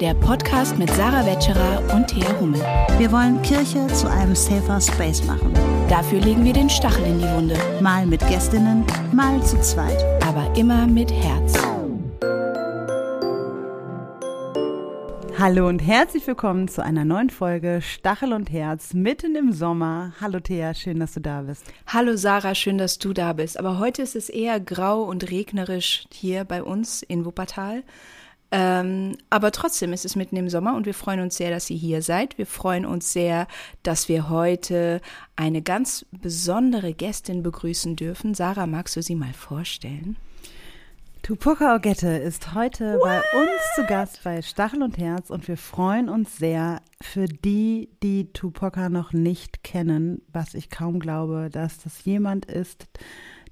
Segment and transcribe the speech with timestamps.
[0.00, 2.60] der Podcast mit Sarah Wetscherer und Thea Hummel.
[2.98, 5.54] Wir wollen Kirche zu einem safer Space machen.
[5.88, 7.56] Dafür legen wir den Stachel in die Wunde.
[7.80, 10.04] Mal mit Gästinnen, mal zu zweit.
[10.22, 11.54] Aber immer mit Herz.
[15.38, 20.12] Hallo und herzlich willkommen zu einer neuen Folge Stachel und Herz mitten im Sommer.
[20.20, 21.64] Hallo Thea, schön, dass du da bist.
[21.86, 23.58] Hallo Sarah, schön, dass du da bist.
[23.58, 27.82] Aber heute ist es eher grau und regnerisch hier bei uns in Wuppertal.
[28.58, 31.76] Ähm, aber trotzdem ist es mitten im Sommer und wir freuen uns sehr, dass ihr
[31.76, 32.38] hier seid.
[32.38, 33.48] Wir freuen uns sehr,
[33.82, 35.02] dass wir heute
[35.36, 38.32] eine ganz besondere Gästin begrüßen dürfen.
[38.32, 40.16] Sarah, magst du sie mal vorstellen?
[41.22, 43.02] Tupoka Ogette ist heute What?
[43.02, 47.90] bei uns zu Gast bei Stachel und Herz und wir freuen uns sehr für die,
[48.02, 52.86] die Tupoka noch nicht kennen, was ich kaum glaube, dass das jemand ist,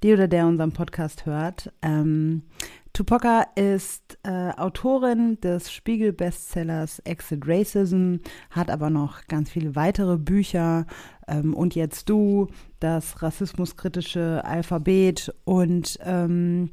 [0.02, 1.72] die oder der unseren Podcast hört.
[1.82, 2.44] Ähm,
[2.94, 8.18] Tupoka ist äh, Autorin des Spiegel-Bestsellers Exit Racism,
[8.50, 10.86] hat aber noch ganz viele weitere Bücher
[11.26, 12.46] ähm, und jetzt du,
[12.78, 16.70] das rassismuskritische Alphabet und ähm,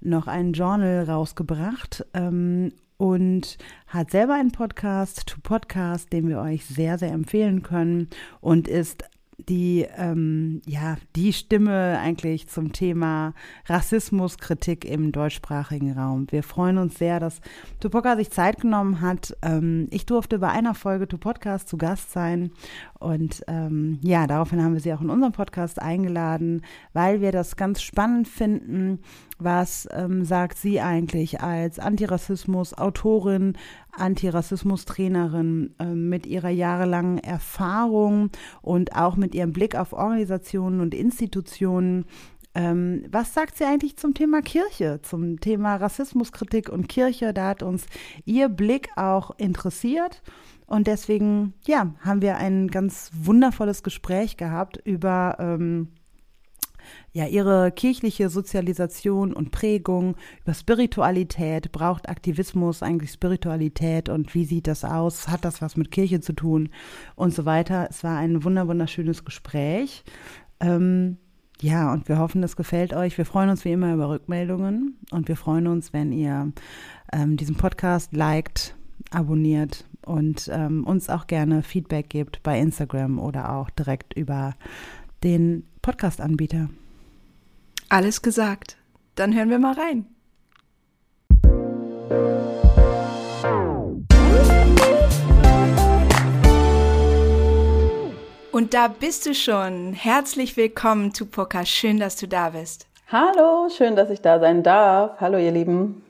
[0.00, 2.06] noch ein Journal rausgebracht.
[2.14, 8.08] Ähm, und hat selber einen Podcast, To Podcast, den wir euch sehr, sehr empfehlen können
[8.40, 9.04] und ist
[9.38, 13.34] die, ähm, ja, die Stimme eigentlich zum Thema
[13.66, 16.26] Rassismuskritik im deutschsprachigen Raum.
[16.30, 17.40] Wir freuen uns sehr, dass
[17.78, 19.36] Tupoka sich Zeit genommen hat.
[19.42, 22.50] Ähm, ich durfte bei einer Folge Tu Podcast zu Gast sein
[22.98, 27.56] und ähm, ja, daraufhin haben wir sie auch in unserem Podcast eingeladen, weil wir das
[27.56, 29.00] ganz spannend finden.
[29.38, 33.56] Was ähm, sagt sie eigentlich als Antirassismus-Autorin,
[33.98, 38.30] Antirassismus-Trainerin äh, mit ihrer jahrelangen Erfahrung
[38.62, 42.04] und auch mit ihrem Blick auf Organisationen und Institutionen?
[42.54, 47.32] Ähm, was sagt sie eigentlich zum Thema Kirche, zum Thema Rassismuskritik und Kirche?
[47.32, 47.86] Da hat uns
[48.24, 50.22] ihr Blick auch interessiert.
[50.66, 55.88] Und deswegen, ja, haben wir ein ganz wundervolles Gespräch gehabt über ähm,
[57.12, 61.72] ja, ihre kirchliche Sozialisation und Prägung, über Spiritualität.
[61.72, 65.28] Braucht Aktivismus eigentlich Spiritualität und wie sieht das aus?
[65.28, 66.68] Hat das was mit Kirche zu tun?
[67.16, 67.88] Und so weiter.
[67.90, 70.04] Es war ein wunder wunderschönes Gespräch.
[70.60, 71.16] Ähm,
[71.60, 73.18] ja, und wir hoffen, es gefällt euch.
[73.18, 76.52] Wir freuen uns wie immer über Rückmeldungen und wir freuen uns, wenn ihr
[77.12, 78.76] ähm, diesen Podcast liked,
[79.10, 84.54] abonniert und ähm, uns auch gerne Feedback gebt bei Instagram oder auch direkt über
[85.24, 86.68] den Podcast-Anbieter.
[87.90, 88.76] Alles gesagt.
[89.14, 90.06] Dann hören wir mal rein.
[98.52, 99.94] Und da bist du schon.
[99.94, 101.64] Herzlich willkommen, Tupoka.
[101.64, 102.86] Schön, dass du da bist.
[103.10, 105.18] Hallo, schön, dass ich da sein darf.
[105.20, 106.04] Hallo, ihr Lieben.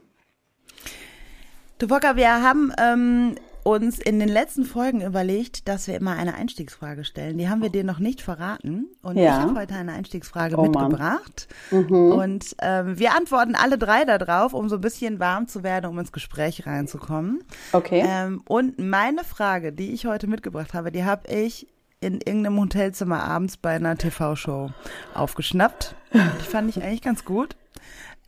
[1.79, 3.37] Tupoka, wir haben ähm,
[3.69, 7.39] uns in den letzten Folgen überlegt, dass wir immer eine Einstiegsfrage stellen.
[7.39, 8.87] Die haben wir dir noch nicht verraten.
[9.03, 9.25] Und ja.
[9.25, 11.49] ich habe heute eine Einstiegsfrage oh, mitgebracht.
[11.71, 12.13] Mhm.
[12.13, 15.99] Und ähm, wir antworten alle drei darauf, um so ein bisschen warm zu werden, um
[15.99, 17.45] ins Gespräch reinzukommen.
[17.73, 18.05] Okay.
[18.07, 21.67] Ähm, und meine Frage, die ich heute mitgebracht habe, die habe ich
[22.01, 24.71] in irgendeinem Hotelzimmer abends bei einer TV-Show
[25.15, 25.95] aufgeschnappt.
[26.13, 27.57] Die fand ich eigentlich ganz gut.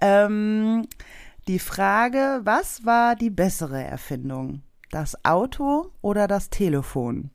[0.00, 0.86] Ähm,
[1.46, 4.62] die Frage, was war die bessere Erfindung?
[4.90, 7.30] Das Auto oder das Telefon.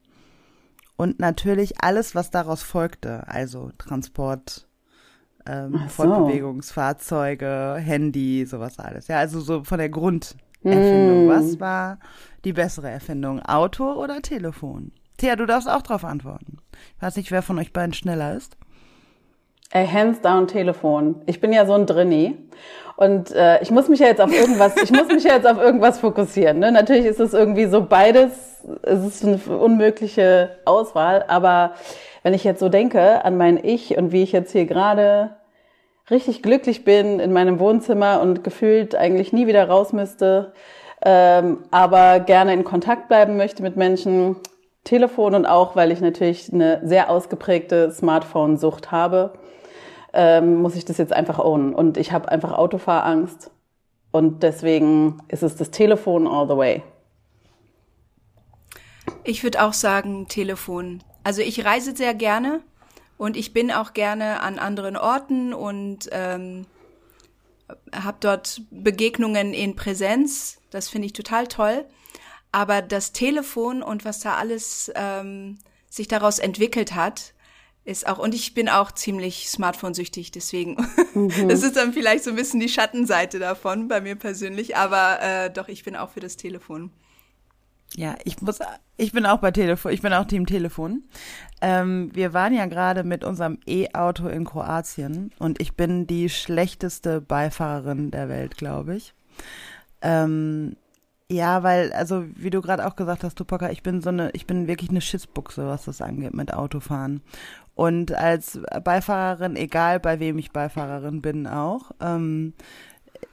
[0.98, 4.68] Und natürlich alles, was daraus folgte, also Transport,
[5.46, 6.04] ähm, so.
[6.04, 9.08] Fortbewegungsfahrzeuge, Handy, sowas alles.
[9.08, 11.28] Ja, also so von der Grunderfindung.
[11.28, 11.30] Mm.
[11.30, 12.00] Was war
[12.44, 14.92] die bessere Erfindung, Auto oder Telefon?
[15.18, 16.58] Thea, du darfst auch drauf antworten.
[16.96, 18.58] Ich weiß nicht, wer von euch beiden schneller ist.
[19.74, 21.22] A hands down Telefon.
[21.26, 22.38] Ich bin ja so ein Drinni.
[22.98, 25.60] Und äh, ich muss mich ja jetzt auf irgendwas, ich muss mich ja jetzt auf
[25.60, 26.60] irgendwas fokussieren.
[26.60, 26.72] Ne?
[26.72, 31.74] Natürlich ist es irgendwie so beides, es ist eine unmögliche Auswahl, aber
[32.24, 35.36] wenn ich jetzt so denke an mein Ich und wie ich jetzt hier gerade
[36.10, 40.54] richtig glücklich bin in meinem Wohnzimmer und gefühlt eigentlich nie wieder raus müsste,
[41.04, 44.38] ähm, aber gerne in Kontakt bleiben möchte mit Menschen,
[44.86, 49.34] Telefon und auch, weil ich natürlich eine sehr ausgeprägte Smartphone-Sucht habe
[50.16, 51.76] ähm, muss ich das jetzt einfach ownen.
[51.76, 53.52] Und ich habe einfach Autofahrangst.
[54.12, 56.84] Und deswegen ist es das Telefon all the way.
[59.24, 61.04] Ich würde auch sagen Telefon.
[61.24, 62.62] Also ich reise sehr gerne
[63.18, 66.66] und ich bin auch gerne an anderen Orten und ähm,
[67.94, 70.60] habe dort Begegnungen in Präsenz.
[70.70, 71.86] Das finde ich total toll.
[72.52, 75.58] Aber das Telefon und was da alles ähm,
[75.90, 77.34] sich daraus entwickelt hat,
[77.86, 80.76] ist auch, und ich bin auch ziemlich Smartphone-süchtig, deswegen.
[81.14, 81.30] Mhm.
[81.48, 85.50] Das ist dann vielleicht so ein bisschen die Schattenseite davon bei mir persönlich, aber äh,
[85.52, 86.92] doch, ich bin auch für das Telefon.
[87.96, 88.60] Ja, ich muss,
[88.98, 91.04] ich bin auch bei Telefon, ich bin auch Team Telefon.
[91.62, 97.22] Ähm, wir waren ja gerade mit unserem E-Auto in Kroatien und ich bin die schlechteste
[97.22, 99.14] Beifahrerin der Welt, glaube ich.
[100.02, 100.76] Ähm,
[101.32, 104.46] ja, weil, also wie du gerade auch gesagt hast, Tupac, ich bin so eine, ich
[104.46, 107.22] bin wirklich eine Schissbuchse, was das angeht mit Autofahren.
[107.74, 112.54] Und als Beifahrerin, egal bei wem ich Beifahrerin bin auch, ähm,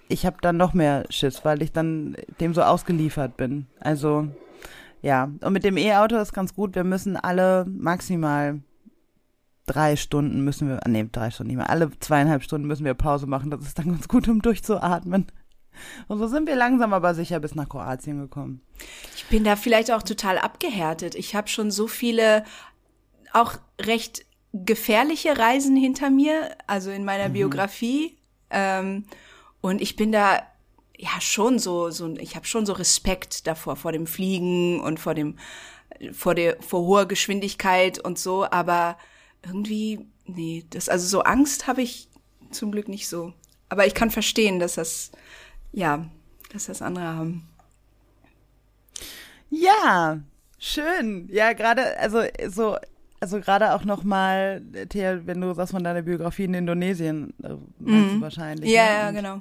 [0.09, 3.67] ich habe dann noch mehr Schiss, weil ich dann dem so ausgeliefert bin.
[3.81, 4.29] Also
[5.03, 6.75] ja, und mit dem E-Auto ist ganz gut.
[6.75, 8.61] Wir müssen alle maximal
[9.67, 13.27] drei Stunden müssen wir, nee, drei Stunden nicht mehr, alle zweieinhalb Stunden müssen wir Pause
[13.27, 13.51] machen.
[13.51, 15.27] Das ist dann ganz gut, um durchzuatmen.
[16.09, 18.61] Und so sind wir langsam aber sicher bis nach Kroatien gekommen.
[19.17, 21.15] Ich bin da vielleicht auch total abgehärtet.
[21.15, 22.45] Ich habe schon so viele
[23.33, 27.35] auch recht gefährliche Reisen hinter mir, also in meiner mhm.
[27.35, 28.19] Biografie.
[28.51, 29.05] Ähm,
[29.61, 30.43] und ich bin da
[30.97, 35.15] ja schon so, so ich habe schon so Respekt davor, vor dem Fliegen und vor
[35.15, 35.39] dem,
[36.13, 38.99] vor der, vor hoher Geschwindigkeit und so, aber
[39.45, 42.09] irgendwie, nee, das, also so Angst habe ich
[42.51, 43.33] zum Glück nicht so.
[43.69, 45.13] Aber ich kann verstehen, dass das,
[45.73, 46.05] ja,
[46.53, 47.49] dass das andere haben.
[49.51, 50.21] Ja,
[50.59, 51.29] schön.
[51.31, 52.77] Ja, gerade, also so,
[53.21, 57.49] also gerade auch nochmal, Thea, wenn du sagst von deiner Biografie in Indonesien, äh,
[57.79, 58.15] meinst mhm.
[58.15, 58.71] du wahrscheinlich.
[58.71, 58.91] Ja, ne?
[58.91, 59.41] ja, genau.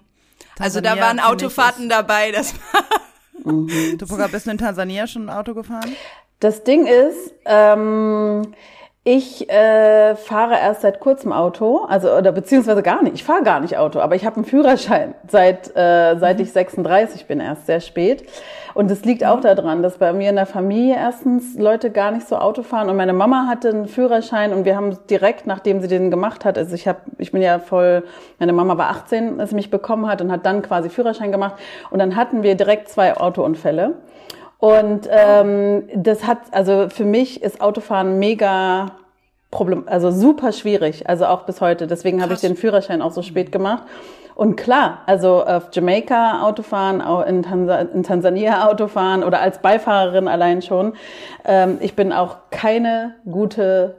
[0.60, 2.32] Also da waren Autofahrten dabei.
[2.32, 3.98] Das war mhm.
[3.98, 5.96] Du bist du in Tansania schon ein Auto gefahren?
[6.40, 8.54] Das Ding ist, ähm,
[9.04, 13.16] ich äh, fahre erst seit kurzem Auto, also oder beziehungsweise gar nicht.
[13.16, 17.26] Ich fahre gar nicht Auto, aber ich habe einen Führerschein seit äh, seit ich 36
[17.26, 18.24] bin, erst sehr spät.
[18.76, 19.42] Und es liegt auch mhm.
[19.42, 22.96] daran, dass bei mir in der Familie erstens Leute gar nicht so Auto fahren und
[22.96, 26.76] meine Mama hatte einen Führerschein und wir haben direkt, nachdem sie den gemacht hat, also
[26.76, 28.04] ich habe, ich bin ja voll,
[28.38, 31.56] meine Mama war 18, als sie mich bekommen hat und hat dann quasi Führerschein gemacht
[31.90, 33.96] und dann hatten wir direkt zwei Autounfälle.
[34.62, 38.92] Und ähm, das hat, also für mich ist Autofahren mega
[39.50, 41.88] Problem, also super schwierig, also auch bis heute.
[41.88, 43.84] Deswegen habe ich den Führerschein auch so spät gemacht.
[44.36, 50.28] Und klar, also auf Jamaika Autofahren, auch in, Tansa in Tansania Autofahren oder als Beifahrerin
[50.28, 50.94] allein schon.
[51.44, 53.96] Ähm, ich bin auch keine gute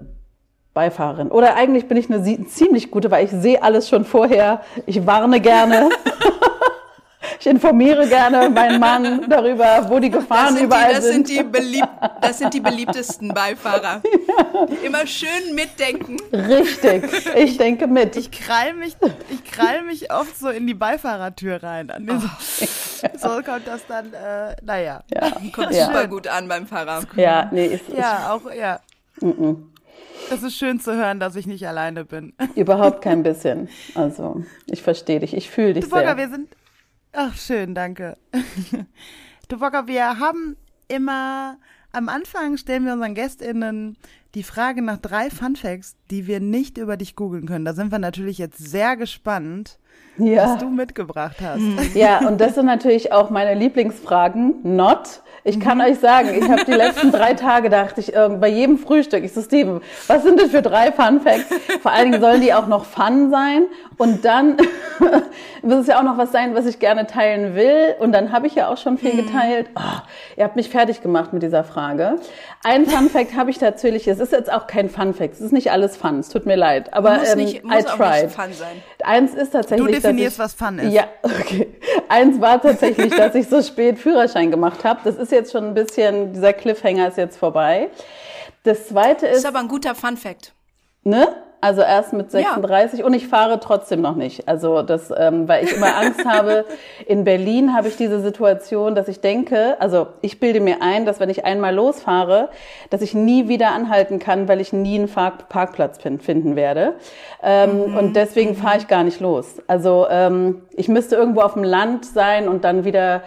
[0.75, 1.33] Beifahrerin.
[1.33, 4.61] Oder eigentlich bin ich eine ziemlich gute, weil ich sehe alles schon vorher.
[4.87, 5.91] Ich warne gerne.
[7.43, 11.27] Ich informiere gerne meinen Mann darüber, wo die Gefahren das überall die, das sind.
[11.27, 11.89] Sind die belieb
[12.21, 14.01] das sind die beliebtesten Beifahrer.
[14.05, 14.67] Ja.
[14.67, 16.19] Die immer schön mitdenken.
[16.33, 17.03] Richtig,
[17.35, 18.15] ich denke mit.
[18.15, 18.97] Ich krall mich,
[19.29, 21.91] ich krall mich oft so in die Beifahrertür rein.
[21.91, 23.09] An oh.
[23.19, 25.03] So kommt das dann, äh, naja.
[25.13, 25.33] Ja.
[25.53, 25.87] Kommt ja.
[25.87, 27.03] super gut an beim Fahrer.
[27.17, 28.79] Ja, nee, ist, Ja, auch, ja.
[29.21, 29.57] Mm -mm.
[30.31, 32.35] Das ist schön zu hören, dass ich nicht alleine bin.
[32.55, 33.69] Überhaupt kein bisschen.
[33.97, 35.35] Also, ich verstehe dich.
[35.35, 36.19] Ich fühle dich du, Volker, sehr.
[36.19, 36.49] wir sind,
[37.13, 38.17] Ach, schön, danke.
[39.49, 40.57] Du Wocker, wir haben
[40.89, 41.59] immer
[41.93, 43.99] am Anfang stellen wir unseren GästInnen
[44.35, 47.67] die Frage nach drei Funfacts, die wir nicht über dich googeln können.
[47.67, 49.79] Da sind wir natürlich jetzt sehr gespannt,
[50.19, 50.45] ja.
[50.45, 51.95] was du mitgebracht hast.
[51.95, 54.57] Ja, und das sind natürlich auch meine Lieblingsfragen.
[54.63, 55.23] Not.
[55.45, 55.85] Ich kann mhm.
[55.85, 59.33] euch sagen, ich habe die letzten drei Tage dachte ich äh, bei jedem Frühstück, ich
[59.33, 61.47] so Steven, was sind das für drei Fun Facts?
[61.83, 63.65] Vor allen Dingen sollen die auch noch Fun sein
[63.99, 64.57] und dann
[65.63, 68.47] muss es ja auch noch was sein, was ich gerne teilen will und dann habe
[68.47, 69.27] ich ja auch schon viel mhm.
[69.27, 69.71] geteilt.
[69.75, 70.01] Oh,
[70.37, 72.17] ihr habt mich fertig gemacht mit dieser Frage.
[72.63, 75.53] Ein Fun Fact habe ich tatsächlich, es ist jetzt auch kein Fun Fact, es ist
[75.53, 78.31] nicht alles Fun, es tut mir leid, aber muss nicht, ähm, muss I tried.
[78.31, 78.83] Fun sein.
[79.03, 80.93] Eins ist tatsächlich, definierst, ich, was Fun ist.
[80.93, 81.69] Ja, okay.
[82.09, 85.01] Eins war tatsächlich, dass ich so spät Führerschein gemacht habe.
[85.05, 87.91] Das ist jetzt schon ein bisschen, dieser Cliffhanger ist jetzt vorbei.
[88.65, 89.33] Das zweite ist.
[89.33, 90.53] Das ist aber ein guter Fun Fact.
[91.05, 91.29] Ne?
[91.63, 93.07] Also erst mit 36 ja.
[93.07, 94.49] und ich fahre trotzdem noch nicht.
[94.49, 96.65] Also das, ähm, weil ich immer Angst habe.
[97.07, 101.21] In Berlin habe ich diese Situation, dass ich denke, also ich bilde mir ein, dass
[101.21, 102.49] wenn ich einmal losfahre,
[102.91, 106.95] dass ich nie wieder anhalten kann, weil ich nie einen Parkplatz finden werde.
[107.45, 107.97] Ähm, mhm.
[107.97, 109.63] Und deswegen fahre ich gar nicht los.
[109.69, 113.23] Also ähm, ich müsste irgendwo auf dem Land sein und dann wieder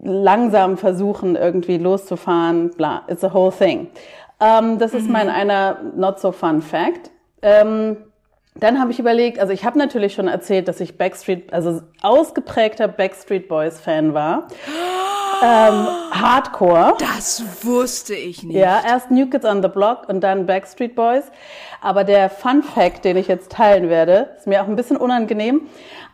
[0.00, 2.70] langsam versuchen, irgendwie loszufahren.
[2.76, 3.88] Bla, it's a whole thing.
[4.40, 5.32] Ähm, das ist mein mhm.
[5.34, 7.10] einer not so fun fact.
[7.44, 7.98] Ähm,
[8.56, 12.88] dann habe ich überlegt, also ich habe natürlich schon erzählt, dass ich Backstreet, also ausgeprägter
[12.88, 14.48] Backstreet Boys Fan war.
[15.42, 16.94] Ähm, Hardcore.
[16.98, 18.56] Das wusste ich nicht.
[18.56, 21.24] Ja, erst New Kids on the Block und dann Backstreet Boys.
[21.82, 25.62] Aber der Fun Fact, den ich jetzt teilen werde, ist mir auch ein bisschen unangenehm.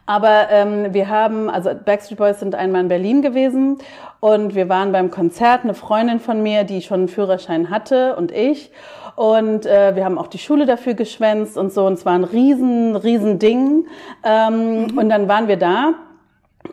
[0.06, 3.78] Aber ähm, wir haben, also Backstreet Boys sind einmal in Berlin gewesen
[4.18, 8.32] und wir waren beim Konzert, eine Freundin von mir, die schon einen Führerschein hatte und
[8.32, 8.72] ich.
[9.20, 11.84] Und äh, wir haben auch die Schule dafür geschwänzt und so.
[11.84, 13.86] Und es war ein riesen, riesen Ding.
[14.24, 14.98] Ähm, mhm.
[14.98, 15.92] Und dann waren wir da.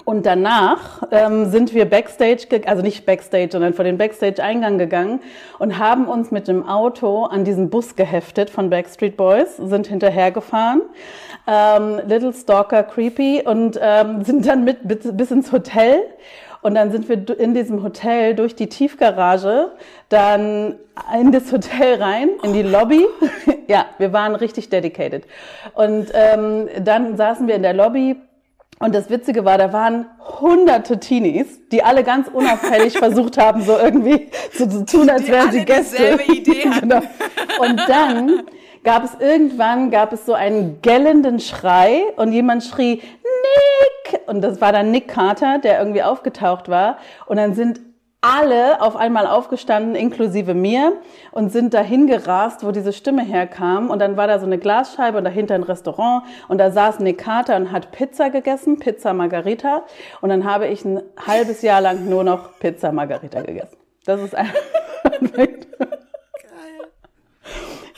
[0.05, 5.19] Und danach ähm, sind wir Backstage, also nicht Backstage, sondern vor den Backstage-Eingang gegangen
[5.59, 10.83] und haben uns mit dem Auto an diesen Bus geheftet von Backstreet Boys, sind hinterhergefahren,
[11.47, 15.99] ähm, Little Stalker Creepy und ähm, sind dann mit bis, bis ins Hotel.
[16.61, 19.71] Und dann sind wir in diesem Hotel durch die Tiefgarage,
[20.09, 20.75] dann
[21.19, 23.05] in das Hotel rein, in die Lobby.
[23.67, 25.23] ja, wir waren richtig dedicated.
[25.73, 28.15] Und ähm, dann saßen wir in der Lobby
[28.79, 30.05] und das Witzige war, da waren
[30.39, 35.51] hunderte Teenies, die alle ganz unauffällig versucht haben, so irgendwie so zu tun, als wären
[35.51, 36.17] sie Gäste.
[36.79, 37.01] genau.
[37.59, 38.43] Und dann
[38.83, 43.01] gab es irgendwann, gab es so einen gellenden Schrei und jemand schrie,
[43.43, 44.21] Nick!
[44.27, 46.97] Und das war dann Nick Carter, der irgendwie aufgetaucht war.
[47.25, 47.79] Und dann sind
[48.21, 50.93] alle auf einmal aufgestanden, inklusive mir,
[51.31, 53.89] und sind dahin gerast, wo diese Stimme herkam.
[53.89, 56.23] Und dann war da so eine Glasscheibe und dahinter ein Restaurant.
[56.47, 59.83] Und da saß Nick Carter und hat Pizza gegessen, Pizza Margarita.
[60.21, 63.77] Und dann habe ich ein halbes Jahr lang nur noch Pizza Margarita gegessen.
[64.05, 64.59] Das ist einfach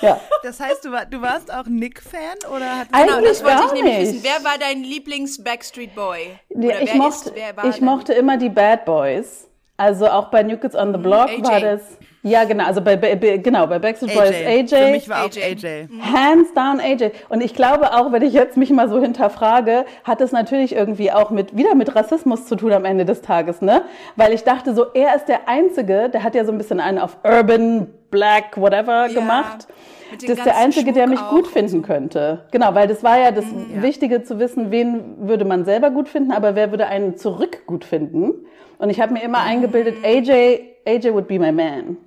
[0.01, 0.20] Ja.
[0.44, 3.72] Das heißt, du, war, du warst auch Nick-Fan oder hat Eigentlich Genau, das wollte ich
[3.74, 4.13] nämlich nicht.
[4.13, 4.24] wissen.
[4.24, 6.39] Wer war dein Lieblings-Backstreet Boy?
[6.50, 9.49] Oder ich mochte, ist, ich mochte immer die Bad Boys.
[9.80, 11.44] Also auch bei New Kids on the Block AJ.
[11.44, 11.82] war das.
[12.22, 12.66] Ja, genau.
[12.66, 14.68] Also bei, bei genau bei Backstreet Boys AJ.
[14.68, 15.42] Für mich war auch AJ.
[15.42, 15.88] AJ.
[16.02, 17.12] Hands down AJ.
[17.30, 21.14] Und ich glaube auch, wenn ich jetzt mich mal so hinterfrage, hat es natürlich irgendwie
[21.14, 23.84] auch mit, wieder mit Rassismus zu tun am Ende des Tages, ne?
[24.18, 26.98] Weil ich dachte so, er ist der Einzige, der hat ja so ein bisschen einen
[26.98, 29.68] auf Urban, Black, whatever Ja, gemacht.
[30.12, 32.46] Das ist der Einzige, der Schmuck mich auch gut finden könnte.
[32.52, 33.46] Genau, weil das war ja das
[33.76, 37.86] Wichtige zu wissen, wen würde man selber gut finden, aber wer würde einen zurück gut
[37.86, 38.46] finden.
[38.80, 41.98] Und ich habe mir immer eingebildet, AJ, AJ would be my man.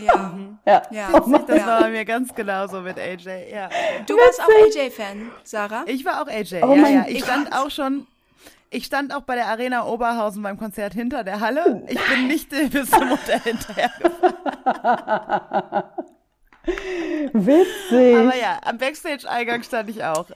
[0.00, 0.34] Ja.
[0.64, 0.80] Ja.
[0.92, 1.08] Ja.
[1.12, 1.26] Das
[1.58, 1.66] ja.
[1.66, 3.68] war bei mir ganz genauso mit AJ, ja.
[4.06, 5.82] Du warst auch AJ-Fan, Sarah?
[5.86, 7.04] Ich war auch AJ, Oh ja, mein ja.
[7.08, 8.06] Ich stand auch schon,
[8.70, 11.82] ich stand auch bei der Arena Oberhausen beim Konzert hinter der Halle.
[11.88, 13.90] Ich bin nicht bis zum Hotel hinterher.
[17.32, 18.16] Witzig.
[18.16, 20.26] Aber ja, am Backstage-Eingang stand ich auch.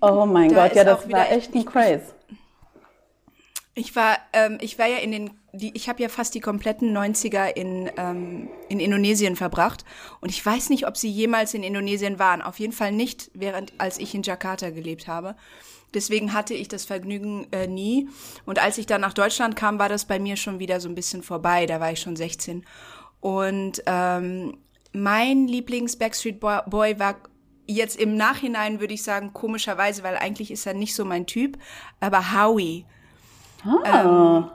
[0.00, 2.12] Oh mein Da Gott, ja, das war echt- echt ein Craze.
[2.28, 2.36] Ich
[3.96, 7.48] war, ähm, ich war ja in den, die, ich habe ja fast die kompletten 90er
[7.48, 9.84] in, ähm, in Indonesien verbracht.
[10.20, 12.40] Und ich weiß nicht, ob sie jemals in Indonesien waren.
[12.40, 15.34] Auf jeden Fall nicht, während als ich in Jakarta gelebt habe.
[15.92, 18.08] Deswegen hatte ich das Vergnügen äh, nie.
[18.44, 20.94] Und als ich dann nach Deutschland kam, war das bei mir schon wieder so ein
[20.94, 21.66] bisschen vorbei.
[21.66, 22.64] Da war ich schon 16.
[23.20, 24.58] Und ähm,
[24.92, 27.16] mein Lieblings-Backstreet Boy war
[27.66, 31.58] jetzt im Nachhinein, würde ich sagen, komischerweise, weil eigentlich ist er nicht so mein Typ,
[32.00, 32.84] aber Howie.
[33.64, 34.50] Ah,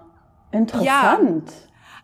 [0.51, 1.51] interessant.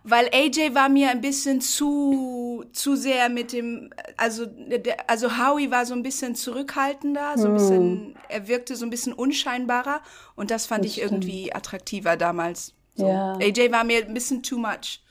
[0.08, 5.72] Weil AJ war mir ein bisschen zu, zu sehr mit dem, also, der, also Howie
[5.72, 10.00] war so ein bisschen zurückhaltender, so ein bisschen, er wirkte so ein bisschen unscheinbarer
[10.36, 12.72] und das fand ich irgendwie attraktiver damals.
[12.94, 13.08] So.
[13.08, 13.32] Ja.
[13.34, 15.02] AJ war mir ein bisschen too much.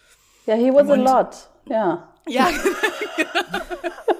[0.45, 1.49] Ja, he was a lot.
[1.67, 2.07] Ja.
[2.27, 2.47] Ja,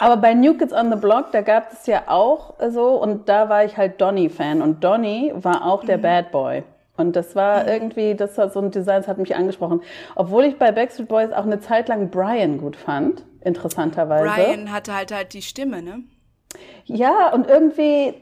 [0.00, 3.48] Aber bei New Kids on the Block, da gab es ja auch so, und da
[3.48, 4.62] war ich halt Donny-Fan.
[4.62, 5.86] Und Donny war auch Mhm.
[5.86, 6.62] der Bad Boy.
[6.98, 9.82] Und das war irgendwie, das war so ein Design, das hat mich angesprochen.
[10.14, 14.24] Obwohl ich bei Backstreet Boys auch eine Zeit lang Brian gut fand, interessanterweise.
[14.24, 16.00] Brian hatte halt halt die Stimme, ne?
[16.86, 18.14] Ja, und irgendwie,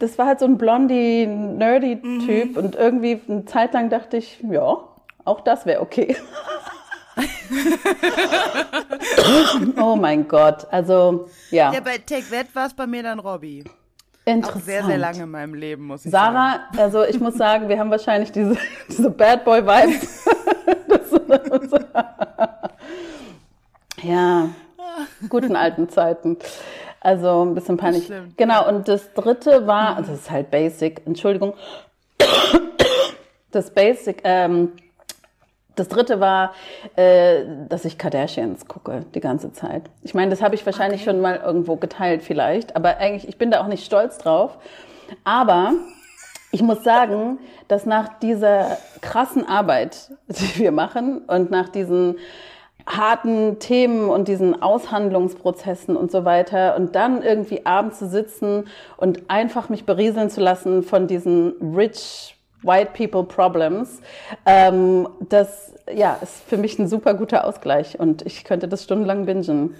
[0.00, 2.20] das war halt so ein blondie, nerdy Mhm.
[2.26, 2.56] Typ.
[2.56, 4.78] Und irgendwie eine Zeit lang dachte ich, ja,
[5.24, 6.16] auch das wäre okay.
[9.80, 13.64] oh mein Gott, also ja, Ja, bei Take That war es bei mir dann Robbie.
[13.64, 13.70] Auch
[14.32, 14.64] interessant.
[14.64, 16.34] sehr, sehr lange in meinem Leben, muss ich sagen.
[16.34, 18.56] Sarah, also ich muss sagen, wir haben wahrscheinlich diese,
[18.88, 20.24] diese Bad Boy Vibes.
[20.88, 21.20] Das-
[24.02, 24.48] ja,
[25.28, 26.36] guten alten Zeiten.
[27.00, 28.04] Also ein bisschen peinlich.
[28.04, 31.54] stimmt, Genau, und das dritte war, das ist halt basic, Entschuldigung.
[33.50, 34.72] Das Basic, ähm,
[35.80, 36.52] das dritte war,
[36.96, 39.82] äh, dass ich Kardashians gucke die ganze Zeit.
[40.02, 43.50] Ich meine, das habe ich wahrscheinlich schon mal irgendwo geteilt vielleicht, aber eigentlich, ich bin
[43.50, 44.58] da auch nicht stolz drauf.
[45.24, 45.72] Aber
[46.52, 52.16] ich muss sagen, dass nach dieser krassen Arbeit, die wir machen und nach diesen
[52.86, 59.30] harten Themen und diesen Aushandlungsprozessen und so weiter und dann irgendwie abends zu sitzen und
[59.30, 64.00] einfach mich berieseln zu lassen von diesen rich white people problems,
[64.46, 69.26] ähm, das ja ist für mich ein super guter Ausgleich und ich könnte das stundenlang
[69.26, 69.74] bingen.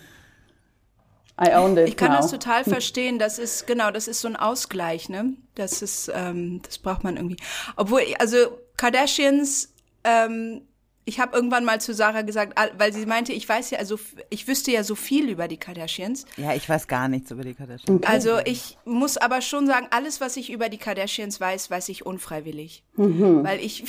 [1.42, 2.18] I owned it Ich kann now.
[2.18, 3.18] das total verstehen.
[3.18, 5.32] Das ist, genau, das ist so ein Ausgleich, ne?
[5.54, 7.38] Das ist, ähm, das braucht man irgendwie.
[7.76, 8.36] Obwohl, also
[8.76, 9.72] Kardashians,
[10.04, 10.62] ähm,
[11.10, 13.98] ich habe irgendwann mal zu Sarah gesagt, weil sie meinte, ich weiß ja, also
[14.28, 16.24] ich wüsste ja so viel über die Kardashians.
[16.36, 17.90] Ja, ich weiß gar nichts über die Kardashians.
[17.90, 18.06] Okay.
[18.06, 22.06] Also ich muss aber schon sagen, alles, was ich über die Kardashians weiß, weiß ich
[22.06, 22.84] unfreiwillig.
[22.94, 23.42] Mhm.
[23.42, 23.82] Weil ich,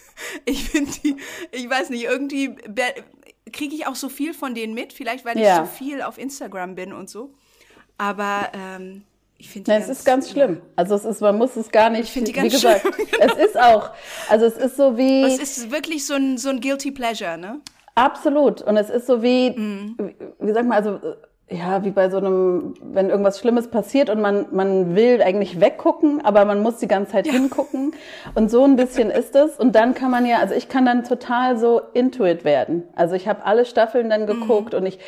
[0.44, 1.16] ich finde die,
[1.50, 2.54] ich weiß nicht, irgendwie
[3.52, 5.64] kriege ich auch so viel von denen mit, vielleicht weil ja.
[5.64, 7.34] ich so viel auf Instagram bin und so.
[7.96, 9.02] Aber ähm,
[9.40, 10.60] ich finde Es ist ganz schlimm.
[10.74, 12.04] Also es ist, man muss es gar nicht.
[12.04, 13.06] Ich finde die ganz wie gesagt, schlimm.
[13.20, 13.90] es ist auch.
[14.28, 15.22] Also es ist so wie.
[15.22, 17.60] Es ist wirklich so ein so ein guilty pleasure, ne?
[17.94, 18.62] Absolut.
[18.62, 19.96] Und es ist so wie, mm.
[19.98, 20.16] wie,
[20.46, 21.00] wie sag mal, also
[21.50, 26.22] ja, wie bei so einem, wenn irgendwas Schlimmes passiert und man, man will eigentlich weggucken,
[26.22, 27.32] aber man muss die ganze Zeit ja.
[27.32, 27.92] hingucken.
[28.34, 29.56] Und so ein bisschen ist es.
[29.56, 32.86] Und dann kann man ja, also ich kann dann total so intuit werden.
[32.94, 34.80] Also ich habe alle Staffeln dann geguckt mhm.
[34.80, 34.98] und ich,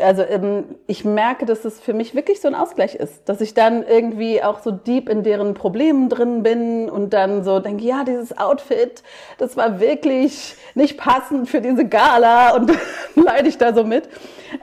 [0.00, 3.28] also ähm, ich merke, dass es für mich wirklich so ein Ausgleich ist.
[3.28, 7.60] Dass ich dann irgendwie auch so deep in deren Problemen drin bin und dann so
[7.60, 9.04] denke, ja, dieses Outfit,
[9.38, 12.72] das war wirklich nicht passend für diese Gala und
[13.14, 14.08] leide ich da so mit.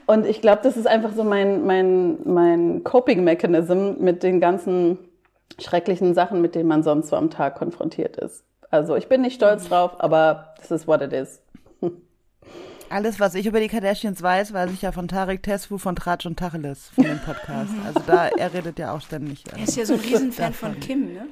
[0.05, 4.97] Und ich glaube, das ist einfach so mein, mein, mein Coping-Mechanism mit den ganzen
[5.59, 8.43] schrecklichen Sachen, mit denen man sonst so am Tag konfrontiert ist.
[8.69, 11.41] Also ich bin nicht stolz drauf, aber this is what it is.
[12.89, 16.25] Alles, was ich über die Kardashians weiß, weiß ich ja von Tarek Tesfu von Tratsch
[16.25, 17.71] und Tacheles von dem Podcast.
[17.85, 19.45] Also da, er redet ja auch ständig.
[19.55, 21.27] Er ist ja so ein Riesenfan von Kim, ne?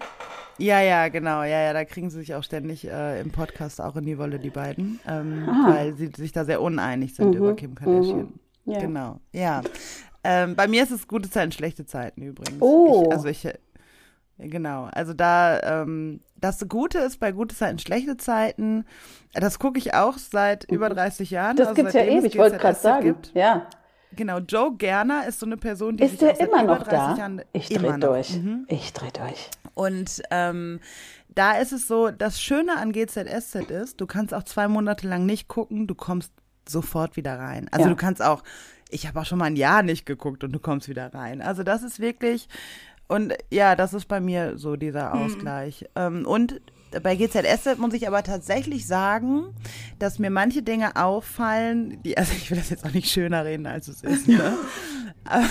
[0.60, 1.44] Ja, ja, genau.
[1.44, 4.39] Ja, ja, da kriegen sie sich auch ständig äh, im Podcast auch in die Wolle,
[4.39, 5.00] die beiden.
[5.08, 7.38] Ähm, weil sie sich da sehr uneinig sind mhm.
[7.38, 8.34] über Kim Kardashian.
[8.66, 8.72] Mhm.
[8.72, 8.80] Ja.
[8.80, 9.62] Genau, ja.
[10.24, 12.62] Ähm, bei mir ist es gute Zeiten, schlechte Zeiten übrigens.
[12.62, 13.06] Oh.
[13.06, 13.48] Ich, also ich,
[14.38, 14.89] genau.
[14.92, 18.86] Also da, ähm, das Gute ist bei gute Zeiten, schlechte Zeiten.
[19.34, 21.56] Das gucke ich auch seit über 30 Jahren.
[21.56, 23.06] Das also gibt's ja ewig, ich wollte gerade sagen.
[23.06, 23.32] Gibt.
[23.34, 23.68] Ja.
[24.12, 27.16] Genau, Joe Gerner ist so eine Person, die ist der immer noch da?
[27.16, 28.36] Jahren ich drehe durch.
[28.36, 28.66] Mhm.
[28.68, 29.50] Ich drehe durch.
[29.79, 30.81] Und ähm,
[31.29, 35.25] da ist es so, das Schöne an GZSZ ist, du kannst auch zwei Monate lang
[35.25, 36.33] nicht gucken, du kommst
[36.67, 37.69] sofort wieder rein.
[37.71, 37.89] Also ja.
[37.89, 38.43] du kannst auch,
[38.89, 41.41] ich habe auch schon mal ein Jahr nicht geguckt und du kommst wieder rein.
[41.41, 42.50] Also das ist wirklich,
[43.07, 45.21] und ja, das ist bei mir so dieser mhm.
[45.21, 45.86] Ausgleich.
[45.97, 46.25] Mhm.
[46.25, 46.62] und
[47.01, 49.56] bei GZS muss ich aber tatsächlich sagen,
[49.97, 53.65] dass mir manche Dinge auffallen, die, also ich will das jetzt auch nicht schöner reden,
[53.65, 54.27] als es ist.
[54.27, 54.58] Ne?
[55.23, 55.45] aber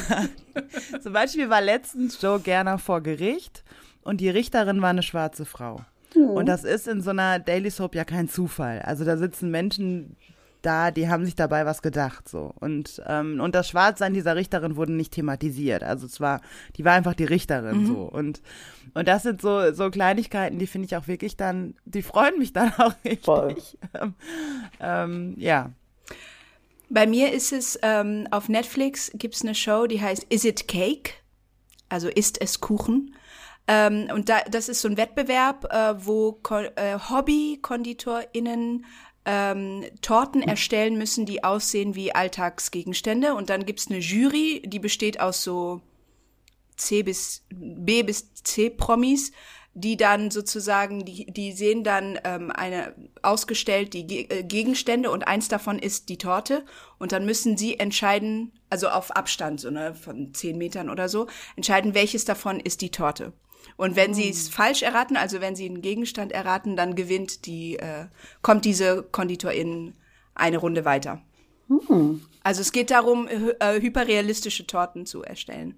[1.00, 3.64] zum Beispiel war letztens Joe Gerner vor Gericht
[4.09, 5.83] und die Richterin war eine schwarze Frau.
[6.14, 6.31] Mhm.
[6.31, 8.81] Und das ist in so einer Daily Soap ja kein Zufall.
[8.81, 10.16] Also da sitzen Menschen,
[10.62, 12.55] da, die haben sich dabei was gedacht, so.
[12.59, 15.83] Und, ähm, und das Schwarzsein dieser Richterin wurde nicht thematisiert.
[15.83, 16.40] Also es war,
[16.77, 17.87] die war einfach die Richterin, mhm.
[17.87, 17.99] so.
[18.01, 18.40] Und,
[18.94, 22.55] und das sind so, so Kleinigkeiten, die finde ich auch wirklich dann, die freuen mich
[22.55, 23.27] dann auch richtig.
[23.27, 23.57] Voll.
[23.92, 24.14] Ähm,
[24.81, 25.71] ähm, ja.
[26.88, 30.66] Bei mir ist es, ähm, auf Netflix gibt es eine Show, die heißt Is It
[30.66, 31.12] Cake?
[31.90, 33.14] Also ist es Kuchen?
[33.68, 38.87] Ähm, und da, das ist so ein Wettbewerb, äh, wo Ko äh, Hobby-KonditorInnen
[39.26, 43.35] ähm, Torten erstellen müssen, die aussehen wie Alltagsgegenstände.
[43.35, 45.83] Und dann gibt's eine Jury, die besteht aus so
[46.76, 49.33] C bis B bis C Promis,
[49.74, 55.28] die dann sozusagen, die, die sehen dann ähm, eine ausgestellt die Ge äh, Gegenstände und
[55.28, 56.64] eins davon ist die Torte
[56.98, 61.26] und dann müssen sie entscheiden, also auf Abstand so ne von zehn Metern oder so,
[61.54, 63.35] entscheiden welches davon ist die Torte.
[63.79, 64.53] Und wenn sie es oh.
[64.53, 68.07] falsch erraten, also wenn sie einen Gegenstand erraten, dann gewinnt die, äh,
[68.43, 69.95] kommt diese Konditorin
[70.35, 71.23] eine Runde weiter.
[71.69, 72.21] Hm.
[72.43, 75.77] Also es geht darum, äh, hyperrealistische Torten zu erstellen.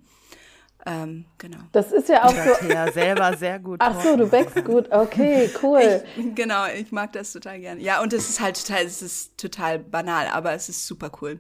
[0.87, 1.59] Ähm, genau.
[1.73, 2.67] Das ist ja auch so.
[2.69, 3.81] Ja, selber sehr gut.
[3.83, 4.91] Ach so, du backst gut.
[4.91, 6.03] Okay, cool.
[6.17, 7.83] Ich, genau, ich mag das total gerne.
[7.83, 11.39] Ja, und es ist halt total, es ist total banal, aber es ist super cool.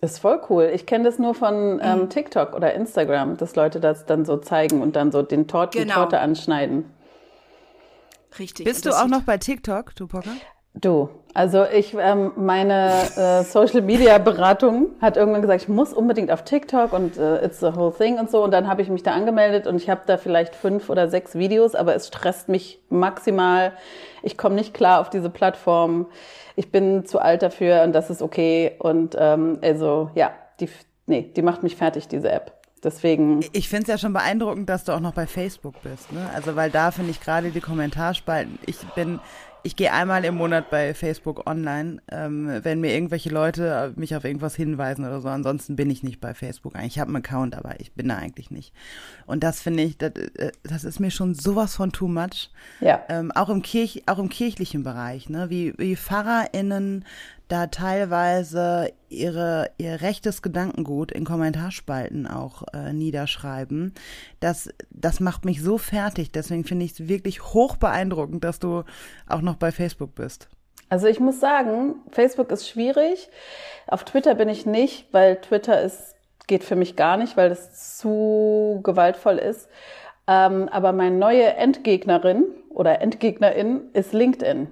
[0.00, 0.70] Das ist voll cool.
[0.74, 2.10] Ich kenne das nur von ähm, mhm.
[2.10, 5.84] TikTok oder Instagram, dass Leute das dann so zeigen und dann so den Tort, genau.
[5.84, 6.84] die Torte anschneiden.
[8.38, 8.66] Richtig.
[8.66, 10.32] Bist du auch noch bei TikTok, du Pocker?
[10.74, 16.32] Du, also ich, ähm, meine äh, Social Media Beratung hat irgendwann gesagt, ich muss unbedingt
[16.32, 18.42] auf TikTok und äh, it's the whole thing und so.
[18.42, 21.36] Und dann habe ich mich da angemeldet und ich habe da vielleicht fünf oder sechs
[21.36, 23.72] Videos, aber es stresst mich maximal.
[24.24, 26.06] Ich komme nicht klar auf diese Plattform
[26.56, 28.72] ich bin zu alt dafür und das ist okay.
[28.78, 30.68] Und ähm, also ja, die,
[31.06, 32.52] nee, die macht mich fertig, diese App.
[32.82, 33.40] Deswegen.
[33.52, 36.12] Ich finde es ja schon beeindruckend, dass du auch noch bei Facebook bist.
[36.12, 36.28] Ne?
[36.34, 38.58] Also weil da finde ich gerade die Kommentarspalten.
[38.66, 39.20] Ich bin
[39.64, 44.24] ich gehe einmal im Monat bei Facebook online, ähm, wenn mir irgendwelche Leute mich auf
[44.24, 45.28] irgendwas hinweisen oder so.
[45.28, 46.74] Ansonsten bin ich nicht bei Facebook.
[46.84, 48.74] Ich habe einen Account, aber ich bin da eigentlich nicht.
[49.24, 52.50] Und das finde ich, das, äh, das ist mir schon sowas von too much.
[52.80, 53.02] Ja.
[53.08, 55.48] Ähm, auch im Kirch, auch im kirchlichen Bereich, ne?
[55.48, 57.06] Wie, wie PfarrerInnen
[57.54, 63.94] da teilweise ihre, ihr rechtes Gedankengut in Kommentarspalten auch äh, niederschreiben.
[64.40, 66.32] Das, das macht mich so fertig.
[66.32, 68.82] Deswegen finde ich es wirklich hoch beeindruckend, dass du
[69.28, 70.48] auch noch bei Facebook bist.
[70.88, 73.28] Also ich muss sagen, Facebook ist schwierig.
[73.86, 76.16] Auf Twitter bin ich nicht, weil Twitter ist,
[76.48, 79.68] geht für mich gar nicht, weil das zu gewaltvoll ist.
[80.26, 84.66] Ähm, aber meine neue Endgegnerin oder Endgegnerin ist LinkedIn.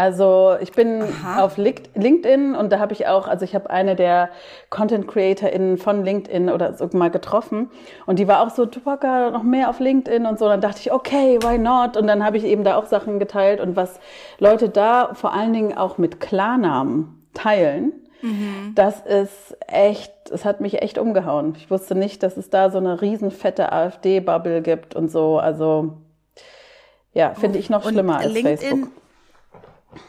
[0.00, 1.44] Also ich bin Aha.
[1.44, 4.30] auf LinkedIn und da habe ich auch, also ich habe eine der
[4.70, 7.70] Content CreatorInnen von LinkedIn oder so mal getroffen
[8.06, 10.46] und die war auch so, Tupac, noch mehr auf LinkedIn und so.
[10.46, 11.98] Und dann dachte ich, okay, why not?
[11.98, 14.00] Und dann habe ich eben da auch Sachen geteilt und was
[14.38, 18.72] Leute da vor allen Dingen auch mit Klarnamen teilen, mhm.
[18.76, 21.52] das ist echt, es hat mich echt umgehauen.
[21.58, 25.38] Ich wusste nicht, dass es da so eine riesenfette AfD-Bubble gibt und so.
[25.38, 25.98] Also
[27.12, 29.00] ja, finde ich noch schlimmer als LinkedIn Facebook.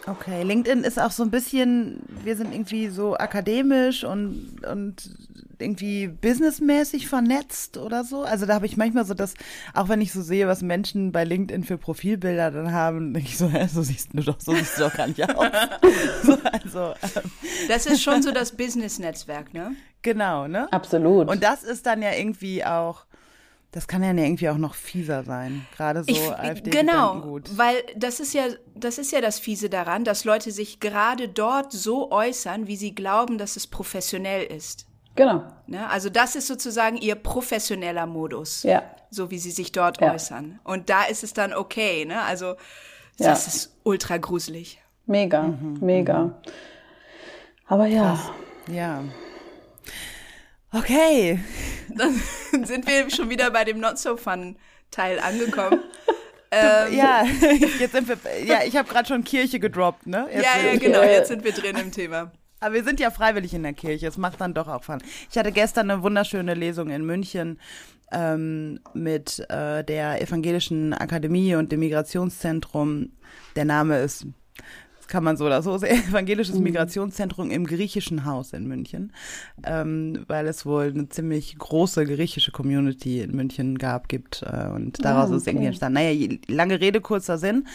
[0.05, 5.09] Okay, LinkedIn ist auch so ein bisschen, wir sind irgendwie so akademisch und, und
[5.57, 8.23] irgendwie businessmäßig vernetzt oder so.
[8.23, 9.33] Also da habe ich manchmal so das,
[9.73, 13.37] auch wenn ich so sehe, was Menschen bei LinkedIn für Profilbilder dann haben, denke ich
[13.37, 15.47] so, hä, so siehst du doch, so siehst du doch gar nicht aus.
[16.23, 17.31] so, also, ähm.
[17.67, 19.75] Das ist schon so das Business-Netzwerk, ne?
[20.01, 20.71] Genau, ne?
[20.71, 21.27] Absolut.
[21.29, 23.05] Und das ist dann ja irgendwie auch
[23.71, 26.69] das kann ja irgendwie auch noch fieser sein, gerade so ich, AfD.
[26.71, 27.57] Genau, gut.
[27.57, 28.43] weil das ist ja
[28.75, 32.93] das ist ja das fiese daran, dass Leute sich gerade dort so äußern, wie sie
[32.93, 34.87] glauben, dass es professionell ist.
[35.15, 35.43] Genau.
[35.67, 35.89] Ne?
[35.89, 38.83] Also das ist sozusagen ihr professioneller Modus, ja.
[39.09, 40.13] so wie sie sich dort ja.
[40.13, 40.59] äußern.
[40.63, 42.05] Und da ist es dann okay.
[42.05, 42.21] Ne?
[42.21, 42.55] Also
[43.17, 43.51] das ja.
[43.53, 44.81] ist ultra gruselig.
[45.05, 45.77] Mega, mhm.
[45.81, 46.25] mega.
[46.25, 46.33] Mhm.
[47.67, 48.13] Aber ja.
[48.13, 48.31] Krass.
[48.67, 49.03] Ja.
[50.73, 51.39] Okay.
[51.89, 52.21] Dann
[52.65, 54.55] sind wir schon wieder bei dem Not So Fun
[54.89, 55.79] Teil angekommen.
[56.51, 57.23] ähm, ja,
[57.79, 60.27] jetzt sind wir, ja, ich habe gerade schon Kirche gedroppt, ne?
[60.31, 62.31] Jetzt ja, ja, genau, jetzt sind wir drin im Thema.
[62.59, 65.01] Aber wir sind ja freiwillig in der Kirche, es macht dann doch auch Fun.
[65.29, 67.59] Ich hatte gestern eine wunderschöne Lesung in München
[68.11, 73.13] ähm, mit äh, der Evangelischen Akademie und dem Migrationszentrum.
[73.55, 74.27] Der Name ist
[75.11, 76.63] kann man so oder so sehen, evangelisches mhm.
[76.63, 79.11] Migrationszentrum im griechischen Haus in München,
[79.63, 85.03] ähm, weil es wohl eine ziemlich große griechische Community in München gab, gibt äh, und
[85.03, 85.37] daraus ah, okay.
[85.37, 85.93] ist irgendwie entstanden.
[85.95, 87.67] Naja, lange Rede, kurzer Sinn.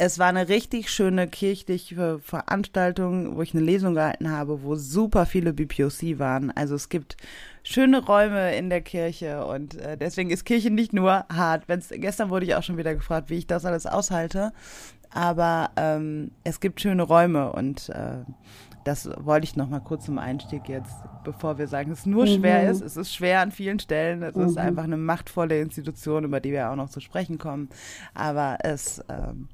[0.00, 5.26] Es war eine richtig schöne kirchliche Veranstaltung, wo ich eine Lesung gehalten habe, wo super
[5.26, 6.52] viele BPOC waren.
[6.52, 7.16] Also es gibt
[7.64, 11.64] schöne Räume in der Kirche und äh, deswegen ist Kirche nicht nur hart.
[11.66, 14.52] Wenn's, gestern wurde ich auch schon wieder gefragt, wie ich das alles aushalte
[15.12, 18.24] aber ähm, es gibt schöne Räume und äh,
[18.84, 22.24] das wollte ich noch mal kurz zum Einstieg jetzt, bevor wir sagen, dass es nur
[22.24, 22.38] mhm.
[22.38, 22.80] schwer ist.
[22.80, 24.22] Es ist schwer an vielen Stellen.
[24.22, 24.46] Es mhm.
[24.46, 27.68] ist einfach eine machtvolle Institution, über die wir auch noch zu sprechen kommen.
[28.14, 29.48] Aber es ähm,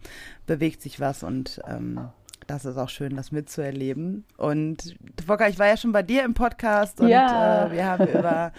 [0.46, 2.08] bewegt sich was und ähm,
[2.46, 4.24] das ist auch schön, das mitzuerleben.
[4.36, 7.66] Und Volker, ich war ja schon bei dir im Podcast und ja.
[7.66, 8.52] äh, wir haben über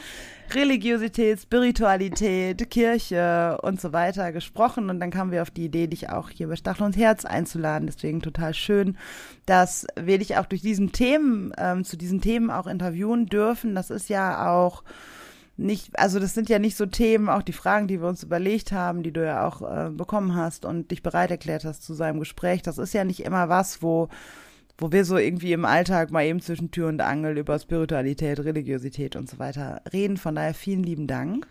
[0.53, 4.89] Religiosität, Spiritualität, Kirche und so weiter gesprochen.
[4.89, 7.87] Und dann kamen wir auf die Idee, dich auch hier bei Stachel und Herz einzuladen.
[7.87, 8.97] Deswegen total schön,
[9.45, 13.75] dass wir dich auch durch diesen Themen, ähm, zu diesen Themen auch interviewen dürfen.
[13.75, 14.83] Das ist ja auch
[15.57, 18.71] nicht, also das sind ja nicht so Themen, auch die Fragen, die wir uns überlegt
[18.71, 22.19] haben, die du ja auch äh, bekommen hast und dich bereit erklärt hast zu seinem
[22.19, 22.61] Gespräch.
[22.61, 24.09] Das ist ja nicht immer was, wo,
[24.77, 29.15] wo wir so irgendwie im Alltag mal eben zwischen Tür und Angel über Spiritualität, Religiosität
[29.15, 30.17] und so weiter reden.
[30.17, 31.47] Von daher vielen lieben Dank.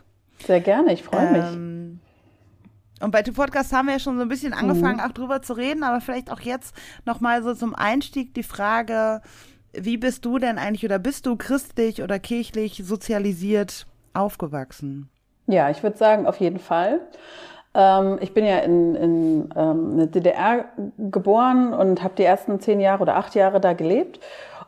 [0.47, 1.45] Sehr gerne, ich freue mich.
[1.55, 2.01] Ähm,
[3.01, 5.05] und bei dem Podcast haben wir ja schon so ein bisschen angefangen, mhm.
[5.05, 6.75] auch drüber zu reden, aber vielleicht auch jetzt
[7.07, 9.23] nochmal so zum Einstieg die Frage,
[9.73, 15.11] wie bist du denn eigentlich oder bist du christlich oder kirchlich sozialisiert aufgewachsen?
[15.47, 17.01] Ja, ich würde sagen, auf jeden Fall.
[17.75, 20.65] Ähm, ich bin ja in, in ähm, der DDR
[20.99, 24.21] geboren und habe die ersten zehn Jahre oder acht Jahre da gelebt.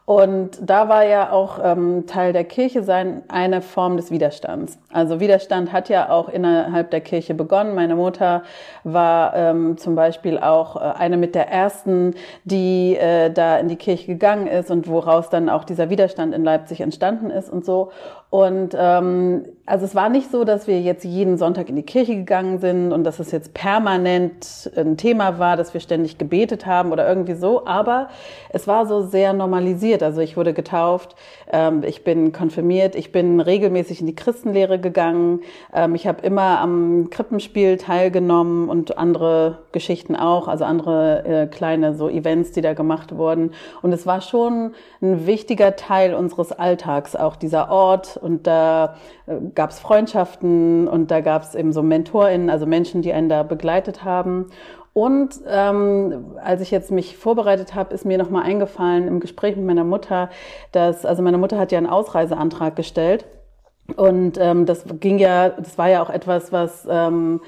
[0.07, 4.79] Und da war ja auch ähm, Teil der Kirche sein eine Form des Widerstands.
[4.93, 7.75] Also Widerstand hat ja auch innerhalb der Kirche begonnen.
[7.75, 8.45] Meine Mutter
[8.85, 13.75] war ähm, zum Beispiel auch äh, eine mit der ersten, die äh, da in die
[13.75, 17.91] Kirche gegangen ist und woraus dann auch dieser Widerstand in Leipzig entstanden ist und so.
[18.29, 22.17] Und ähm, also es war nicht so, dass wir jetzt jeden Sonntag in die Kirche
[22.17, 26.91] gegangen sind und dass es jetzt permanent ein Thema war, dass wir ständig gebetet haben
[26.91, 28.09] oder irgendwie so, aber
[28.49, 30.03] es war so sehr normalisiert.
[30.03, 31.15] Also ich wurde getauft,
[31.83, 35.41] ich bin konfirmiert, ich bin regelmäßig in die Christenlehre gegangen,
[35.73, 41.95] ähm, ich habe immer am Krippenspiel teilgenommen und andere Geschichten auch, also andere äh, kleine
[41.95, 43.53] so Events, die da gemacht wurden.
[43.83, 49.37] Und es war schon ein wichtiger Teil unseres Alltags, auch dieser Ort und da äh,
[49.55, 53.43] gab es Freundschaften und da gab es eben so MentorInnen, also Menschen, die einen da
[53.43, 54.47] begleitet haben.
[54.97, 59.67] Und ähm, als ich jetzt mich vorbereitet habe, ist mir nochmal eingefallen im Gespräch mit
[59.67, 60.31] meiner Mutter,
[60.73, 63.27] dass, also meine Mutter hat ja einen Ausreiseantrag gestellt.
[63.95, 67.43] Und ähm, das ging ja, das war ja auch etwas, was ähm,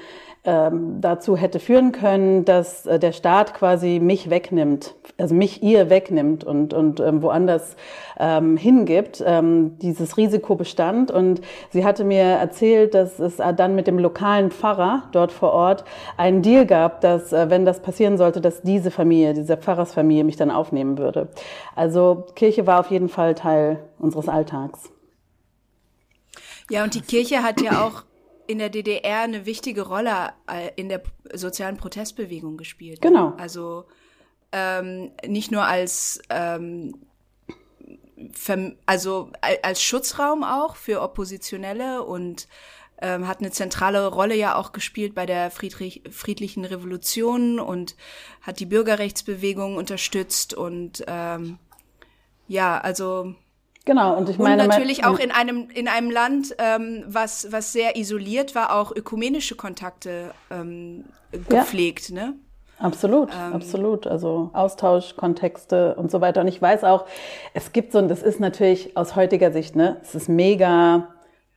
[0.45, 5.89] ähm, dazu hätte führen können, dass äh, der Staat quasi mich wegnimmt, also mich ihr
[5.89, 7.75] wegnimmt und, und ähm, woanders
[8.17, 9.21] ähm, hingibt.
[9.25, 14.49] Ähm, dieses Risiko bestand und sie hatte mir erzählt, dass es dann mit dem lokalen
[14.49, 15.83] Pfarrer dort vor Ort
[16.15, 20.37] einen Deal gab, dass, äh, wenn das passieren sollte, dass diese Familie, diese Pfarrersfamilie mich
[20.37, 21.27] dann aufnehmen würde.
[21.75, 24.89] Also Kirche war auf jeden Fall Teil unseres Alltags.
[26.69, 28.03] Ja, und die Kirche hat ja auch
[28.49, 32.99] in der DDR eine wichtige Rolle äh, in der sozialen Protestbewegung gespielt.
[32.99, 33.35] Genau.
[33.37, 33.85] Also
[34.51, 36.95] ähm, nicht nur als ähm,
[38.87, 39.31] also
[39.61, 42.47] als Schutzraum auch für Oppositionelle und
[43.01, 47.95] ähm, hat eine zentrale Rolle ja auch gespielt bei der Friedrich, friedlichen Revolution und
[48.41, 51.59] hat die Bürgerrechtsbewegung unterstützt und ähm,
[52.47, 53.35] ja, also
[53.85, 54.63] Genau, und ich meine.
[54.63, 58.95] Und natürlich auch in einem, in einem Land, ähm, was, was sehr isoliert war, auch
[58.95, 62.15] ökumenische Kontakte ähm, gepflegt, ja.
[62.15, 62.33] ne?
[62.79, 64.07] Absolut, ähm, absolut.
[64.07, 66.41] Also Austausch, Kontexte und so weiter.
[66.41, 67.05] Und ich weiß auch,
[67.53, 71.09] es gibt so, und das ist natürlich aus heutiger Sicht, ne, es ist mega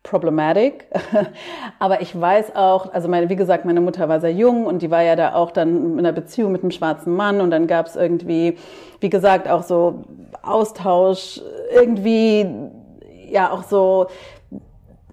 [0.03, 0.87] problematic.
[1.79, 4.91] Aber ich weiß auch, also meine, wie gesagt, meine Mutter war sehr jung und die
[4.91, 7.87] war ja da auch dann in einer Beziehung mit einem schwarzen Mann und dann gab
[7.87, 8.57] es irgendwie,
[9.01, 10.05] wie gesagt, auch so
[10.43, 11.41] Austausch,
[11.75, 12.47] irgendwie
[13.31, 14.07] ja auch so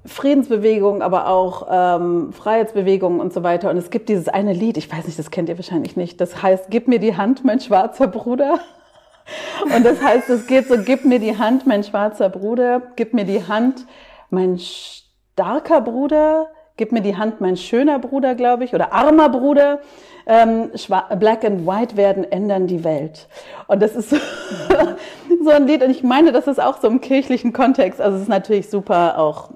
[0.05, 3.69] Friedensbewegung, aber auch ähm, Freiheitsbewegung und so weiter.
[3.69, 6.41] Und es gibt dieses eine Lied, ich weiß nicht, das kennt ihr wahrscheinlich nicht, das
[6.41, 8.59] heißt, Gib mir die Hand, mein schwarzer Bruder.
[9.75, 13.25] Und das heißt, es geht so, gib mir die Hand, mein schwarzer Bruder, gib mir
[13.25, 13.85] die Hand,
[14.29, 19.79] mein starker Bruder, gib mir die Hand, mein schöner Bruder, glaube ich, oder armer Bruder.
[20.25, 20.69] Ähm,
[21.17, 23.27] Black and White werden ändern die Welt.
[23.67, 24.17] Und das ist so,
[25.43, 25.83] so ein Lied.
[25.83, 27.99] Und ich meine, das ist auch so im kirchlichen Kontext.
[27.99, 29.49] Also es ist natürlich super auch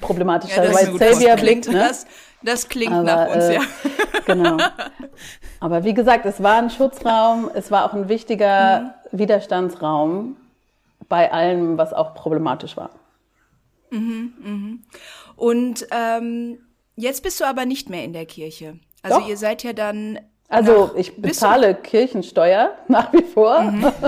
[0.00, 0.56] problematisch.
[0.56, 1.78] Ja, White Savior klingt, ne?
[1.78, 2.06] das,
[2.42, 3.60] das klingt Aber, nach uns, äh, ja.
[4.26, 4.56] Genau.
[5.60, 9.18] Aber wie gesagt, es war ein Schutzraum, es war auch ein wichtiger mhm.
[9.18, 10.36] Widerstandsraum
[11.08, 12.90] bei allem, was auch problematisch war.
[13.92, 14.82] Mhm, mhm.
[15.36, 16.58] Und ähm,
[16.96, 18.78] jetzt bist du aber nicht mehr in der Kirche.
[19.02, 19.28] Also Doch.
[19.28, 20.18] ihr seid ja dann.
[20.48, 23.62] Also nach, ich bezahle Kirchensteuer nach wie vor.
[23.62, 23.92] Mhm.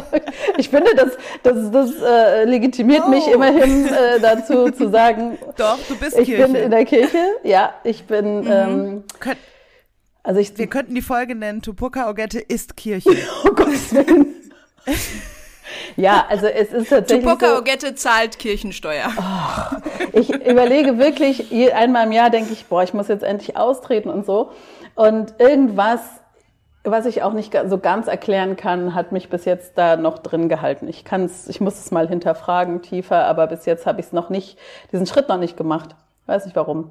[0.57, 3.11] Ich finde, das, das, das äh, legitimiert oh.
[3.11, 5.39] mich immerhin äh, dazu zu sagen.
[5.57, 6.47] Doch, du bist ich Kirche.
[6.47, 7.19] bin in der Kirche.
[7.43, 8.41] Ja, ich bin.
[8.43, 8.51] Mhm.
[8.51, 9.37] Ähm, Kön
[10.23, 13.11] also ich, Wir könnten die Folge nennen: Tupoka Ogette ist Kirche.
[13.45, 14.35] oh Gottes Willen.
[15.97, 17.25] Ja, also es ist tatsächlich.
[17.25, 19.11] Tupoka so, Ogette zahlt Kirchensteuer.
[19.17, 19.77] Oh,
[20.13, 24.27] ich überlege wirklich, einmal im Jahr denke ich, boah, ich muss jetzt endlich austreten und
[24.27, 24.51] so.
[24.95, 26.01] Und irgendwas,
[26.85, 30.49] was ich auch nicht so ganz erklären kann, hat mich bis jetzt da noch drin
[30.49, 30.89] gehalten.
[30.89, 34.31] Ich kann's, ich muss es mal hinterfragen tiefer, aber bis jetzt habe ich es noch
[34.31, 34.59] nicht,
[34.93, 35.97] diesen Schritt noch nicht gemacht.
[36.27, 36.91] Weiß nicht warum.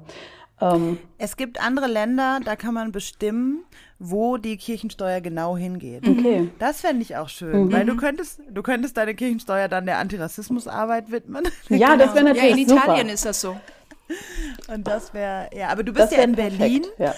[0.60, 3.64] Ähm, es gibt andere Länder, da kann man bestimmen,
[3.98, 6.06] wo die Kirchensteuer genau hingeht.
[6.06, 6.50] Okay.
[6.58, 7.72] Das fände ich auch schön, mhm.
[7.72, 11.44] weil du könntest, du könntest deine Kirchensteuer dann der Antirassismusarbeit widmen.
[11.68, 12.04] Ja, genau.
[12.04, 12.82] das wäre natürlich Ja, in super.
[12.84, 13.56] Italien ist das so.
[14.72, 16.82] Und das wäre, ja, aber du bist ja in Berlin.
[16.82, 17.14] Perfekt, ja.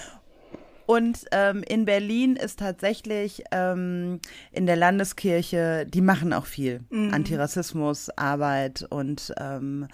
[0.87, 4.21] Und ähm, in Berlin ist tatsächlich ähm,
[4.53, 7.13] in der Landeskirche, die machen auch viel mhm.
[7.13, 9.89] Antirassismusarbeit und ähm,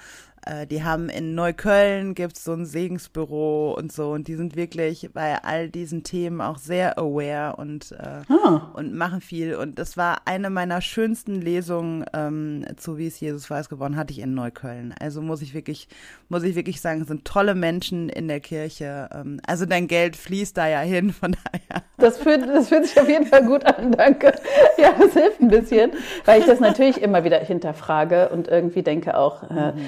[0.45, 5.09] äh, die haben in Neukölln gibt's so ein Segensbüro und so und die sind wirklich
[5.13, 8.71] bei all diesen Themen auch sehr aware und, äh, ah.
[8.73, 9.55] und machen viel.
[9.55, 14.11] Und das war eine meiner schönsten Lesungen ähm, zu Wie es Jesus weiß geworden, hatte
[14.11, 14.93] ich in Neukölln.
[14.99, 15.87] Also muss ich wirklich,
[16.29, 19.09] muss ich wirklich sagen, es sind tolle Menschen in der Kirche.
[19.13, 21.83] Ähm, also dein Geld fließt da ja hin, von daher.
[21.97, 24.33] Das fühlt, das fühlt sich auf jeden Fall gut an, danke.
[24.77, 25.91] Ja, das hilft ein bisschen,
[26.25, 29.85] weil ich das natürlich immer wieder hinterfrage und irgendwie denke auch, äh, mhm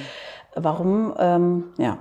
[0.55, 1.99] warum, ähm, ja.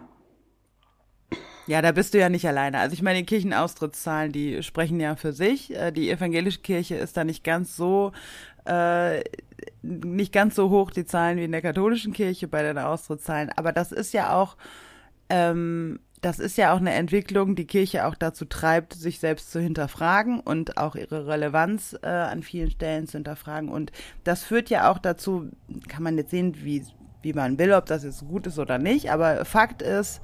[1.67, 2.79] Ja, da bist du ja nicht alleine.
[2.79, 5.75] Also ich meine, die Kirchenaustrittszahlen, die sprechen ja für sich.
[5.75, 8.13] Äh, die evangelische Kirche ist da nicht ganz so
[8.67, 9.23] äh,
[9.83, 13.51] nicht ganz so hoch die Zahlen wie in der katholischen Kirche bei den Austrittszahlen.
[13.57, 14.57] Aber das ist ja auch
[15.31, 19.61] ähm, das ist ja auch eine Entwicklung, die Kirche auch dazu treibt, sich selbst zu
[19.61, 23.69] hinterfragen und auch ihre Relevanz äh, an vielen Stellen zu hinterfragen.
[23.69, 23.93] Und
[24.25, 25.51] das führt ja auch dazu,
[25.87, 26.83] kann man jetzt sehen, wie
[27.25, 29.11] wie man will, ob das jetzt gut ist oder nicht.
[29.11, 30.21] Aber Fakt ist,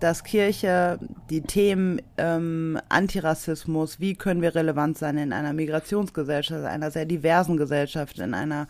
[0.00, 6.90] dass Kirche die Themen ähm, Antirassismus, wie können wir relevant sein in einer Migrationsgesellschaft, einer
[6.90, 8.66] sehr diversen Gesellschaft, in einer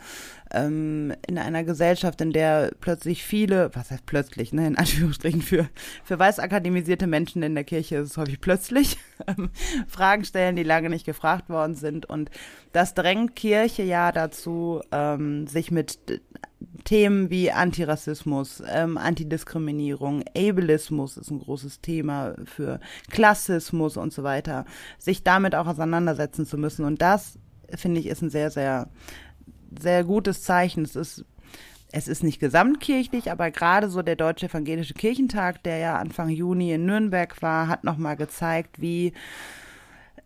[0.53, 5.69] ähm, in einer Gesellschaft, in der plötzlich viele, was heißt plötzlich, ne, in Anführungsstrichen für
[6.05, 9.51] für weiß akademisierte Menschen in der Kirche ist es häufig plötzlich ähm,
[9.87, 12.31] Fragen stellen, die lange nicht gefragt worden sind und
[12.73, 15.99] das drängt Kirche ja dazu, ähm, sich mit
[16.85, 24.65] Themen wie Antirassismus, ähm, Antidiskriminierung, Ableismus ist ein großes Thema für Klassismus und so weiter,
[24.99, 26.85] sich damit auch auseinandersetzen zu müssen.
[26.85, 27.39] Und das,
[27.75, 28.89] finde ich, ist ein sehr, sehr,
[29.79, 30.85] sehr gutes Zeichen.
[30.85, 31.25] Es ist
[31.93, 36.73] es ist nicht gesamtkirchlich, aber gerade so der Deutsche Evangelische Kirchentag, der ja Anfang Juni
[36.73, 39.13] in Nürnberg war, hat nochmal gezeigt, wie,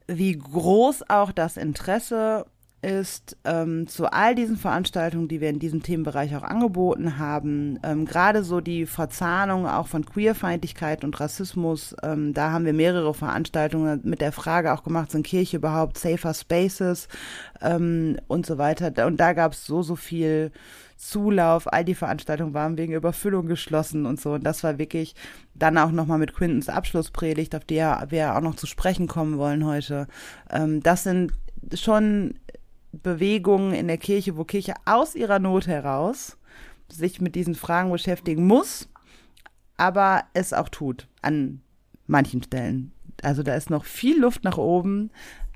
[0.06, 2.44] wie groß auch das Interesse
[2.84, 8.04] ist ähm, zu all diesen Veranstaltungen, die wir in diesem Themenbereich auch angeboten haben, ähm,
[8.04, 14.00] gerade so die Verzahnung auch von Queerfeindlichkeit und Rassismus, ähm, da haben wir mehrere Veranstaltungen
[14.04, 17.08] mit der Frage auch gemacht, sind Kirche überhaupt safer spaces
[17.62, 19.06] ähm, und so weiter.
[19.06, 20.52] Und da gab es so, so viel
[20.96, 24.34] Zulauf, all die Veranstaltungen waren wegen Überfüllung geschlossen und so.
[24.34, 25.14] Und das war wirklich
[25.54, 27.76] dann auch nochmal mit Quintens Abschlusspredigt, auf die
[28.08, 30.06] wir auch noch zu sprechen kommen wollen heute.
[30.50, 31.32] Ähm, das sind
[31.74, 32.34] schon
[33.02, 36.36] Bewegungen in der Kirche, wo Kirche aus ihrer Not heraus
[36.88, 38.88] sich mit diesen Fragen beschäftigen muss,
[39.76, 41.60] aber es auch tut an
[42.06, 42.92] manchen Stellen.
[43.22, 45.10] Also da ist noch viel Luft nach oben,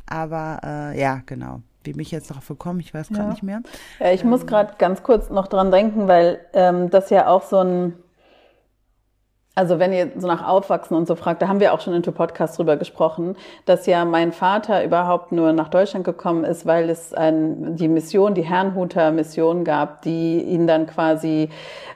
[0.07, 1.63] aber äh, ja, genau.
[1.85, 3.31] Wie mich jetzt darauf gekommen, ich weiß gerade ja.
[3.31, 3.63] nicht mehr.
[4.01, 7.43] Ja, ich ähm, muss gerade ganz kurz noch dran denken, weil ähm, das ja auch
[7.43, 7.95] so ein
[9.59, 12.03] also wenn ihr so nach Aufwachsen und so fragt, da haben wir auch schon in
[12.03, 16.89] dem Podcast drüber gesprochen, dass ja mein Vater überhaupt nur nach Deutschland gekommen ist, weil
[16.89, 21.49] es ein, die Mission, die Herrnhuter Mission gab, die ihn dann quasi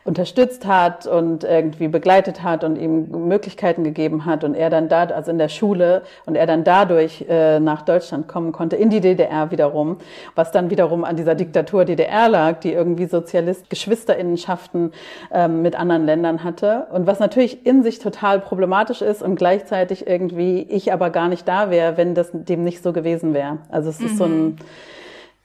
[0.04, 5.04] unterstützt hat und irgendwie begleitet hat und ihm Möglichkeiten gegeben hat und er dann da,
[5.04, 9.00] also in der Schule und er dann dadurch äh, nach Deutschland kommen konnte, in die
[9.00, 9.98] DDR wiederum,
[10.34, 14.92] was dann wiederum an dieser Diktatur DDR lag, die irgendwie Sozialist Geschwisterinnenschaften
[15.30, 16.88] ähm, mit anderen Ländern hatte.
[16.90, 21.28] Und was natürlich natürlich in sich total problematisch ist und gleichzeitig irgendwie ich aber gar
[21.28, 23.58] nicht da wäre, wenn das dem nicht so gewesen wäre.
[23.68, 24.56] Also es ist so ein, mhm.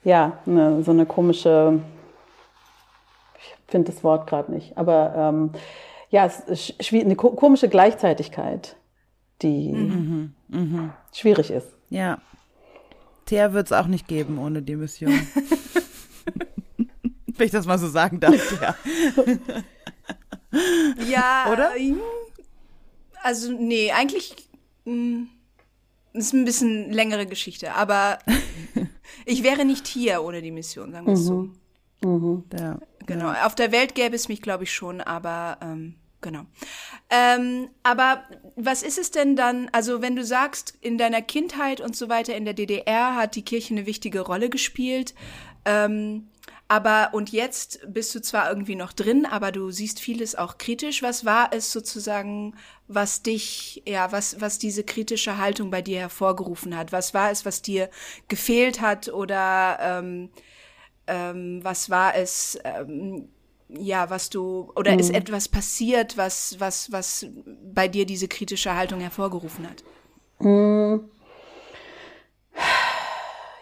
[0.03, 1.79] ja, eine, so eine komische,
[3.39, 5.51] ich finde das Wort gerade nicht, aber ähm,
[6.09, 6.39] ja, es
[6.79, 8.75] ist eine komische Gleichzeitigkeit,
[9.41, 10.33] die mhm.
[10.47, 10.91] Mhm.
[11.13, 11.67] schwierig ist.
[11.89, 12.19] Ja.
[13.25, 15.11] Thea wird es auch nicht geben ohne die Mission.
[17.37, 18.73] Wenn ich das mal so sagen darf, ja.
[20.51, 21.71] Ja, oder?
[23.23, 24.35] Also, nee, eigentlich
[24.85, 25.29] mh, hm,
[26.13, 28.19] ist ein bisschen längere Geschichte, aber
[29.25, 31.49] ich wäre nicht hier ohne die Mission, sagen wir es so.
[32.03, 32.09] Mhm.
[32.09, 32.43] mhm.
[32.57, 32.79] Ja.
[33.05, 33.31] Genau.
[33.31, 36.41] Auf der Welt gäbe es mich, glaube ich, schon, aber ähm, genau.
[37.09, 38.23] Ähm, aber
[38.57, 42.35] was ist es denn dann, also wenn du sagst, in deiner Kindheit und so weiter
[42.35, 45.15] in der DDR hat die Kirche eine wichtige Rolle gespielt,
[45.63, 46.27] ähm,
[46.67, 51.01] aber und jetzt bist du zwar irgendwie noch drin, aber du siehst vieles auch kritisch.
[51.01, 52.55] Was war es sozusagen,
[52.87, 56.91] was dich, ja, was, was diese kritische Haltung bei dir hervorgerufen hat?
[56.91, 57.89] Was war es, was dir
[58.27, 60.29] gefehlt hat oder ähm,
[61.07, 63.29] ähm, was war es, ähm,
[63.69, 64.99] ja, was du oder mhm.
[64.99, 67.25] ist etwas passiert, was, was, was
[67.73, 69.83] bei dir diese kritische Haltung hervorgerufen hat?
[70.39, 71.09] Mhm.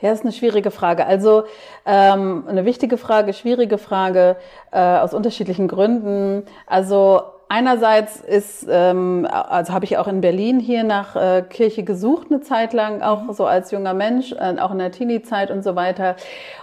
[0.06, 1.08] Ja, ist eine schwierige Frage.
[1.08, 1.46] Also
[1.84, 4.36] ähm, eine wichtige Frage, schwierige Frage
[4.72, 6.44] äh, aus unterschiedlichen Gründen.
[6.68, 12.28] Also einerseits ist, ähm, also habe ich auch in Berlin hier nach äh, Kirche gesucht
[12.30, 13.34] eine Zeit lang, auch mhm.
[13.34, 16.18] so als junger Mensch, äh, auch in der Teenie-Zeit und so weiter.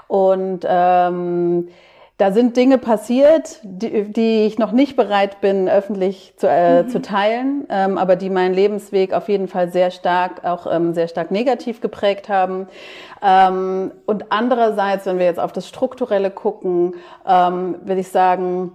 [0.07, 1.67] Und ähm,
[2.19, 6.89] da sind Dinge passiert, die, die ich noch nicht bereit bin, öffentlich zu, äh, mhm.
[6.89, 11.09] zu teilen, ähm, aber die meinen Lebensweg auf jeden Fall sehr stark, auch ähm, sehr
[11.09, 12.69] stark negativ geprägt haben.
[13.23, 16.95] Ähm, und andererseits, wenn wir jetzt auf das Strukturelle gucken,
[17.27, 18.73] ähm, würde ich sagen,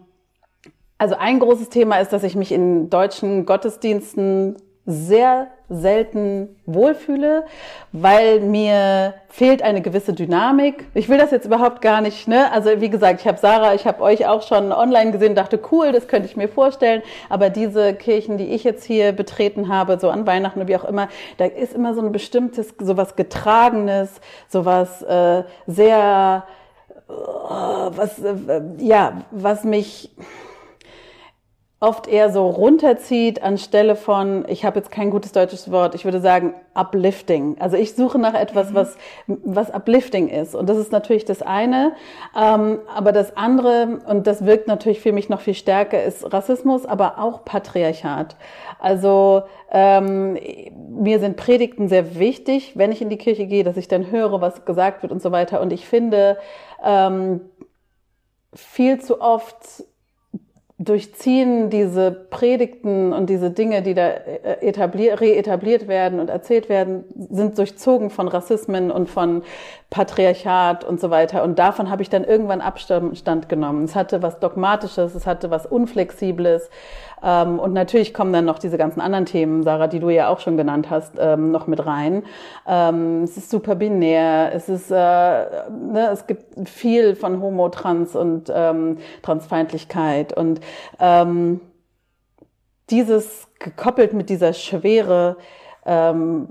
[0.97, 4.57] also ein großes Thema ist, dass ich mich in deutschen Gottesdiensten
[4.89, 7.43] sehr selten wohlfühle,
[7.91, 10.85] weil mir fehlt eine gewisse Dynamik.
[10.93, 12.49] Ich will das jetzt überhaupt gar nicht, ne?
[12.53, 15.91] Also wie gesagt, ich habe Sarah, ich habe euch auch schon online gesehen, dachte cool,
[15.91, 20.09] das könnte ich mir vorstellen, aber diese Kirchen, die ich jetzt hier betreten habe, so
[20.09, 25.01] an Weihnachten oder wie auch immer, da ist immer so ein bestimmtes sowas getragenes, sowas
[25.01, 26.45] äh, sehr
[27.09, 28.35] äh, was äh,
[28.79, 30.11] ja, was mich
[31.79, 36.19] oft eher so runterzieht anstelle von, ich habe jetzt kein gutes deutsches Wort, ich würde
[36.19, 37.57] sagen uplifting.
[37.59, 38.75] Also ich suche nach etwas, mhm.
[38.75, 40.55] was, was uplifting ist.
[40.55, 41.93] Und das ist natürlich das eine.
[42.35, 46.87] Ähm, aber das andere, und das wirkt natürlich für mich noch viel stärker, ist Rassismus,
[46.87, 48.37] aber auch Patriarchat.
[48.79, 50.35] Also ähm,
[50.89, 54.41] mir sind Predigten sehr wichtig, wenn ich in die Kirche gehe, dass ich dann höre,
[54.41, 55.61] was gesagt wird und so weiter.
[55.61, 56.37] Und ich finde,
[56.83, 57.41] ähm,
[58.55, 59.83] viel zu oft
[60.79, 67.03] durchziehen diese Predigten und diese Dinge, die da äh, etabliert, reetabliert werden und erzählt werden,
[67.31, 69.41] sind durchzogen von Rassismen und von
[69.89, 71.43] Patriarchat und so weiter.
[71.43, 73.85] Und davon habe ich dann irgendwann Abstand genommen.
[73.85, 76.69] Es hatte was Dogmatisches, es hatte was Unflexibles.
[77.23, 80.39] Ähm, und natürlich kommen dann noch diese ganzen anderen Themen, Sarah, die du ja auch
[80.39, 82.23] schon genannt hast, ähm, noch mit rein.
[82.67, 88.15] Ähm, es ist super binär, es ist, äh, ne, es gibt viel von Homo, Trans
[88.15, 88.51] und
[89.21, 90.61] Transfeindlichkeit und
[92.89, 95.37] dieses gekoppelt mit dieser Schwere
[95.85, 96.49] ähm,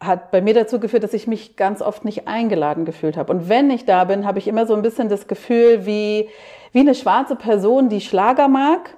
[0.00, 3.32] hat bei mir dazu geführt, dass ich mich ganz oft nicht eingeladen gefühlt habe.
[3.32, 6.28] Und wenn ich da bin, habe ich immer so ein bisschen das Gefühl wie,
[6.72, 8.96] wie eine schwarze Person, die Schlager mag,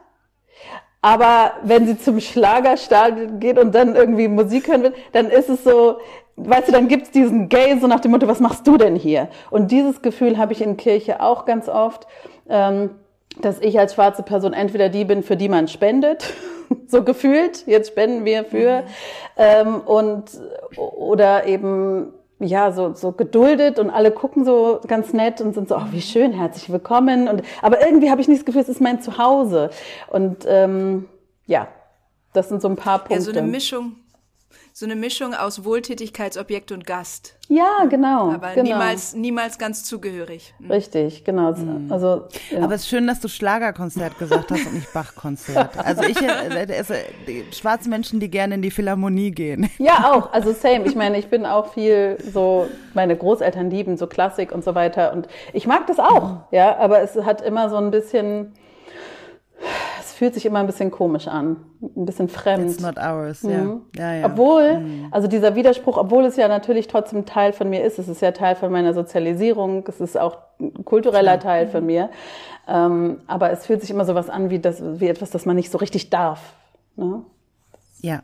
[1.01, 5.63] aber wenn sie zum Schlagerstadion geht und dann irgendwie Musik hören will, dann ist es
[5.63, 5.99] so,
[6.37, 9.29] weißt du, dann gibt's diesen Gay so nach dem Motto, was machst du denn hier?
[9.51, 12.07] Und dieses Gefühl habe ich in Kirche auch ganz oft,
[12.49, 12.91] ähm,
[13.41, 16.33] dass ich als schwarze Person entweder die bin, für die man spendet,
[16.87, 18.87] so gefühlt, jetzt spenden wir für, mhm.
[19.37, 20.25] ähm, und
[20.77, 25.77] oder eben ja, so, so geduldet und alle gucken so ganz nett und sind so,
[25.77, 27.29] oh, wie schön, herzlich willkommen.
[27.29, 29.71] Und, aber irgendwie habe ich nicht das Gefühl, es ist mein Zuhause.
[30.09, 31.09] Und ähm,
[31.47, 31.69] ja,
[32.33, 33.15] das sind so ein paar Punkte.
[33.15, 33.97] Ja, so eine Mischung,
[34.79, 37.35] so eine Mischung aus Wohltätigkeitsobjekt und Gast.
[37.49, 38.31] Ja, genau.
[38.31, 38.63] Aber genau.
[38.63, 40.55] niemals, niemals ganz zugehörig.
[40.61, 40.71] Mhm.
[40.71, 41.53] Richtig, genau.
[41.53, 41.91] Mhm.
[41.91, 42.63] Also, ja.
[42.63, 45.77] Aber es ist schön, dass du Schlagerkonzert gesagt hast und nicht Bachkonzert.
[45.85, 46.95] Also ich, also,
[47.51, 49.69] schwarze Menschen, die gerne in die Philharmonie gehen.
[49.79, 50.33] Ja, auch.
[50.33, 50.85] Also same.
[50.87, 55.13] Ich meine, ich bin auch viel so, meine Großeltern lieben so Klassik und so weiter
[55.13, 56.41] und ich mag das auch, mhm.
[56.51, 56.77] ja.
[56.77, 58.53] Aber es hat immer so ein bisschen,
[60.19, 62.73] fühlt sich immer ein bisschen komisch an, ein bisschen fremd.
[62.73, 63.83] It's not ours, mhm.
[63.95, 64.01] ja.
[64.03, 64.27] ja, ja.
[64.27, 65.09] Obwohl, mhm.
[65.13, 68.33] also dieser Widerspruch, obwohl es ja natürlich trotzdem Teil von mir ist, es ist ja
[68.33, 71.71] Teil von meiner Sozialisierung, es ist auch ein kultureller Teil mhm.
[71.71, 72.11] von mir,
[72.67, 75.55] ähm, aber es fühlt sich immer so was an wie, das, wie etwas, das man
[75.55, 76.53] nicht so richtig darf.
[76.97, 77.23] Ne?
[78.01, 78.23] Ja.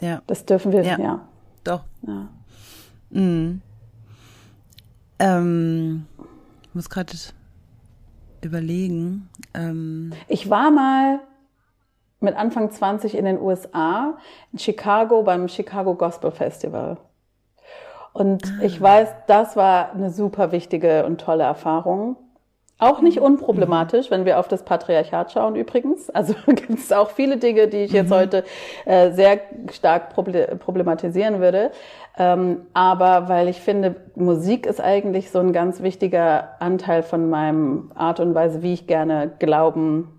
[0.00, 0.22] Ja.
[0.26, 0.98] Das dürfen wir, ja.
[0.98, 1.20] ja.
[1.62, 1.84] Doch.
[2.04, 2.28] Ja.
[3.10, 3.62] Mhm.
[5.20, 6.06] Ähm,
[6.64, 7.12] ich muss gerade
[8.46, 9.28] überlegen.
[9.54, 11.20] Ähm ich war mal
[12.20, 14.16] mit Anfang 20 in den USA,
[14.52, 16.96] in Chicago beim Chicago Gospel Festival.
[18.12, 18.64] Und ah.
[18.64, 22.16] ich weiß, das war eine super wichtige und tolle Erfahrung.
[22.78, 23.26] Auch nicht mhm.
[23.26, 26.10] unproblematisch, wenn wir auf das Patriarchat schauen übrigens.
[26.10, 28.14] Also gibt es auch viele Dinge, die ich jetzt mhm.
[28.14, 28.44] heute
[28.84, 29.40] äh, sehr
[29.72, 31.70] stark problematisieren würde.
[32.18, 37.92] Ähm, aber weil ich finde, Musik ist eigentlich so ein ganz wichtiger Anteil von meinem
[37.94, 40.15] Art und Weise, wie ich gerne Glauben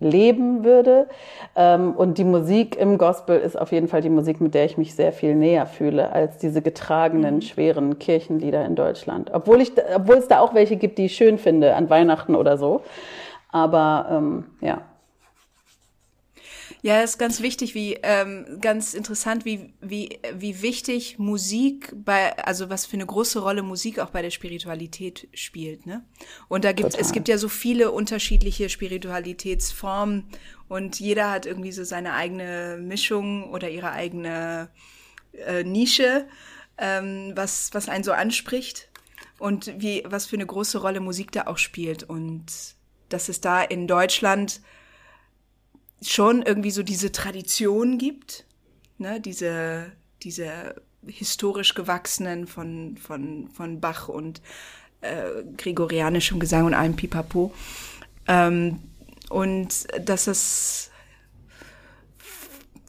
[0.00, 1.06] leben würde.
[1.54, 4.76] Ähm, und die Musik im Gospel ist auf jeden Fall die Musik, mit der ich
[4.78, 7.42] mich sehr viel näher fühle, als diese getragenen, mhm.
[7.42, 9.30] schweren Kirchenlieder in Deutschland.
[9.32, 12.58] Obwohl, ich, obwohl es da auch welche gibt, die ich schön finde, an Weihnachten oder
[12.58, 12.82] so.
[13.50, 14.82] Aber ähm, ja.
[16.82, 22.70] Ja, ist ganz wichtig, wie ähm, ganz interessant, wie wie wie wichtig Musik bei also
[22.70, 26.04] was für eine große Rolle Musik auch bei der Spiritualität spielt, ne?
[26.48, 30.24] Und da gibt es gibt ja so viele unterschiedliche Spiritualitätsformen
[30.68, 34.70] und jeder hat irgendwie so seine eigene Mischung oder ihre eigene
[35.34, 36.26] äh, Nische,
[36.78, 38.88] ähm, was was einen so anspricht
[39.38, 42.46] und wie was für eine große Rolle Musik da auch spielt und
[43.10, 44.62] dass es da in Deutschland
[46.02, 48.44] schon irgendwie so diese Tradition gibt,
[48.98, 49.92] ne, diese,
[50.22, 50.74] diese
[51.06, 54.42] historisch gewachsenen von, von, von Bach und
[55.00, 57.52] äh, gregorianischem Gesang und allem Pipapo.
[58.26, 58.80] Ähm,
[59.30, 60.90] und dass es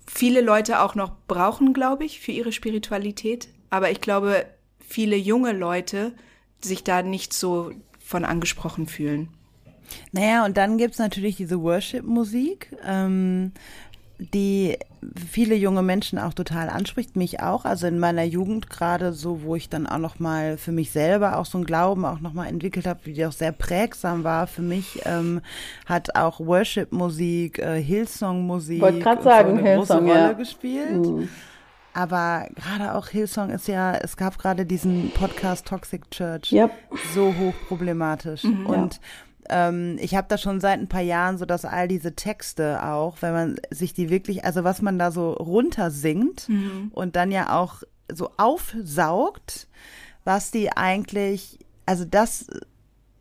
[0.07, 3.47] viele Leute auch noch brauchen, glaube ich, für ihre Spiritualität.
[3.69, 4.45] Aber ich glaube,
[4.79, 6.13] viele junge Leute
[6.61, 9.29] sich da nicht so von angesprochen fühlen.
[10.11, 13.51] Naja, und dann gibt's natürlich diese Worship-Musik, ähm,
[14.33, 14.77] die
[15.29, 17.65] viele junge Menschen auch total anspricht, mich auch.
[17.65, 21.37] Also in meiner Jugend gerade so, wo ich dann auch noch mal für mich selber
[21.37, 24.61] auch so ein Glauben auch noch mal entwickelt habe, die auch sehr prägsam war für
[24.61, 25.41] mich, ähm,
[25.87, 30.33] hat auch Worship-Musik, äh, Hillsong-Musik Wollte gerade sagen, so eine Hillsong, große Rolle ja.
[30.33, 31.05] gespielt.
[31.05, 31.29] Mhm.
[31.93, 36.71] Aber gerade auch Hillsong ist ja, es gab gerade diesen Podcast Toxic Church, Yep.
[37.13, 38.43] so hochproblematisch.
[38.45, 38.99] Mhm, und
[39.51, 43.17] ähm, ich habe da schon seit ein paar Jahren so, dass all diese Texte auch,
[43.21, 46.89] wenn man sich die wirklich, also was man da so runtersingt Mhm.
[46.93, 49.67] und dann ja auch so aufsaugt,
[50.23, 52.47] was die eigentlich, also das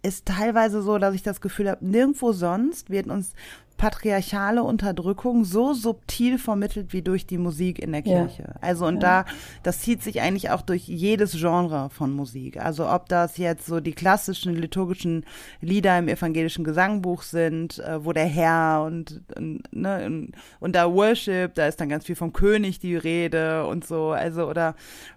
[0.02, 3.32] ist teilweise so, dass ich das Gefühl habe, nirgendwo sonst wird uns
[3.80, 8.42] patriarchale Unterdrückung so subtil vermittelt wie durch die Musik in der Kirche.
[8.42, 8.54] Ja.
[8.60, 9.24] Also und ja.
[9.24, 12.60] da, das zieht sich eigentlich auch durch jedes Genre von Musik.
[12.62, 15.24] Also ob das jetzt so die klassischen liturgischen
[15.62, 20.92] Lieder im evangelischen Gesangbuch sind, äh, wo der Herr und, und, ne, und, und da
[20.92, 24.10] Worship, da ist dann ganz viel vom König die Rede und so.
[24.10, 24.74] Also oder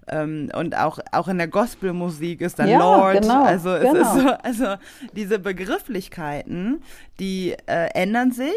[0.08, 3.24] ähm, und auch auch in der Gospelmusik ist dann ja, Lord.
[3.24, 4.00] Genau, also es genau.
[4.00, 4.76] ist so, also
[5.18, 6.82] diese Begrifflichkeiten,
[7.20, 8.53] die äh, ändern sich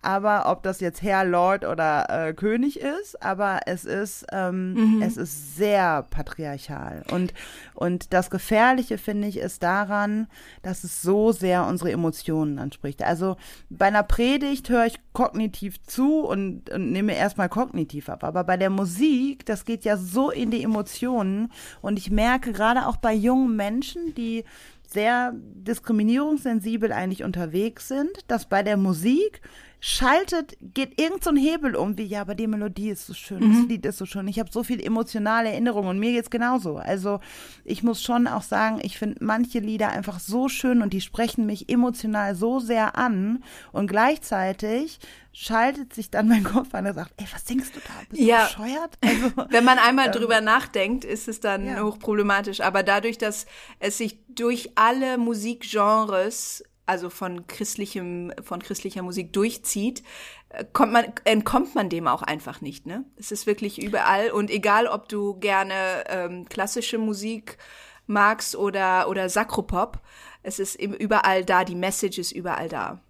[0.00, 5.02] aber ob das jetzt Herr, Lord oder äh, König ist, aber es ist, ähm, mhm.
[5.02, 7.02] es ist sehr patriarchal.
[7.10, 7.34] Und,
[7.74, 10.28] und das Gefährliche, finde ich, ist daran,
[10.62, 13.02] dass es so sehr unsere Emotionen anspricht.
[13.02, 13.36] Also
[13.70, 18.22] bei einer Predigt höre ich kognitiv zu und, und nehme erstmal kognitiv ab.
[18.22, 21.50] Aber bei der Musik, das geht ja so in die Emotionen.
[21.82, 24.44] Und ich merke gerade auch bei jungen Menschen, die
[24.88, 29.42] sehr diskriminierungssensibel eigentlich unterwegs sind, dass bei der Musik
[29.80, 33.40] schaltet, geht irgend so ein Hebel um, wie, ja, aber die Melodie ist so schön,
[33.40, 33.54] mhm.
[33.54, 36.76] das Lied ist so schön, ich habe so viel emotionale Erinnerungen und mir geht's genauso.
[36.76, 37.20] Also
[37.64, 41.46] ich muss schon auch sagen, ich finde manche Lieder einfach so schön und die sprechen
[41.46, 44.98] mich emotional so sehr an und gleichzeitig
[45.32, 47.92] schaltet sich dann mein Kopf an und sagt, ey, was singst du da?
[48.08, 48.46] Bist ja.
[48.46, 48.98] du bescheuert?
[49.00, 51.82] Also, Wenn man einmal ähm, drüber nachdenkt, ist es dann ja.
[51.82, 52.60] hochproblematisch.
[52.60, 53.46] Aber dadurch, dass
[53.78, 60.02] es sich durch alle Musikgenres also von christlichem, von christlicher Musik durchzieht,
[60.48, 62.86] äh, kommt man, entkommt man dem auch einfach nicht.
[62.86, 63.04] Ne?
[63.16, 65.74] Es ist wirklich überall und egal, ob du gerne
[66.08, 67.58] ähm, klassische Musik
[68.06, 70.00] magst oder oder Sakropop,
[70.42, 71.64] es ist überall da.
[71.64, 73.00] Die Message ist überall da.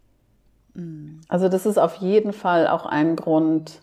[1.29, 3.81] Also das ist auf jeden Fall auch ein Grund,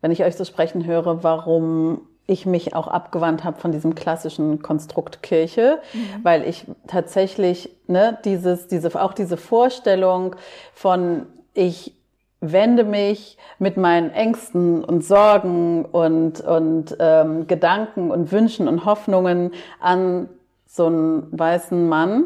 [0.00, 4.62] wenn ich euch so sprechen höre, warum ich mich auch abgewandt habe von diesem klassischen
[4.62, 6.24] Konstrukt Kirche, mhm.
[6.24, 10.36] weil ich tatsächlich ne, dieses, diese, auch diese Vorstellung
[10.74, 11.94] von ich
[12.40, 19.52] wende mich mit meinen Ängsten und Sorgen und, und ähm, Gedanken und Wünschen und Hoffnungen
[19.80, 20.28] an
[20.66, 22.24] so einen weißen Mann,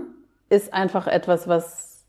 [0.48, 2.04] ist einfach etwas, was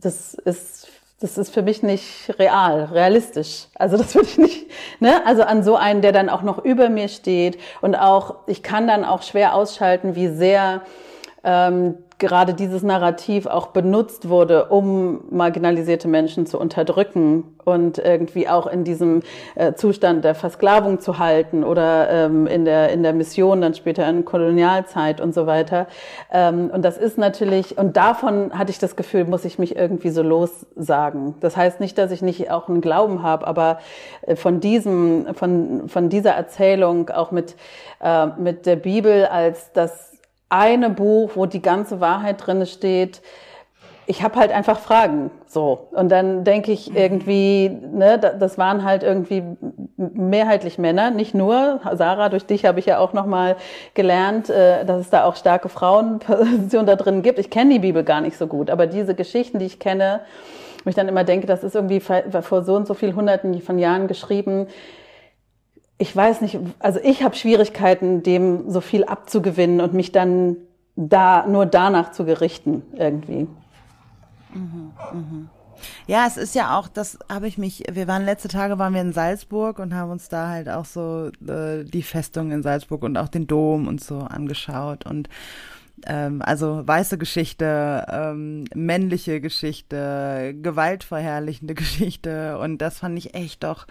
[0.00, 0.88] das ist
[1.22, 3.66] das ist für mich nicht real, realistisch.
[3.76, 5.24] Also das würde ich nicht, ne?
[5.24, 8.88] Also an so einen, der dann auch noch über mir steht und auch, ich kann
[8.88, 10.82] dann auch schwer ausschalten, wie sehr
[11.44, 18.68] ähm, gerade dieses Narrativ auch benutzt wurde, um marginalisierte Menschen zu unterdrücken und irgendwie auch
[18.68, 19.22] in diesem
[19.56, 24.08] äh, Zustand der Versklavung zu halten oder ähm, in der in der Mission dann später
[24.08, 25.88] in Kolonialzeit und so weiter.
[26.30, 30.10] Ähm, und das ist natürlich und davon hatte ich das Gefühl, muss ich mich irgendwie
[30.10, 31.34] so lossagen.
[31.40, 33.80] Das heißt nicht, dass ich nicht auch einen Glauben habe, aber
[34.22, 37.56] äh, von diesem von von dieser Erzählung auch mit
[38.00, 40.11] äh, mit der Bibel als das
[40.52, 43.22] eine Buch, wo die ganze Wahrheit drin steht.
[44.04, 45.86] Ich habe halt einfach Fragen, so.
[45.92, 49.44] Und dann denke ich irgendwie, ne, das waren halt irgendwie
[49.96, 51.80] mehrheitlich Männer, nicht nur.
[51.94, 53.56] Sarah, durch dich habe ich ja auch nochmal
[53.94, 57.38] gelernt, äh, dass es da auch starke Frauenpositionen da drin gibt.
[57.38, 60.20] Ich kenne die Bibel gar nicht so gut, aber diese Geschichten, die ich kenne,
[60.84, 63.78] wo ich dann immer denke, das ist irgendwie vor so und so vielen Hunderten von
[63.78, 64.66] Jahren geschrieben,
[66.02, 70.56] ich weiß nicht, also ich habe Schwierigkeiten, dem so viel abzugewinnen und mich dann
[70.96, 73.46] da nur danach zu gerichten irgendwie.
[74.52, 75.48] Mhm, mhm.
[76.08, 79.00] Ja, es ist ja auch, das habe ich mich, wir waren letzte Tage waren wir
[79.00, 83.16] in Salzburg und haben uns da halt auch so äh, die Festung in Salzburg und
[83.16, 85.28] auch den Dom und so angeschaut und
[86.04, 93.86] ähm, also weiße Geschichte, ähm, männliche Geschichte, gewaltverherrlichende Geschichte und das fand ich echt doch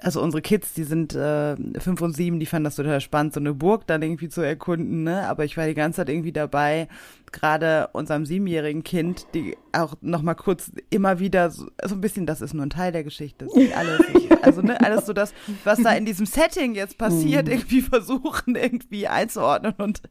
[0.00, 3.40] also unsere Kids, die sind äh, fünf und sieben, die fanden das total spannend, so
[3.40, 5.26] eine Burg dann irgendwie zu erkunden, ne?
[5.28, 6.88] Aber ich war die ganze Zeit irgendwie dabei,
[7.32, 12.26] gerade unserem siebenjährigen Kind, die auch noch mal kurz immer wieder so, so ein bisschen,
[12.26, 14.00] das ist nur ein Teil der Geschichte, alles,
[14.42, 15.32] also ne, alles so das,
[15.64, 17.52] was da in diesem Setting jetzt passiert, mhm.
[17.52, 20.02] irgendwie versuchen irgendwie einzuordnen und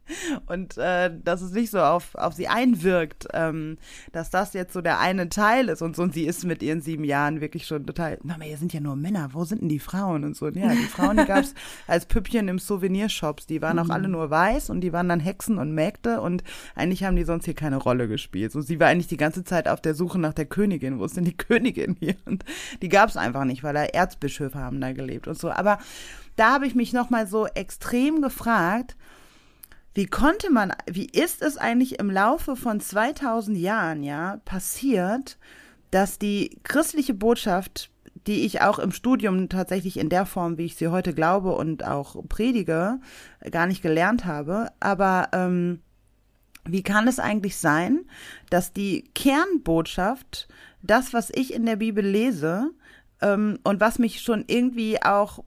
[0.46, 3.78] und äh, dass es nicht so auf auf sie einwirkt, ähm,
[4.12, 6.82] dass das jetzt so der eine Teil ist und so und sie ist mit ihren
[6.82, 9.80] sieben Jahren wirklich schon total, Mama, hier sind ja nur Männer, wo sind denn die
[9.80, 11.54] Frauen und so, und ja, die Frauen, die gab's
[11.88, 14.14] als Püppchen im Souvenirshops, die waren auch alle mhm.
[14.14, 16.44] nur weiß und die waren dann Hexen und Mägde und
[16.76, 18.52] eigentlich haben die sonst hier keine Rolle gespielt.
[18.52, 21.00] So, sie war eigentlich die ganze Zeit auf der Suche nach der Königin.
[21.00, 22.16] Wo ist denn die Königin hier?
[22.26, 22.46] Und
[22.82, 25.50] die gab es einfach nicht, weil da Erzbischöfe haben da gelebt und so.
[25.50, 25.80] Aber
[26.36, 28.96] da habe ich mich nochmal so extrem gefragt,
[29.98, 35.40] wie konnte man, wie ist es eigentlich im Laufe von 2000 Jahren, ja, passiert,
[35.90, 37.90] dass die christliche Botschaft,
[38.28, 41.84] die ich auch im Studium tatsächlich in der Form, wie ich sie heute glaube und
[41.84, 43.00] auch predige,
[43.50, 45.82] gar nicht gelernt habe, aber ähm,
[46.68, 48.06] wie kann es eigentlich sein,
[48.50, 50.48] dass die Kernbotschaft,
[50.82, 52.72] das, was ich in der Bibel lese
[53.22, 55.44] ähm, und was mich schon irgendwie auch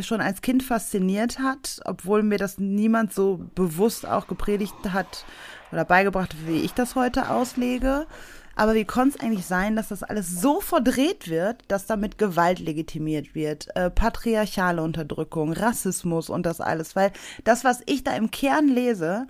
[0.00, 5.24] schon als Kind fasziniert hat, obwohl mir das niemand so bewusst auch gepredigt hat
[5.72, 8.06] oder beigebracht, wie ich das heute auslege.
[8.54, 12.58] Aber wie konnte es eigentlich sein, dass das alles so verdreht wird, dass damit Gewalt
[12.58, 16.96] legitimiert wird, äh, patriarchale Unterdrückung, Rassismus und das alles?
[16.96, 17.12] Weil
[17.44, 19.28] das, was ich da im Kern lese,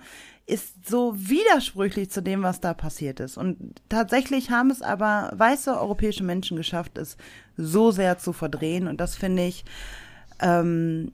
[0.48, 3.36] ist so widersprüchlich zu dem, was da passiert ist.
[3.36, 7.18] Und tatsächlich haben es aber weiße europäische Menschen geschafft, es
[7.58, 8.88] so sehr zu verdrehen.
[8.88, 9.66] Und das finde ich
[10.40, 11.12] ähm,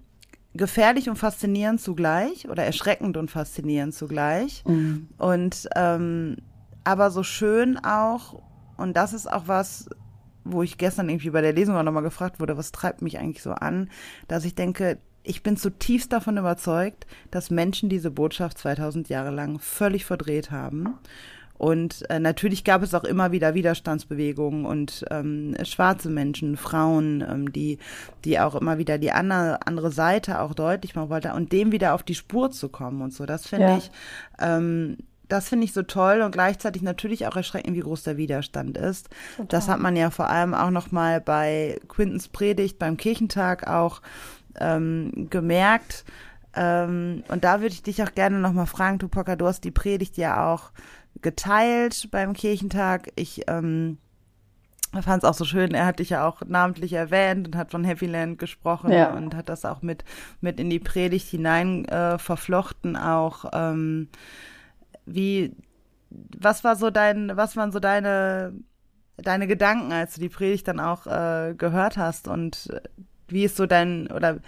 [0.53, 4.65] gefährlich und faszinierend zugleich oder erschreckend und faszinierend zugleich.
[4.67, 5.09] Mhm.
[5.19, 6.37] Und ähm,
[6.85, 8.41] aber so schön auch,
[8.77, 9.91] und das ist auch was,
[10.45, 13.43] wo ich gestern irgendwie bei der Lesung auch nochmal gefragt wurde, was treibt mich eigentlich
[13.43, 13.91] so an,
[14.29, 19.59] dass ich denke, ich bin zutiefst davon überzeugt, dass Menschen diese Botschaft 2000 Jahre lang
[19.59, 20.95] völlig verdreht haben.
[21.57, 27.53] Und äh, natürlich gab es auch immer wieder Widerstandsbewegungen und ähm, schwarze Menschen, Frauen, ähm,
[27.53, 27.79] die,
[28.25, 31.95] die auch immer wieder die andere, andere Seite auch deutlich machen wollten und dem wieder
[31.95, 33.25] auf die Spur zu kommen und so.
[33.25, 33.77] Das finde ja.
[33.79, 33.91] ich
[34.41, 34.99] ähm,
[35.29, 39.09] das finde ich so toll und gleichzeitig natürlich auch erschreckend, wie groß der Widerstand ist.
[39.37, 39.47] Total.
[39.49, 44.03] Das hat man ja vor allem auch noch mal bei Quintens Predigt beim Kirchentag auch
[44.61, 46.05] ähm, gemerkt.
[46.55, 49.71] Ähm, und da würde ich dich auch gerne noch mal fragen, Tupoka, du hast die
[49.71, 50.71] Predigt ja auch
[51.21, 53.11] geteilt beim Kirchentag.
[53.17, 53.99] Ich ähm,
[55.03, 57.85] fand es auch so schön, er hat dich ja auch namentlich erwähnt und hat von
[57.85, 59.13] Happy Land gesprochen ja.
[59.13, 60.05] und hat das auch mit,
[60.41, 63.47] mit in die Predigt hinein äh, verflochten auch.
[63.53, 64.09] Ähm,
[65.07, 65.57] wie,
[66.11, 68.55] was war so dein, was waren so deine,
[69.17, 72.69] deine Gedanken, als du die Predigt dann auch äh, gehört hast und
[73.29, 74.39] wie ist so dein, oder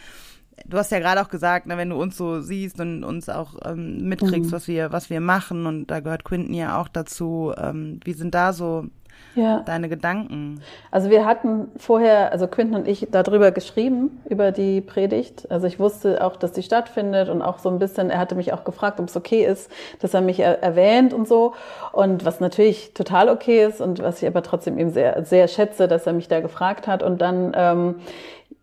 [0.65, 3.55] du hast ja gerade auch gesagt, ne, wenn du uns so siehst und uns auch
[3.65, 4.53] ähm, mitkriegst, mhm.
[4.53, 8.35] was wir, was wir machen und da gehört Quinton ja auch dazu, ähm, wie sind
[8.35, 8.87] da so
[9.35, 9.61] ja.
[9.61, 10.63] deine Gedanken?
[10.91, 15.51] Also wir hatten vorher, also Quinten und ich, darüber geschrieben, über die Predigt.
[15.51, 18.53] Also ich wusste auch, dass die stattfindet und auch so ein bisschen, er hatte mich
[18.53, 19.71] auch gefragt, ob es okay ist,
[20.01, 21.55] dass er mich er erwähnt und so.
[21.93, 25.87] Und was natürlich total okay ist und was ich aber trotzdem eben sehr, sehr schätze,
[25.87, 27.03] dass er mich da gefragt hat.
[27.03, 27.95] Und dann, ähm,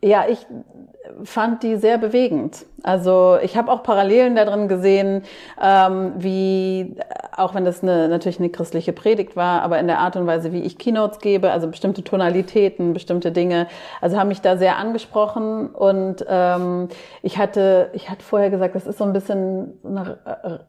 [0.04, 0.46] ja, ich
[1.24, 2.66] fand die sehr bewegend.
[2.82, 5.24] Also ich habe auch Parallelen darin gesehen,
[5.62, 6.96] ähm, wie,
[7.36, 10.52] auch wenn das eine, natürlich eine christliche Predigt war, aber in der Art und Weise,
[10.52, 13.68] wie ich Keynotes gebe, also bestimmte Tonalitäten, bestimmte Dinge,
[14.02, 16.90] also haben mich da sehr angesprochen und ähm,
[17.22, 20.18] ich hatte, ich hatte vorher gesagt, das ist so ein bisschen eine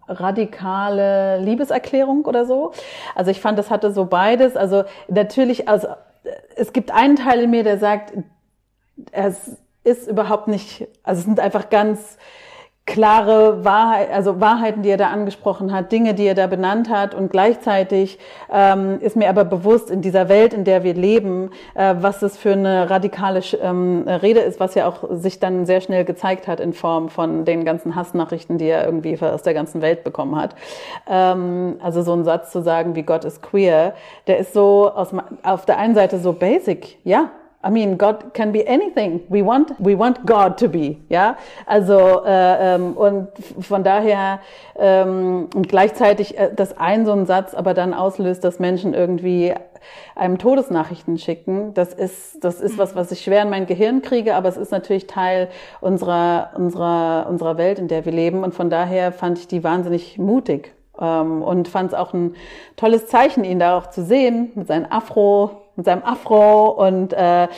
[0.08, 2.72] radikale Liebeserklärung oder so.
[3.14, 4.56] Also ich fand, das hatte so beides.
[4.56, 5.88] Also natürlich, also
[6.56, 8.12] es gibt einen Teil in mir, der sagt,
[9.12, 12.16] es ist überhaupt nicht, also es sind einfach ganz
[12.86, 17.14] klare Wahrheit, also Wahrheiten, die er da angesprochen hat, Dinge, die er da benannt hat
[17.14, 18.18] und gleichzeitig
[18.52, 22.36] ähm, ist mir aber bewusst in dieser Welt, in der wir leben, äh, was es
[22.36, 26.60] für eine radikale ähm, Rede ist, was ja auch sich dann sehr schnell gezeigt hat
[26.60, 30.54] in Form von den ganzen Hassnachrichten, die er irgendwie aus der ganzen Welt bekommen hat.
[31.08, 33.94] Ähm, also so ein Satz zu sagen, wie Gott ist queer,
[34.26, 35.08] der ist so aus,
[35.42, 37.30] auf der einen Seite so basic, ja,
[37.64, 39.22] I mean, God can be anything.
[39.28, 41.36] We want, we want God to be, ja.
[41.66, 43.28] Also äh, ähm, und
[43.60, 44.40] von daher
[44.76, 49.54] ähm, und gleichzeitig, äh, dass ein so ein Satz aber dann auslöst, dass Menschen irgendwie
[50.14, 51.74] einem Todesnachrichten schicken.
[51.74, 54.72] Das ist, das ist was, was ich schwer in mein Gehirn kriege, aber es ist
[54.72, 55.48] natürlich Teil
[55.80, 58.44] unserer unserer unserer Welt, in der wir leben.
[58.44, 62.34] Und von daher fand ich die wahnsinnig mutig ähm, und fand es auch ein
[62.76, 67.44] tolles Zeichen, ihn da auch zu sehen mit seinem Afro mit seinem Afro und äh,
[67.44, 67.48] äh,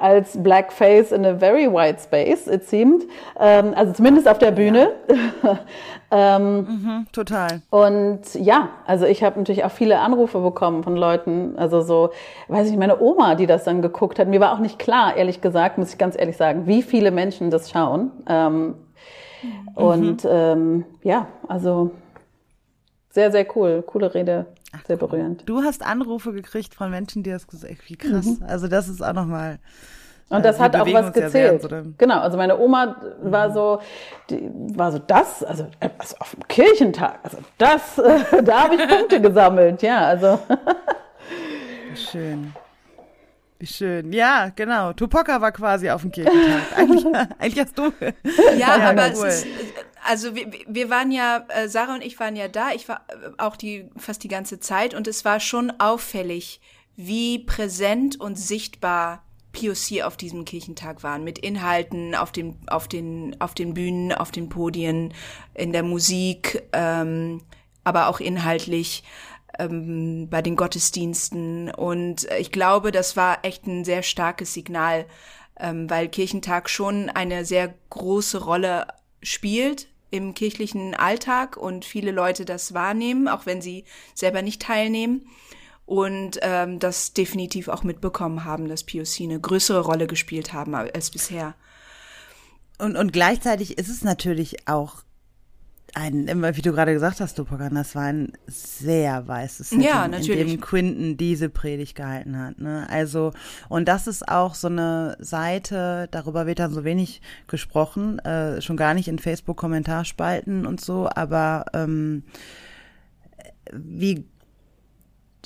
[0.00, 3.04] als Blackface in a very white space, it seemed.
[3.38, 4.92] Ähm, also zumindest auf der Bühne.
[6.10, 7.62] ähm, mhm, total.
[7.70, 12.10] Und ja, also ich habe natürlich auch viele Anrufe bekommen von Leuten, also so,
[12.48, 14.28] weiß ich, meine Oma, die das dann geguckt hat.
[14.28, 17.50] Mir war auch nicht klar, ehrlich gesagt, muss ich ganz ehrlich sagen, wie viele Menschen
[17.50, 18.10] das schauen.
[18.28, 18.74] Ähm,
[19.42, 19.68] mhm.
[19.74, 21.92] Und ähm, ja, also
[23.10, 24.46] sehr, sehr cool, coole Rede.
[24.72, 25.48] Ach, sehr berührend.
[25.48, 27.80] Du hast Anrufe gekriegt von Menschen, die das gesagt haben.
[27.86, 28.26] Wie krass.
[28.26, 28.44] Mhm.
[28.46, 29.58] Also das ist auch nochmal.
[30.28, 31.70] Und das äh, hat auch was gezählt.
[31.70, 33.54] Ja genau, also meine Oma war mhm.
[33.54, 33.80] so,
[34.28, 37.96] die war so das, also, also auf dem Kirchentag, also das,
[38.44, 40.38] da habe ich Punkte gesammelt, ja, also.
[41.94, 42.52] Schön.
[43.60, 44.12] Wie schön.
[44.12, 44.92] Ja, genau.
[44.92, 46.62] Tupoka war quasi auf dem Kirchentag.
[46.76, 47.04] Eigentlich,
[47.38, 47.92] eigentlich hast du.
[48.56, 49.26] Ja, ja aber cool.
[49.26, 49.46] es ist,
[50.04, 53.30] also wir, wir waren ja, äh, Sarah und ich waren ja da, ich war äh,
[53.38, 56.60] auch die fast die ganze Zeit und es war schon auffällig,
[56.94, 63.40] wie präsent und sichtbar POC auf diesem Kirchentag waren, mit Inhalten auf den, auf den,
[63.40, 65.12] auf den Bühnen, auf den Podien,
[65.54, 67.42] in der Musik, ähm,
[67.82, 69.02] aber auch inhaltlich
[69.58, 71.70] ähm, bei den Gottesdiensten.
[71.70, 75.06] Und ich glaube, das war echt ein sehr starkes Signal,
[75.58, 78.86] ähm, weil Kirchentag schon eine sehr große Rolle
[79.22, 83.84] spielt im kirchlichen Alltag und viele Leute das wahrnehmen, auch wenn sie
[84.14, 85.26] selber nicht teilnehmen
[85.84, 91.10] und ähm, das definitiv auch mitbekommen haben, dass POC eine größere Rolle gespielt haben als
[91.10, 91.54] bisher.
[92.78, 95.02] Und, und gleichzeitig ist es natürlich auch
[95.94, 96.26] ein,
[96.56, 100.40] wie du gerade gesagt hast, Dopagan, das war ein sehr weißes Setting, ja, natürlich.
[100.40, 102.58] in dem Quinton diese Predigt gehalten hat.
[102.58, 102.86] Ne?
[102.90, 103.32] Also,
[103.68, 108.76] und das ist auch so eine Seite, darüber wird dann so wenig gesprochen, äh, schon
[108.76, 112.24] gar nicht in Facebook-Kommentarspalten und so, aber ähm,
[113.72, 114.24] wie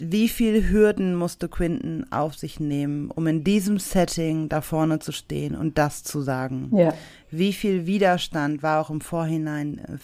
[0.01, 5.13] wie viel Hürden musste Quinton auf sich nehmen, um in diesem Setting da vorne zu
[5.13, 6.71] stehen und das zu sagen?
[6.75, 6.95] Ja.
[7.31, 9.99] Wie viel Widerstand war auch im Vorhinein äh,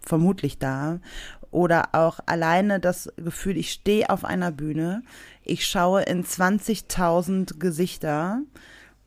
[0.00, 1.00] vermutlich da.
[1.50, 5.02] Oder auch alleine das Gefühl, ich stehe auf einer Bühne,
[5.42, 8.42] ich schaue in 20.000 Gesichter,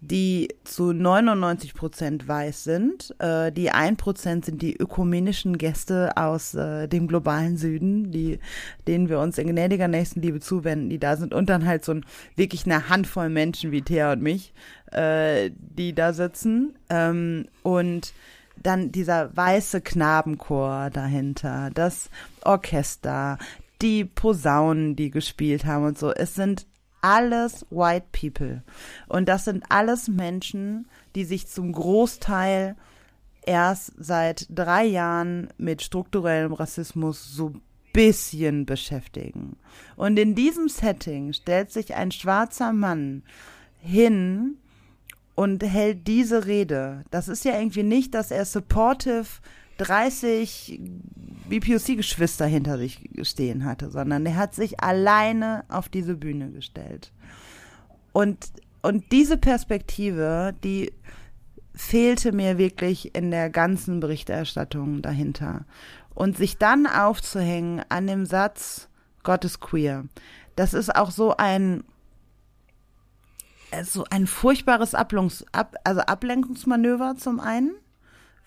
[0.02, 3.16] die zu 99 Prozent weiß sind.
[3.20, 8.40] Äh, die 1 Prozent sind die ökumenischen Gäste aus äh, dem globalen Süden, die,
[8.86, 11.34] denen wir uns in gnädiger Nächstenliebe zuwenden, die da sind.
[11.34, 14.54] Und dann halt so ein, wirklich eine Handvoll Menschen wie Thea und mich,
[14.92, 16.76] äh, die da sitzen.
[16.90, 18.14] Ähm, und
[18.62, 22.10] dann dieser weiße Knabenchor dahinter, das
[22.44, 23.38] Orchester,
[23.82, 26.12] die Posaunen, die gespielt haben und so.
[26.12, 26.66] Es sind
[27.02, 28.64] alles White People.
[29.08, 32.76] Und das sind alles Menschen, die sich zum Großteil
[33.46, 37.54] erst seit drei Jahren mit strukturellem Rassismus so
[37.92, 39.58] bisschen beschäftigen.
[39.96, 43.24] Und in diesem Setting stellt sich ein schwarzer Mann
[43.80, 44.58] hin
[45.36, 47.04] und hält diese Rede.
[47.12, 49.26] Das ist ja irgendwie nicht, dass er supportive
[49.78, 50.80] 30
[51.50, 57.12] BPOC-Geschwister hinter sich stehen hatte, sondern er hat sich alleine auf diese Bühne gestellt.
[58.12, 60.94] Und, und diese Perspektive, die
[61.74, 65.66] fehlte mir wirklich in der ganzen Berichterstattung dahinter.
[66.14, 68.88] Und sich dann aufzuhängen an dem Satz,
[69.24, 70.06] Gott ist queer.
[70.56, 71.84] Das ist auch so ein,
[73.84, 77.74] so ein furchtbares Ablungs, Ab, also Ablenkungsmanöver zum einen,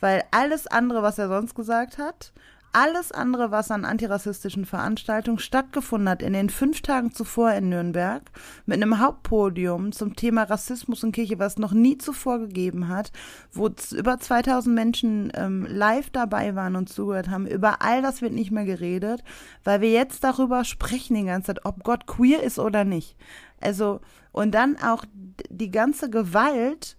[0.01, 2.33] weil alles andere, was er sonst gesagt hat,
[2.73, 8.23] alles andere, was an antirassistischen Veranstaltungen stattgefunden hat in den fünf Tagen zuvor in Nürnberg,
[8.67, 13.13] mit einem Hauptpodium zum Thema Rassismus und Kirche, was noch nie zuvor gegeben hat,
[13.53, 18.33] wo über 2000 Menschen ähm, live dabei waren und zugehört haben, über all das wird
[18.33, 19.25] nicht mehr geredet,
[19.65, 23.17] weil wir jetzt darüber sprechen die ganze Zeit, ob Gott queer ist oder nicht.
[23.61, 24.01] Also,
[24.33, 25.05] und dann auch
[25.49, 26.97] die ganze Gewalt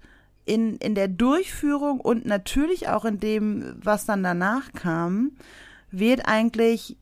[0.48, 5.32] in, in der Durchführung und natürlich auch in dem, was dann danach kam,
[5.92, 6.98] wird eigentlich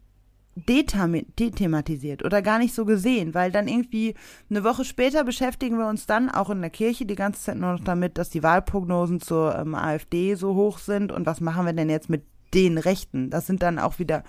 [0.56, 4.16] dethematisiert oder gar nicht so gesehen, weil dann irgendwie
[4.50, 7.74] eine Woche später beschäftigen wir uns dann auch in der Kirche die ganze Zeit nur
[7.74, 11.74] noch damit, dass die Wahlprognosen zur ähm, AfD so hoch sind und was machen wir
[11.74, 12.24] denn jetzt mit
[12.54, 13.30] den Rechten?
[13.30, 14.24] Das sind dann auch wieder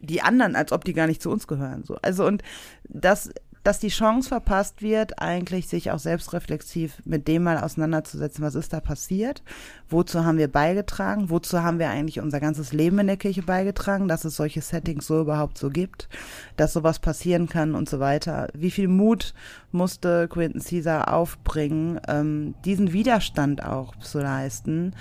[0.00, 1.82] die anderen, als ob die gar nicht zu uns gehören.
[1.82, 1.96] So.
[2.02, 2.42] Also und
[2.84, 3.30] das
[3.62, 8.72] dass die Chance verpasst wird, eigentlich sich auch selbstreflexiv mit dem mal auseinanderzusetzen, was ist
[8.72, 9.42] da passiert,
[9.88, 14.08] wozu haben wir beigetragen, wozu haben wir eigentlich unser ganzes Leben in der Kirche beigetragen,
[14.08, 16.08] dass es solche Settings so überhaupt so gibt,
[16.56, 18.48] dass sowas passieren kann und so weiter.
[18.54, 19.34] Wie viel Mut
[19.72, 24.94] musste Quentin Caesar aufbringen, ähm, diesen Widerstand auch zu leisten?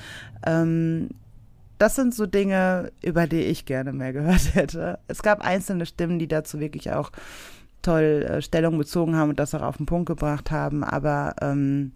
[0.46, 1.10] Ähm,
[1.78, 5.00] das sind so Dinge, über die ich gerne mehr gehört hätte.
[5.08, 7.12] Es gab einzelne Stimmen, die dazu wirklich auch
[7.82, 11.92] toll äh, Stellung bezogen haben und das auch auf den Punkt gebracht haben, aber ähm,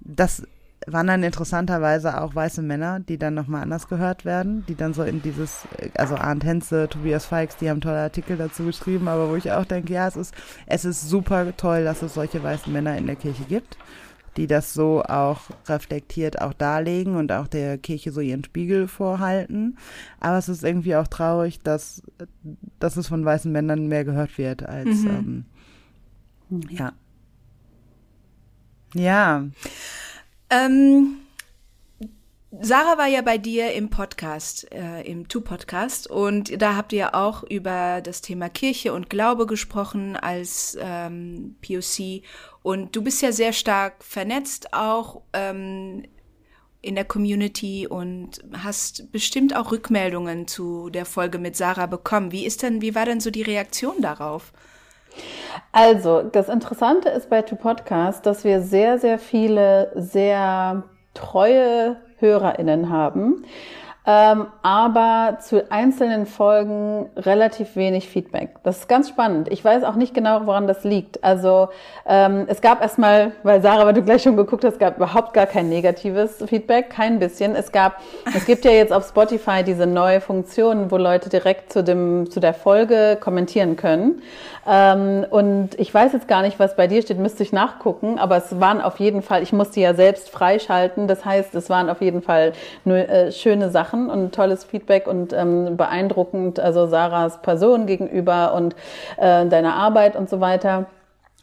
[0.00, 0.42] das
[0.86, 5.02] waren dann interessanterweise auch weiße Männer, die dann nochmal anders gehört werden, die dann so
[5.02, 9.36] in dieses, also Arndt Henze, Tobias Feix, die haben tolle Artikel dazu geschrieben, aber wo
[9.36, 10.34] ich auch denke, ja, es ist,
[10.66, 13.76] es ist super toll, dass es solche weißen Männer in der Kirche gibt
[14.36, 19.78] die das so auch reflektiert auch darlegen und auch der Kirche so ihren Spiegel vorhalten.
[20.20, 22.02] Aber es ist irgendwie auch traurig, dass,
[22.78, 25.44] dass es von weißen Männern mehr gehört wird als mhm.
[26.50, 26.92] ähm, ja.
[28.94, 29.44] Ja.
[30.50, 31.16] Ähm,
[32.52, 37.42] Sarah war ja bei dir im Podcast, äh, im Tu-Podcast, und da habt ihr auch
[37.42, 42.22] über das Thema Kirche und Glaube gesprochen als ähm, POC.
[42.62, 46.04] Und du bist ja sehr stark vernetzt auch ähm,
[46.82, 52.30] in der Community und hast bestimmt auch Rückmeldungen zu der Folge mit Sarah bekommen.
[52.30, 54.52] Wie ist denn, wie war denn so die Reaktion darauf?
[55.72, 62.90] Also, das Interessante ist bei Tu Podcast, dass wir sehr, sehr viele sehr treue HörerInnen
[62.90, 63.44] haben.
[64.08, 68.50] Ähm, aber zu einzelnen Folgen relativ wenig Feedback.
[68.62, 69.50] Das ist ganz spannend.
[69.50, 71.24] Ich weiß auch nicht genau, woran das liegt.
[71.24, 71.70] Also
[72.06, 75.46] ähm, es gab erstmal, weil Sarah, weil du gleich schon geguckt hast, gab überhaupt gar
[75.46, 77.56] kein negatives Feedback, kein bisschen.
[77.56, 78.00] Es gab,
[78.32, 82.38] es gibt ja jetzt auf Spotify diese neue Funktion, wo Leute direkt zu dem zu
[82.38, 84.22] der Folge kommentieren können.
[84.68, 88.36] Ähm, und ich weiß jetzt gar nicht, was bei dir steht, müsste ich nachgucken, aber
[88.36, 91.08] es waren auf jeden Fall, ich musste ja selbst freischalten.
[91.08, 92.52] Das heißt, es waren auf jeden Fall
[92.84, 98.54] nur äh, schöne Sachen Sachen und tolles Feedback und ähm, beeindruckend, also Sarahs Person gegenüber
[98.54, 98.74] und
[99.16, 100.86] äh, deiner Arbeit und so weiter.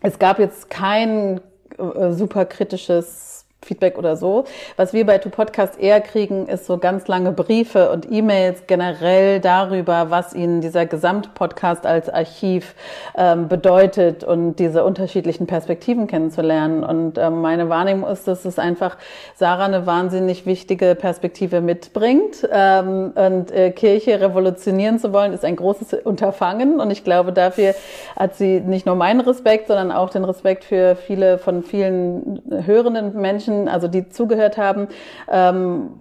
[0.01, 1.41] Es gab jetzt kein
[1.78, 3.33] äh, super kritisches
[3.64, 4.45] Feedback oder so.
[4.78, 9.39] Was wir bei Tu Podcast eher kriegen, ist so ganz lange Briefe und E-Mails generell
[9.39, 12.76] darüber, was ihnen dieser Gesamtpodcast als Archiv
[13.16, 16.84] ähm, bedeutet und diese unterschiedlichen Perspektiven kennenzulernen.
[16.84, 18.97] Und ähm, meine Wahrnehmung ist, dass es einfach
[19.36, 22.47] Sarah eine wahnsinnig wichtige Perspektive mitbringt.
[22.51, 26.80] Ähm, und äh, Kirche revolutionieren zu wollen, ist ein großes Unterfangen.
[26.80, 27.74] Und ich glaube, dafür
[28.16, 33.20] hat sie nicht nur meinen Respekt, sondern auch den Respekt für viele von vielen hörenden
[33.20, 34.88] Menschen, Menschen, also die zugehört haben,
[35.30, 35.99] ähm,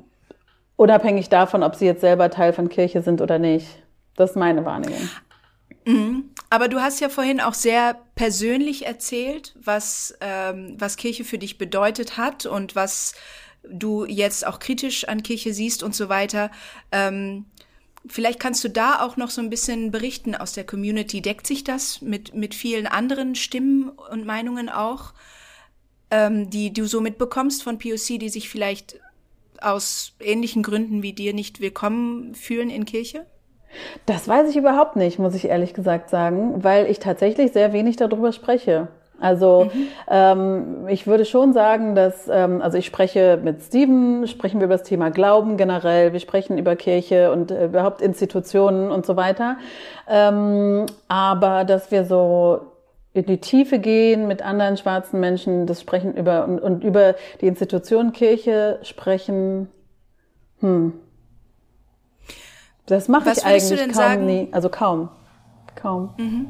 [0.77, 3.67] unabhängig davon, ob sie jetzt selber Teil von Kirche sind oder nicht.
[4.17, 5.09] Das ist meine Wahrnehmung.
[5.85, 6.31] Mhm.
[6.51, 11.59] Aber du hast ja vorhin auch sehr persönlich erzählt, was, ähm, was Kirche für dich
[11.59, 13.15] bedeutet hat und was
[13.69, 16.51] du jetzt auch kritisch an Kirche siehst und so weiter.
[16.91, 17.47] Ähm,
[18.07, 21.23] vielleicht kannst du da auch noch so ein bisschen berichten aus der Community.
[21.23, 25.15] Deckt sich das mit, mit vielen anderen Stimmen und Meinungen auch?
[26.13, 29.01] Ähm, die du so mitbekommst von POC, die sich vielleicht
[29.61, 33.25] aus ähnlichen Gründen wie dir nicht willkommen fühlen in Kirche?
[34.05, 37.97] Das weiß ich überhaupt nicht, muss ich ehrlich gesagt sagen, weil ich tatsächlich sehr wenig
[37.97, 38.89] darüber spreche.
[39.19, 39.89] Also mhm.
[40.11, 44.77] ähm, ich würde schon sagen, dass, ähm, also ich spreche mit Steven, sprechen wir über
[44.77, 49.57] das Thema Glauben generell, wir sprechen über Kirche und äh, überhaupt Institutionen und so weiter.
[50.09, 52.72] Ähm, aber dass wir so
[53.15, 57.47] in die Tiefe gehen mit anderen schwarzen Menschen, das sprechen über und, und über die
[57.47, 59.69] Institution Kirche sprechen.
[60.61, 60.95] Hm.
[62.87, 64.27] Das mache ich eigentlich kaum sagen?
[64.27, 65.09] nie, also kaum,
[65.75, 66.15] kaum.
[66.17, 66.49] Mhm.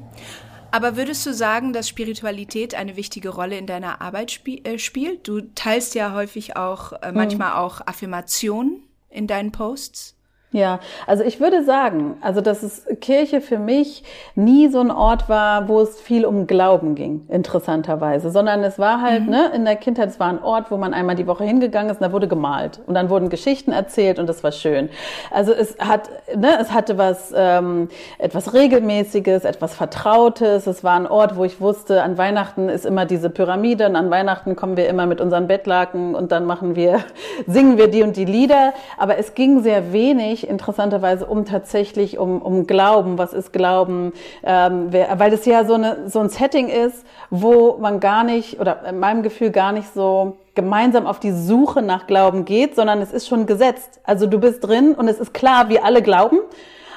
[0.71, 5.29] Aber würdest du sagen, dass Spiritualität eine wichtige Rolle in deiner Arbeit spie äh, spielt?
[5.29, 7.57] Du teilst ja häufig auch äh, manchmal mhm.
[7.57, 10.17] auch Affirmationen in deinen Posts.
[10.53, 15.31] Ja, also ich würde sagen, also dass es Kirche für mich nie so ein Ort
[15.31, 19.31] war, wo es viel um Glauben ging, interessanterweise, sondern es war halt, mhm.
[19.31, 22.03] ne, in der Kindheit, es war ein Ort, wo man einmal die Woche hingegangen ist
[22.03, 24.91] und da wurde gemalt und dann wurden Geschichten erzählt und das war schön.
[25.31, 27.89] Also es hat, ne, es hatte was, ähm,
[28.19, 30.67] etwas Regelmäßiges, etwas Vertrautes.
[30.67, 34.11] Es war ein Ort, wo ich wusste, an Weihnachten ist immer diese Pyramide und an
[34.11, 37.01] Weihnachten kommen wir immer mit unseren Bettlaken und dann machen wir,
[37.47, 38.75] singen wir die und die Lieder.
[38.99, 43.19] Aber es ging sehr wenig interessanterweise um tatsächlich um, um Glauben.
[43.19, 44.13] Was ist Glauben?
[44.43, 48.61] Ähm, wer, weil es ja so, eine, so ein Setting ist, wo man gar nicht,
[48.61, 53.01] oder in meinem Gefühl gar nicht so gemeinsam auf die Suche nach Glauben geht, sondern
[53.01, 54.01] es ist schon gesetzt.
[54.05, 56.39] Also du bist drin und es ist klar, wir alle glauben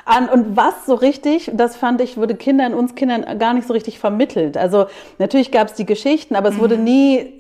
[0.06, 3.74] an und was so richtig, das fand ich, wurde Kindern, uns Kindern gar nicht so
[3.74, 4.56] richtig vermittelt.
[4.56, 4.86] Also
[5.18, 6.84] natürlich gab es die Geschichten, aber es wurde mhm.
[6.84, 7.32] nie äh,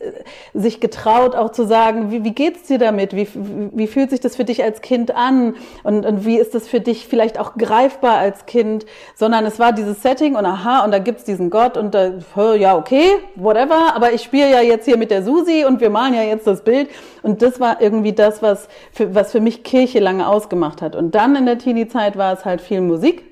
[0.56, 3.16] sich getraut, auch zu sagen, wie, wie geht's dir damit?
[3.16, 5.54] Wie, wie fühlt sich das für dich als Kind an?
[5.84, 8.88] Und, und wie ist das für dich vielleicht auch greifbar als Kind?
[9.16, 12.14] Sondern es war dieses Setting und aha, und da gibt's diesen Gott und da,
[12.56, 16.16] ja, okay, whatever, aber ich spiele ja jetzt hier mit der Susi und wir malen
[16.16, 16.90] ja jetzt das Bild.
[17.22, 20.96] Und das war irgendwie das, was für, was für mich Kirche lange ausgemacht hat.
[20.96, 23.24] Und dann in der Teenie-Zeit war es halt halt viel Musik.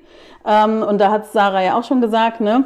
[0.46, 2.64] Ähm, und da hat Sarah ja auch schon gesagt, ne?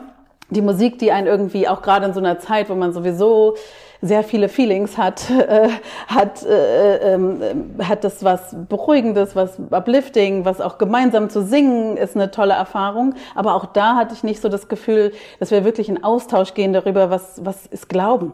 [0.51, 3.55] Die Musik, die einen irgendwie auch gerade in so einer Zeit, wo man sowieso
[4.01, 5.69] sehr viele Feelings hat, äh,
[6.07, 12.17] hat, äh, äh, hat das was Beruhigendes, was Uplifting, was auch gemeinsam zu singen, ist
[12.17, 13.15] eine tolle Erfahrung.
[13.35, 16.73] Aber auch da hatte ich nicht so das Gefühl, dass wir wirklich in Austausch gehen
[16.73, 18.33] darüber, was, was ist Glauben.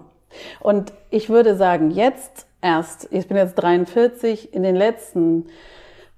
[0.61, 5.47] Und ich würde sagen, jetzt erst, ich bin jetzt 43, in den letzten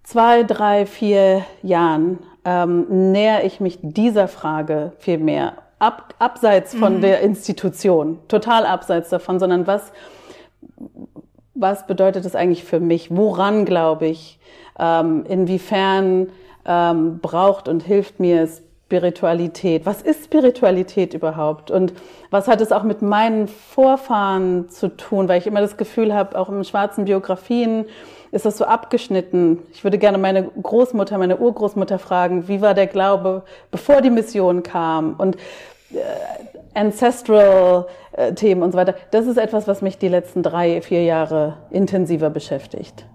[0.07, 5.55] zwei, drei, vier Jahren ähm, nähere ich mich dieser Frage viel mehr.
[5.79, 7.01] Ab, abseits von mhm.
[7.03, 9.93] der Institution, total abseits davon, sondern was,
[11.55, 13.15] was bedeutet das eigentlich für mich?
[13.15, 14.39] Woran glaube ich?
[14.79, 16.29] Ähm, inwiefern
[16.65, 18.49] ähm, braucht und hilft mir
[18.87, 19.85] Spiritualität?
[19.85, 21.71] Was ist Spiritualität überhaupt?
[21.71, 21.93] Und
[22.31, 25.29] was hat es auch mit meinen Vorfahren zu tun?
[25.29, 27.87] Weil ich immer das Gefühl habe, auch in schwarzen Biografien,
[28.33, 29.63] ist das so abgeschnitten.
[29.73, 34.63] Ich würde gerne meine Großmutter, meine Urgroßmutter fragen, wie war der Glaube, bevor die Mission
[34.63, 35.37] kam und
[35.93, 36.01] äh,
[36.75, 38.95] ancestral äh, Themen und so weiter.
[39.11, 43.07] Das ist etwas, was mich die letzten drei, vier Jahre intensiver beschäftigt.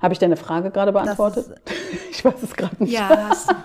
[0.00, 1.60] Habe ich deine Frage gerade beantwortet?
[2.10, 2.92] ich weiß es gerade nicht.
[2.92, 3.54] Ja, hast du.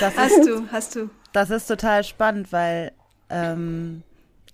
[0.00, 1.10] Das hast ist, du, hast du.
[1.32, 2.92] Das ist total spannend, weil
[3.30, 4.02] ähm,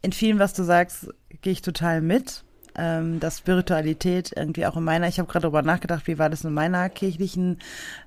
[0.03, 1.09] in vielen, was du sagst,
[1.41, 2.45] gehe ich total mit.
[2.83, 6.45] Ähm, dass Spiritualität irgendwie auch in meiner, ich habe gerade darüber nachgedacht, wie war das
[6.45, 7.59] in meiner kirchlichen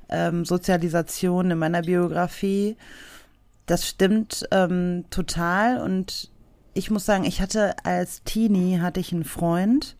[0.09, 2.75] ähm, Sozialisation, in meiner Biografie.
[3.67, 6.31] Das stimmt ähm, total und
[6.73, 9.95] ich muss sagen, ich hatte als Teenie hatte ich einen Freund,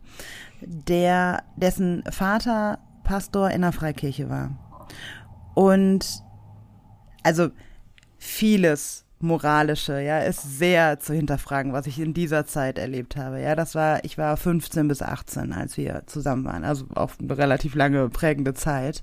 [0.60, 4.58] der dessen Vater Pastor in der Freikirche war.
[5.54, 6.04] Und
[7.22, 7.50] also
[8.18, 13.40] vieles moralische, ja, ist sehr zu hinterfragen, was ich in dieser Zeit erlebt habe.
[13.40, 17.36] Ja, das war, ich war 15 bis 18, als wir zusammen waren, also auch eine
[17.36, 19.02] relativ lange prägende Zeit.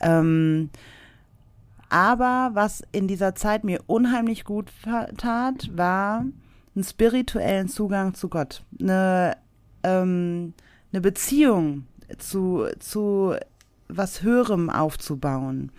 [0.00, 0.70] Ähm,
[1.88, 4.72] aber was in dieser Zeit mir unheimlich gut
[5.18, 6.24] tat, war
[6.74, 9.36] einen spirituellen Zugang zu Gott, eine,
[9.82, 10.54] ähm,
[10.90, 11.86] eine Beziehung
[12.18, 13.34] zu, zu
[13.88, 15.70] was Höherem aufzubauen,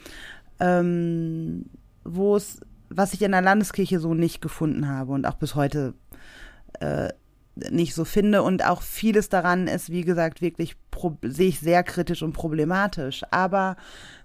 [0.60, 1.66] ähm,
[2.04, 2.60] wo es,
[2.96, 5.94] was ich in der Landeskirche so nicht gefunden habe und auch bis heute
[6.80, 7.10] äh,
[7.56, 8.44] nicht so finde.
[8.44, 10.76] Und auch vieles daran ist, wie gesagt, wirklich
[11.24, 13.24] sehe ich sehr kritisch und problematisch.
[13.32, 13.76] Aber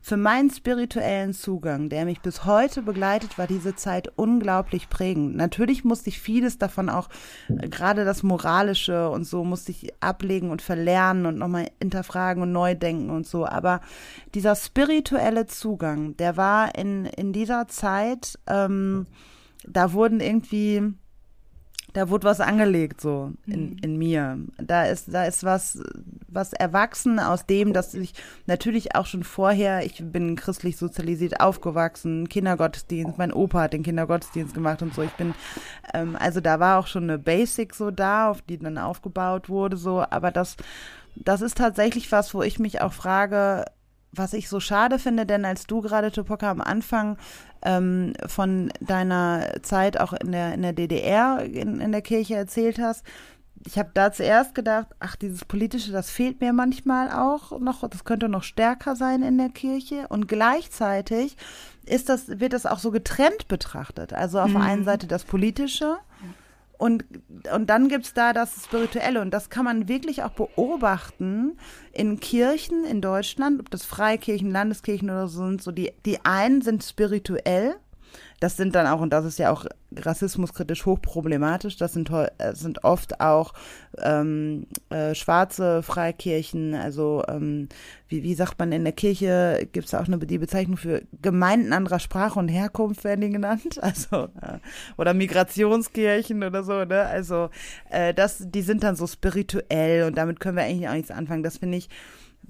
[0.00, 5.36] für meinen spirituellen Zugang, der mich bis heute begleitet, war diese Zeit unglaublich prägend.
[5.36, 7.08] Natürlich musste ich vieles davon auch,
[7.48, 12.52] äh, gerade das Moralische und so, musste ich ablegen und verlernen und nochmal hinterfragen und
[12.52, 13.46] neu denken und so.
[13.46, 13.80] Aber
[14.34, 19.06] dieser spirituelle Zugang, der war in, in dieser Zeit, ähm,
[19.66, 20.94] da wurden irgendwie
[21.94, 23.76] da wurde was angelegt so in, mhm.
[23.82, 24.38] in mir.
[24.58, 25.80] Da ist, da ist was,
[26.28, 28.14] was erwachsen aus dem, dass ich
[28.46, 34.54] natürlich auch schon vorher, ich bin christlich sozialisiert aufgewachsen, Kindergottesdienst, mein Opa hat den Kindergottesdienst
[34.54, 35.02] gemacht und so.
[35.02, 35.34] Ich bin,
[35.94, 39.76] ähm, also da war auch schon eine Basic so da, auf die dann aufgebaut wurde,
[39.76, 40.56] so, aber das,
[41.16, 43.64] das ist tatsächlich was, wo ich mich auch frage,
[44.12, 47.18] was ich so schade finde, denn als du gerade, Tupoka, am Anfang
[47.62, 52.78] ähm, von deiner Zeit auch in der, in der DDR in, in der Kirche erzählt
[52.78, 53.04] hast,
[53.66, 58.04] ich habe da zuerst gedacht, ach, dieses Politische, das fehlt mir manchmal auch noch, das
[58.04, 60.06] könnte noch stärker sein in der Kirche.
[60.08, 61.36] Und gleichzeitig
[61.84, 64.12] ist das, wird das auch so getrennt betrachtet.
[64.12, 64.54] Also auf mhm.
[64.54, 65.96] der einen Seite das Politische
[66.78, 67.04] und,
[67.52, 69.20] und dann gibt's da das Spirituelle.
[69.20, 71.58] Und das kann man wirklich auch beobachten
[71.92, 75.60] in Kirchen in Deutschland, ob das Freikirchen, Landeskirchen oder so sind.
[75.60, 77.74] So die, die einen sind spirituell
[78.40, 79.66] das sind dann auch, und das ist ja auch
[79.96, 83.52] rassismuskritisch hochproblematisch, das sind, äh, sind oft auch
[84.00, 87.68] ähm, äh, schwarze Freikirchen, also ähm,
[88.08, 91.72] wie, wie sagt man in der Kirche, gibt es auch eine die Bezeichnung für Gemeinden
[91.72, 94.58] anderer Sprache und Herkunft, werden die genannt, also äh,
[94.96, 97.06] oder Migrationskirchen oder so, ne?
[97.06, 97.50] Also
[97.90, 101.42] äh, das, die sind dann so spirituell und damit können wir eigentlich auch nichts anfangen.
[101.42, 101.88] Das finde ich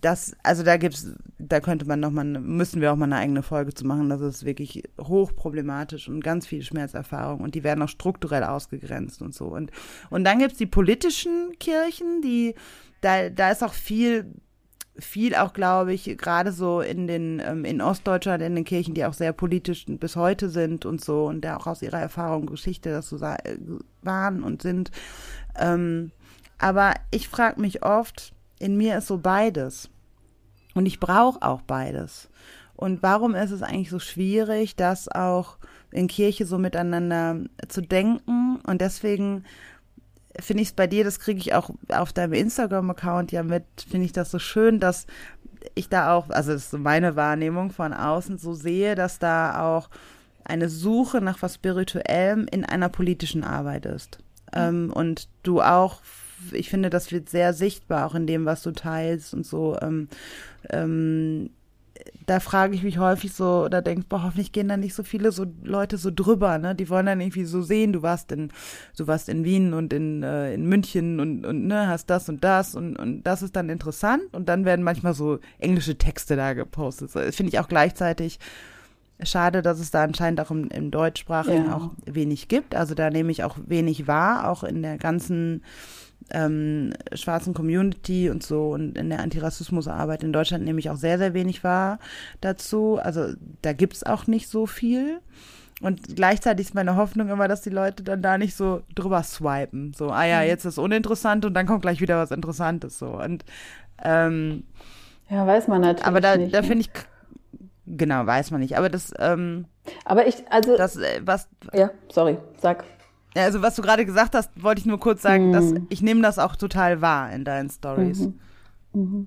[0.01, 3.42] das, also da gibt's, da könnte man noch mal, müssen wir auch mal eine eigene
[3.42, 4.09] Folge zu machen.
[4.09, 9.34] Das ist wirklich hochproblematisch und ganz viel Schmerzerfahrung und die werden auch strukturell ausgegrenzt und
[9.34, 9.46] so.
[9.46, 9.72] Und,
[10.11, 12.55] und dann gibt's die politischen Kirchen, die,
[13.01, 14.26] da, da ist auch viel,
[14.96, 19.05] viel auch, glaube ich, gerade so in den, ähm, in Ostdeutschland, in den Kirchen, die
[19.05, 22.90] auch sehr politisch bis heute sind und so und da auch aus ihrer Erfahrung Geschichte
[22.90, 24.92] das so waren und sind.
[25.59, 26.12] Ähm,
[26.59, 29.88] aber ich frage mich oft, in mir ist so beides.
[30.74, 32.28] Und ich brauche auch beides.
[32.74, 35.56] Und warum ist es eigentlich so schwierig, das auch
[35.90, 38.61] in Kirche so miteinander zu denken?
[38.64, 39.44] Und deswegen
[40.38, 44.06] finde ich es bei dir, das kriege ich auch auf deinem Instagram-Account ja mit, finde
[44.06, 45.06] ich das so schön, dass
[45.74, 49.61] ich da auch, also das ist so meine Wahrnehmung von außen, so sehe, dass da
[49.76, 49.90] auch
[50.44, 54.18] eine Suche nach was Spirituellem in einer politischen Arbeit ist.
[54.54, 54.61] Mhm.
[54.61, 56.00] Ähm, und du auch
[56.53, 59.78] ich finde, das wird sehr sichtbar, auch in dem, was du teilst und so.
[59.80, 60.09] Ähm,
[60.70, 61.51] ähm,
[62.26, 65.32] da frage ich mich häufig so oder denke, boah, hoffentlich gehen da nicht so viele
[65.32, 66.74] so Leute so drüber, ne?
[66.74, 68.51] Die wollen dann irgendwie so sehen, du warst in,
[68.97, 72.45] du warst in Wien und in, äh, in München und, und ne, hast das und
[72.45, 76.53] das und, und das ist dann interessant und dann werden manchmal so englische Texte da
[76.53, 77.11] gepostet.
[77.11, 78.39] So, Finde ich auch gleichzeitig
[79.22, 81.76] schade, dass es da anscheinend auch im, im Deutschsprachigen ja.
[81.76, 82.74] auch wenig gibt.
[82.74, 85.62] Also da nehme ich auch wenig wahr, auch in der ganzen
[86.31, 91.18] ähm, schwarzen Community und so und in der Antirassismusarbeit in Deutschland nehme ich auch sehr,
[91.18, 91.99] sehr wenig wahr
[92.41, 92.99] dazu.
[93.03, 95.20] Also da gibt's auch nicht so viel.
[95.81, 99.93] Und gleichzeitig ist meine Hoffnung immer, dass die Leute dann da nicht so drüber swipen.
[99.95, 100.49] So, ah ja, mhm.
[100.49, 102.99] jetzt ist uninteressant und dann kommt gleich wieder was Interessantes.
[102.99, 103.07] So.
[103.07, 103.45] Und
[104.03, 104.64] ähm,
[105.31, 106.07] ja, weiß man natürlich.
[106.07, 106.66] Aber da, nicht, da ne?
[106.66, 106.91] finde ich,
[107.87, 108.76] genau, weiß man nicht.
[108.76, 109.66] Aber das, ähm,
[110.05, 110.76] aber ich, also.
[110.76, 111.49] Das, äh, was.
[111.72, 112.85] Ja, sorry, sag.
[113.39, 115.53] Ja, also was du gerade gesagt hast, wollte ich nur kurz sagen, mhm.
[115.53, 118.20] dass ich nehme das auch total wahr in deinen Stories.
[118.20, 118.41] Mhm.
[118.93, 119.26] Mhm.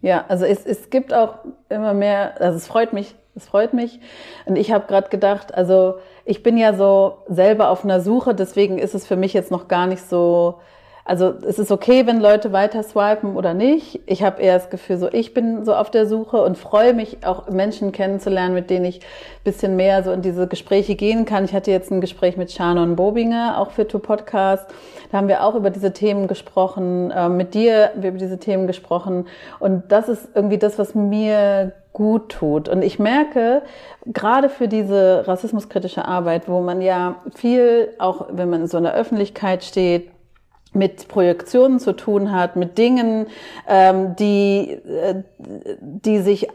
[0.00, 1.38] Ja, also es, es gibt auch
[1.68, 3.98] immer mehr, also es freut mich, es freut mich.
[4.46, 8.78] Und ich habe gerade gedacht, also ich bin ja so selber auf einer Suche, deswegen
[8.78, 10.60] ist es für mich jetzt noch gar nicht so
[11.08, 14.00] also es ist okay, wenn Leute weiter swipen oder nicht.
[14.04, 17.24] Ich habe eher das Gefühl, so ich bin so auf der Suche und freue mich
[17.24, 19.00] auch Menschen kennenzulernen, mit denen ich
[19.42, 21.46] bisschen mehr so in diese Gespräche gehen kann.
[21.46, 24.66] Ich hatte jetzt ein Gespräch mit Shannon Bobinger, auch für To Podcast.
[25.10, 28.66] Da haben wir auch über diese Themen gesprochen, äh, mit dir wir über diese Themen
[28.66, 29.28] gesprochen.
[29.60, 32.68] Und das ist irgendwie das, was mir gut tut.
[32.68, 33.62] Und ich merke,
[34.04, 38.92] gerade für diese rassismuskritische Arbeit, wo man ja viel, auch wenn man in so einer
[38.92, 40.10] Öffentlichkeit steht,
[40.74, 43.26] mit Projektionen zu tun hat, mit Dingen,
[43.66, 45.22] ähm, die, äh,
[45.80, 46.48] die sich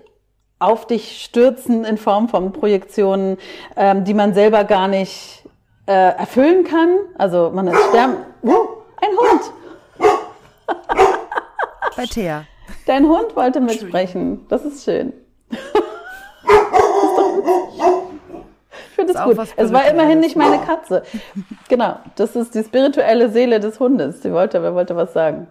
[0.60, 3.38] auf dich stürzen in Form von Projektionen,
[3.76, 5.44] ähm, die man selber gar nicht
[5.88, 6.98] äh, erfüllen kann.
[7.18, 8.18] Also man ist sterben.
[8.44, 9.42] Uh, ein Hund.
[11.96, 12.46] Bei Thea.
[12.86, 14.46] Dein Hund wollte mitsprechen.
[14.48, 15.14] Das ist schön.
[18.90, 19.48] Ich finde es gut.
[19.56, 21.04] Es war immerhin nicht meine Katze.
[21.70, 24.22] Genau, das ist die spirituelle Seele des Hundes.
[24.22, 25.48] Die wollte, wer wollte was sagen?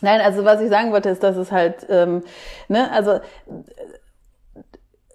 [0.00, 2.22] Nein, also was ich sagen wollte, ist, dass es halt, ähm,
[2.68, 3.20] ne, also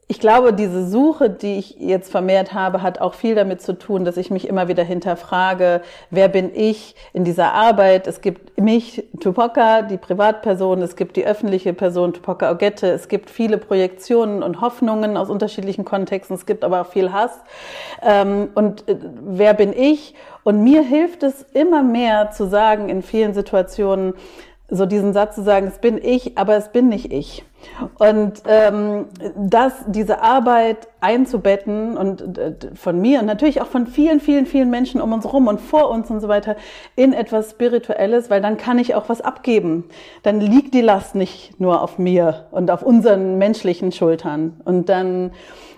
[0.07, 4.05] ich glaube, diese Suche, die ich jetzt vermehrt habe, hat auch viel damit zu tun,
[4.05, 5.81] dass ich mich immer wieder hinterfrage,
[6.11, 8.05] wer bin ich in dieser Arbeit?
[8.05, 13.31] Es gibt mich, Tupoka, die Privatperson, es gibt die öffentliche Person, Tupoka Ogette, es gibt
[13.31, 17.39] viele Projektionen und Hoffnungen aus unterschiedlichen Kontexten, es gibt aber auch viel Hass.
[18.03, 20.13] Ähm, und äh, wer bin ich?
[20.43, 24.13] Und mir hilft es immer mehr zu sagen in vielen Situationen,
[24.67, 27.43] so diesen Satz zu sagen, es bin ich, aber es bin nicht ich.
[27.97, 29.05] Und ähm,
[29.37, 34.69] das, diese Arbeit einzubetten und äh, von mir und natürlich auch von vielen, vielen, vielen
[34.69, 36.55] Menschen um uns rum und vor uns und so weiter
[36.95, 39.85] in etwas Spirituelles, weil dann kann ich auch was abgeben.
[40.23, 44.61] Dann liegt die Last nicht nur auf mir und auf unseren menschlichen Schultern.
[44.63, 45.31] Und dann,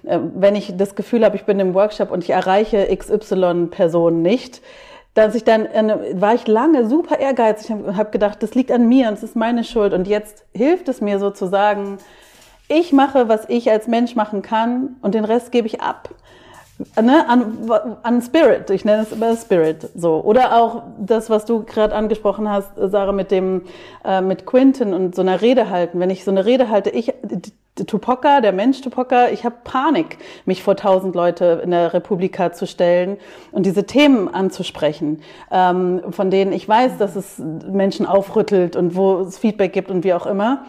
[0.03, 4.61] äh, wenn ich das Gefühl habe, ich bin im Workshop und ich erreiche XY-Personen nicht,
[5.17, 5.67] dass ich dann,
[6.13, 9.35] war ich lange super ehrgeizig und habe gedacht, das liegt an mir und es ist
[9.35, 9.93] meine Schuld.
[9.93, 11.97] Und jetzt hilft es mir sozusagen,
[12.67, 16.09] ich mache, was ich als Mensch machen kann und den Rest gebe ich ab.
[17.01, 17.67] Ne, an,
[18.03, 20.21] an Spirit, ich nenne es immer Spirit, so.
[20.21, 23.63] Oder auch das, was du gerade angesprochen hast, Sarah, mit dem,
[24.05, 25.99] äh, mit Quinton und so einer Rede halten.
[25.99, 27.13] Wenn ich so eine Rede halte, ich,
[27.85, 32.67] Tupoka, der Mensch Tupoka, ich habe Panik, mich vor tausend Leute in der Republika zu
[32.67, 33.17] stellen
[33.51, 35.21] und diese Themen anzusprechen,
[35.51, 40.03] ähm, von denen ich weiß, dass es Menschen aufrüttelt und wo es Feedback gibt und
[40.03, 40.65] wie auch immer.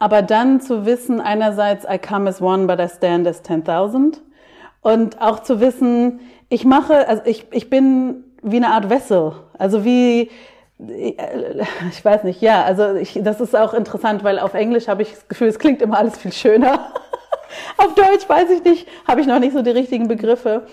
[0.00, 4.18] Aber dann zu wissen, einerseits, I come as one, but I stand as 10.000.
[4.84, 6.20] Und auch zu wissen,
[6.50, 9.32] ich mache, also ich, ich bin wie eine Art Vessel.
[9.58, 10.30] Also wie,
[10.78, 15.10] ich weiß nicht, ja, also ich, das ist auch interessant, weil auf Englisch habe ich
[15.10, 16.92] das Gefühl, es klingt immer alles viel schöner.
[17.78, 20.66] auf Deutsch weiß ich nicht, habe ich noch nicht so die richtigen Begriffe.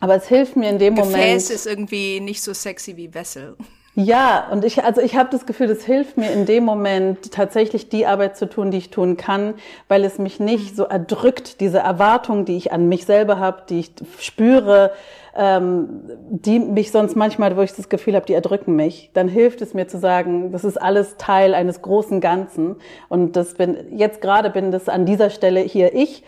[0.00, 1.26] Aber es hilft mir in dem Gefäß Moment.
[1.26, 3.54] Gefäß ist irgendwie nicht so sexy wie Wessel.
[3.94, 7.90] Ja, und ich, also ich habe das Gefühl, es hilft mir in dem Moment tatsächlich
[7.90, 9.52] die Arbeit zu tun, die ich tun kann,
[9.88, 13.80] weil es mich nicht so erdrückt, diese Erwartung, die ich an mich selber habe, die
[13.80, 14.92] ich spüre,
[15.36, 19.60] ähm, die mich sonst manchmal, wo ich das Gefühl habe, die erdrücken mich, dann hilft
[19.60, 22.76] es mir zu sagen, das ist alles Teil eines großen Ganzen.
[23.10, 26.24] Und das bin jetzt gerade bin das an dieser Stelle hier ich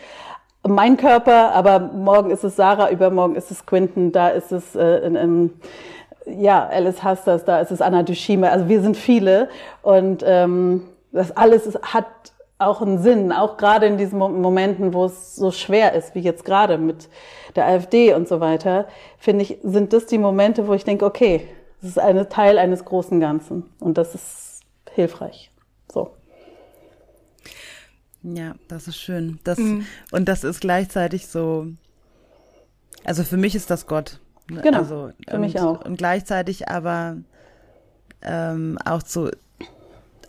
[0.67, 4.99] mein Körper, aber morgen ist es Sarah, übermorgen ist es Quinton, da ist es äh,
[5.07, 5.51] in, in,
[6.27, 9.49] ja, Alice Hasters, da ist es Anna Dushime, also wir sind viele
[9.83, 12.07] und ähm, das alles ist, hat
[12.59, 16.45] auch einen Sinn, auch gerade in diesen Momenten, wo es so schwer ist, wie jetzt
[16.45, 17.09] gerade mit
[17.57, 18.87] der AfD und so weiter,
[19.18, 21.49] finde ich, sind das die Momente, wo ich denke, okay,
[21.81, 24.61] das ist ein Teil eines großen Ganzen und das ist
[24.93, 25.51] hilfreich.
[25.93, 26.14] So.
[28.22, 29.39] Ja, das ist schön.
[29.45, 29.87] Das, mhm.
[30.11, 31.66] Und das ist gleichzeitig so,
[33.05, 34.20] also für mich ist das Gott.
[34.51, 34.61] Ne?
[34.62, 35.84] Genau, also, für mich auch.
[35.84, 37.16] Und gleichzeitig aber
[38.22, 39.31] ähm, auch zu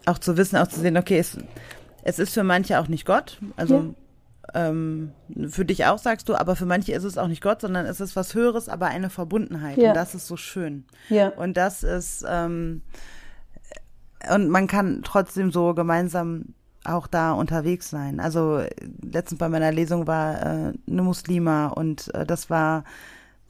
[0.06, 1.38] auch zu wissen, auch zu sehen, okay, es,
[2.03, 3.40] es ist für manche auch nicht Gott.
[3.56, 3.95] Also
[4.53, 4.69] ja.
[4.69, 5.11] ähm,
[5.49, 7.99] für dich auch sagst du, aber für manche ist es auch nicht Gott, sondern es
[7.99, 9.77] ist was Höheres, aber eine Verbundenheit.
[9.77, 9.90] Ja.
[9.90, 10.85] Und das ist so schön.
[11.10, 11.30] Ja.
[11.30, 12.84] Und das ist ähm,
[14.34, 16.53] und man kann trotzdem so gemeinsam
[16.84, 18.19] auch da unterwegs sein.
[18.19, 18.61] Also
[19.02, 22.84] letztens bei meiner Lesung war äh, eine Muslima und äh, das war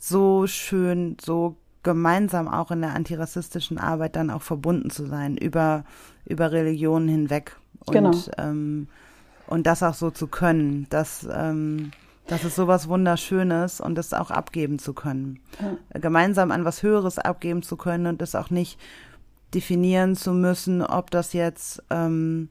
[0.07, 5.83] so schön, so gemeinsam auch in der antirassistischen Arbeit dann auch verbunden zu sein, über,
[6.25, 7.57] über Religionen hinweg.
[7.85, 8.11] Und, genau.
[8.37, 8.87] ähm,
[9.47, 11.91] und das auch so zu können, dass, ähm,
[12.27, 15.39] das ist sowas Wunderschönes und das auch abgeben zu können.
[15.59, 15.99] Ja.
[15.99, 18.79] Gemeinsam an was Höheres abgeben zu können und das auch nicht
[19.53, 22.49] definieren zu müssen, ob das jetzt ähm,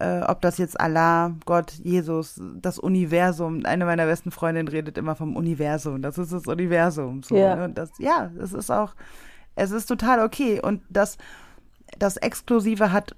[0.00, 3.64] äh, ob das jetzt Allah, Gott, Jesus, das Universum.
[3.64, 6.02] Eine meiner besten Freundinnen redet immer vom Universum.
[6.02, 7.22] Das ist das Universum.
[7.22, 7.56] So, Ja.
[7.56, 7.64] ne?
[7.64, 8.94] Und das, ja, es ist auch,
[9.56, 10.60] es ist total okay.
[10.62, 11.18] Und das,
[11.98, 13.14] das Exklusive hat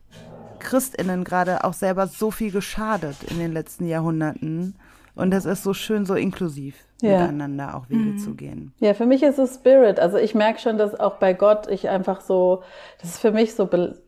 [0.58, 4.74] ChristInnen gerade auch selber so viel geschadet in den letzten Jahrhunderten.
[5.14, 7.20] Und es ist so schön, so inklusiv Ja.
[7.20, 8.72] miteinander auch Wege zu gehen.
[8.78, 9.98] Ja, für mich ist es Spirit.
[9.98, 12.62] Also ich merke schon, dass auch bei Gott ich einfach so,
[13.00, 14.00] das ist für mich so, be,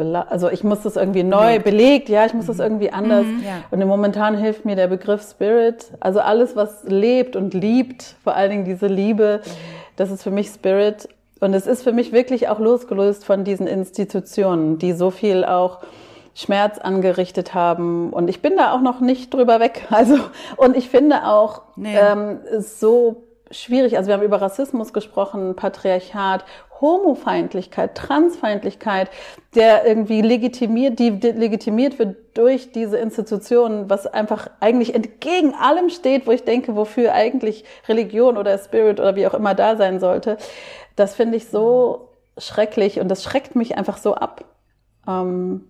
[0.00, 3.26] also ich muss das irgendwie neu belegt, ja, ich muss das irgendwie anders.
[3.44, 3.62] Ja.
[3.70, 5.92] Und momentan hilft mir der Begriff Spirit.
[6.00, 9.40] Also alles, was lebt und liebt, vor allen Dingen diese Liebe,
[9.96, 11.08] das ist für mich Spirit.
[11.40, 15.78] Und es ist für mich wirklich auch losgelöst von diesen Institutionen, die so viel auch
[16.34, 18.12] Schmerz angerichtet haben.
[18.12, 19.86] Und ich bin da auch noch nicht drüber weg.
[19.90, 20.18] Also,
[20.56, 21.96] und ich finde auch, Nee.
[21.96, 23.96] ähm, so schwierig.
[23.96, 26.44] Also wir haben über Rassismus gesprochen, Patriarchat,
[26.80, 29.10] Homofeindlichkeit, Transfeindlichkeit,
[29.54, 36.26] der irgendwie legitimiert, die, legitimiert wird durch diese Institutionen, was einfach eigentlich entgegen allem steht,
[36.26, 40.36] wo ich denke, wofür eigentlich Religion oder Spirit oder wie auch immer da sein sollte.
[40.94, 44.44] Das finde ich so schrecklich und das schreckt mich einfach so ab.
[45.06, 45.64] Ähm,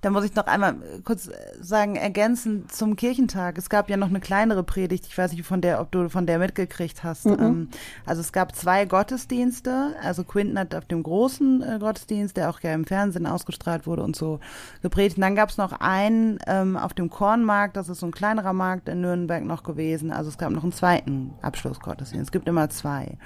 [0.00, 3.58] Da muss ich noch einmal äh, kurz äh, sagen, ergänzend zum Kirchentag.
[3.58, 5.06] Es gab ja noch eine kleinere Predigt.
[5.06, 7.26] Ich weiß nicht, von der, ob du von der mitgekriegt hast.
[7.26, 7.68] Ähm,
[8.06, 9.94] also es gab zwei Gottesdienste.
[10.02, 14.02] Also Quinton hat auf dem großen äh, Gottesdienst, der auch ja im Fernsehen ausgestrahlt wurde
[14.02, 14.40] und so
[14.82, 15.16] gepredigt.
[15.16, 17.76] Und dann gab es noch einen ähm, auf dem Kornmarkt.
[17.76, 20.12] Das ist so ein kleinerer Markt in Nürnberg noch gewesen.
[20.12, 22.26] Also es gab noch einen zweiten Abschlussgottesdienst.
[22.26, 23.18] Es gibt immer zwei.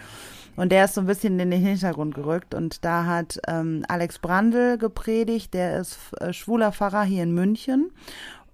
[0.58, 2.52] Und der ist so ein bisschen in den Hintergrund gerückt.
[2.52, 7.90] Und da hat ähm, Alex Brandl gepredigt, der ist äh, schwuler Pfarrer hier in München.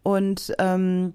[0.02, 1.14] Und ähm,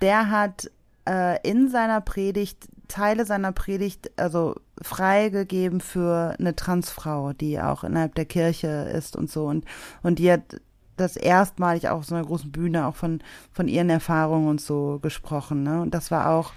[0.00, 0.70] der hat
[1.08, 8.14] äh, in seiner Predigt, Teile seiner Predigt, also freigegeben für eine Transfrau, die auch innerhalb
[8.14, 9.46] der Kirche ist und so.
[9.46, 9.64] Und,
[10.02, 10.60] und die hat
[10.96, 13.20] das erstmalig auch auf so einer großen Bühne auch von,
[13.52, 15.62] von ihren Erfahrungen und so gesprochen.
[15.62, 15.80] Ne?
[15.80, 16.52] Und das war auch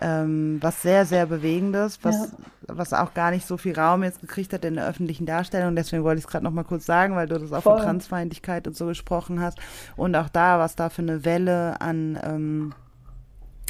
[0.00, 2.34] ähm, was sehr, sehr Bewegendes, was,
[2.66, 5.76] was auch gar nicht so viel Raum jetzt gekriegt hat in der öffentlichen Darstellung.
[5.76, 7.76] Deswegen wollte ich es gerade noch mal kurz sagen, weil du das auch Voll.
[7.76, 9.58] von Transfeindlichkeit und so gesprochen hast.
[9.96, 12.74] Und auch da, was da für eine Welle an, ähm,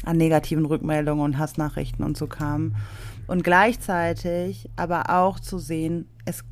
[0.05, 2.75] an negativen Rückmeldungen und Hassnachrichten und so kam.
[3.27, 6.43] Und gleichzeitig aber auch zu sehen, es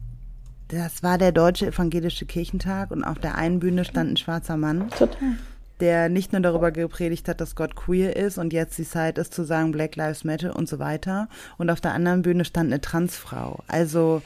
[0.67, 4.89] das war der Deutsche Evangelische Kirchentag und auf der einen Bühne stand ein schwarzer Mann
[4.89, 5.37] total.
[5.79, 9.33] Der nicht nur darüber gepredigt hat, dass Gott queer ist und jetzt die Zeit ist
[9.33, 11.29] zu sagen Black Lives Matter und so weiter.
[11.57, 13.63] Und auf der anderen Bühne stand eine Transfrau.
[13.67, 14.21] Also,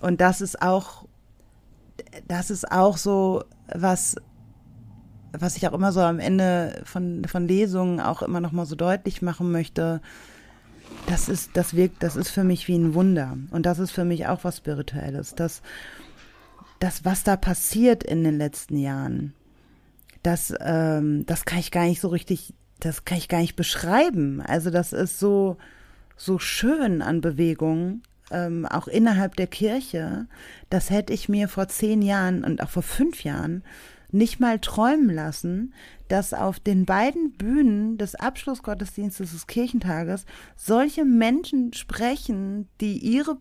[0.00, 1.06] und das ist auch,
[2.26, 4.16] das ist auch so was,
[5.32, 8.74] was ich auch immer so am Ende von, von Lesungen auch immer noch mal so
[8.74, 10.00] deutlich machen möchte.
[11.06, 13.36] Das ist, das wirkt, das ist für mich wie ein Wunder.
[13.50, 15.34] Und das ist für mich auch was Spirituelles.
[15.34, 15.62] Das,
[16.78, 19.34] das, was da passiert in den letzten Jahren,
[20.22, 24.40] das, ähm, das kann ich gar nicht so richtig, das kann ich gar nicht beschreiben.
[24.40, 25.56] Also das ist so,
[26.16, 30.26] so schön an Bewegung, ähm, auch innerhalb der Kirche.
[30.70, 33.62] Das hätte ich mir vor zehn Jahren und auch vor fünf Jahren
[34.10, 35.74] nicht mal träumen lassen,
[36.08, 40.24] dass auf den beiden Bühnen des Abschlussgottesdienstes des Kirchentages
[40.56, 43.36] solche Menschen sprechen, die ihre,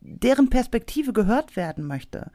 [0.00, 2.30] deren Perspektive gehört werden möchte.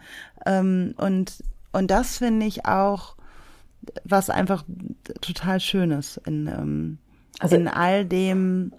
[0.45, 1.41] Ähm, und,
[1.71, 3.15] und das finde ich auch,
[4.03, 4.63] was einfach
[5.21, 6.97] total Schönes in, ähm,
[7.39, 8.73] Also- in all dem,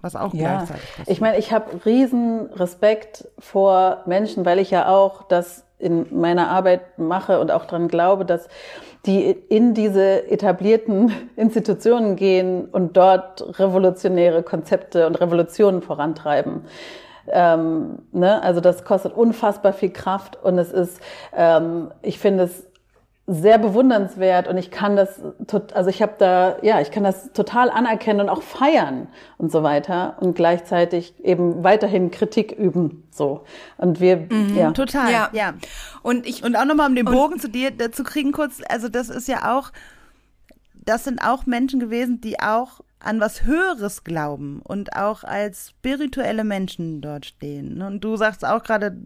[0.00, 1.08] was auch Ja, gleichzeitig passiert.
[1.08, 6.48] ich meine, ich habe riesen Respekt vor Menschen, weil ich ja auch das in meiner
[6.48, 8.48] Arbeit mache und auch dran glaube, dass
[9.06, 16.62] die in diese etablierten Institutionen gehen und dort revolutionäre Konzepte und Revolutionen vorantreiben.
[17.28, 18.42] Ähm, ne?
[18.42, 21.00] Also das kostet unfassbar viel Kraft und es ist,
[21.36, 22.66] ähm, ich finde es
[23.34, 27.32] sehr bewundernswert und ich kann das, tot- also ich habe da, ja, ich kann das
[27.32, 33.44] total anerkennen und auch feiern und so weiter und gleichzeitig eben weiterhin Kritik üben, so.
[33.78, 34.70] Und wir, ja.
[34.72, 35.30] Total, Ja.
[35.32, 35.54] ja.
[36.02, 38.88] Und ich Und auch nochmal, um den Bogen zu dir äh, zu kriegen, kurz, also
[38.88, 39.70] das ist ja auch,
[40.84, 46.44] das sind auch Menschen gewesen, die auch an was Höheres glauben und auch als spirituelle
[46.44, 47.82] Menschen dort stehen.
[47.82, 48.96] Und du sagst auch gerade,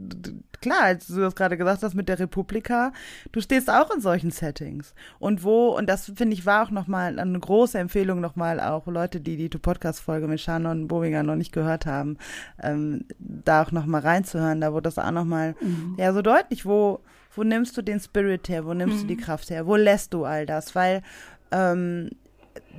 [0.60, 2.93] klar, als du das gerade gesagt hast mit der Republika,
[3.32, 4.94] du stehst auch in solchen Settings.
[5.18, 9.20] Und wo, und das finde ich war auch nochmal eine große Empfehlung nochmal auch Leute,
[9.20, 12.18] die die Podcast-Folge mit Shannon Bobinger noch nicht gehört haben,
[12.62, 15.55] ähm, da auch nochmal reinzuhören, da wurde das auch nochmal,
[15.97, 17.01] ja, so deutlich, wo,
[17.35, 20.24] wo nimmst du den Spirit her, wo nimmst du die Kraft her, wo lässt du
[20.24, 21.02] all das, weil,
[21.51, 22.10] ähm,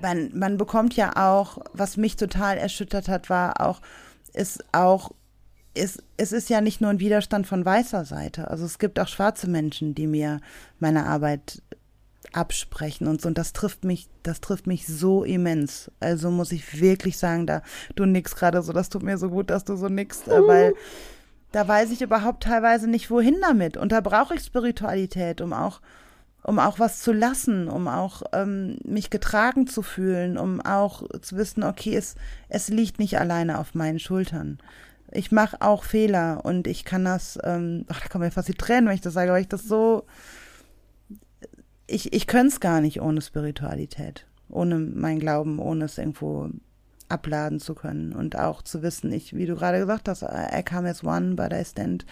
[0.01, 3.81] man, man bekommt ja auch, was mich total erschüttert hat, war auch,
[4.33, 5.11] ist auch
[5.73, 8.49] es, es ist ja nicht nur ein Widerstand von weißer Seite.
[8.49, 10.41] Also es gibt auch schwarze Menschen, die mir
[10.79, 11.61] meine Arbeit
[12.33, 13.27] absprechen und so.
[13.27, 15.91] Und das trifft mich, das trifft mich so immens.
[15.99, 17.61] Also muss ich wirklich sagen, da
[17.95, 20.73] du nix gerade so, das tut mir so gut, dass du so nix, äh, weil
[21.51, 23.77] da weiß ich überhaupt teilweise nicht, wohin damit.
[23.77, 25.79] Und da brauche ich Spiritualität, um auch,
[26.47, 31.35] um auch was zu lassen, um auch ähm, mich getragen zu fühlen, um auch zu
[31.35, 32.15] wissen, okay, es,
[32.47, 34.57] es liegt nicht alleine auf meinen Schultern.
[35.11, 38.53] Ich mache auch Fehler und ich kann das, ähm, ach, da kommen mir fast die
[38.53, 40.05] Tränen, wenn ich das sage, weil ich das so,
[41.85, 46.49] ich, ich könnte es gar nicht ohne Spiritualität, ohne mein Glauben, ohne es irgendwo
[47.09, 50.89] abladen zu können und auch zu wissen, ich, wie du gerade gesagt hast, I come
[50.89, 52.05] as one, but I stand,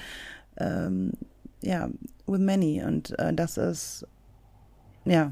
[0.57, 1.13] ähm,
[1.61, 1.89] ja,
[2.27, 4.05] with many und äh, das ist,
[5.05, 5.31] ja.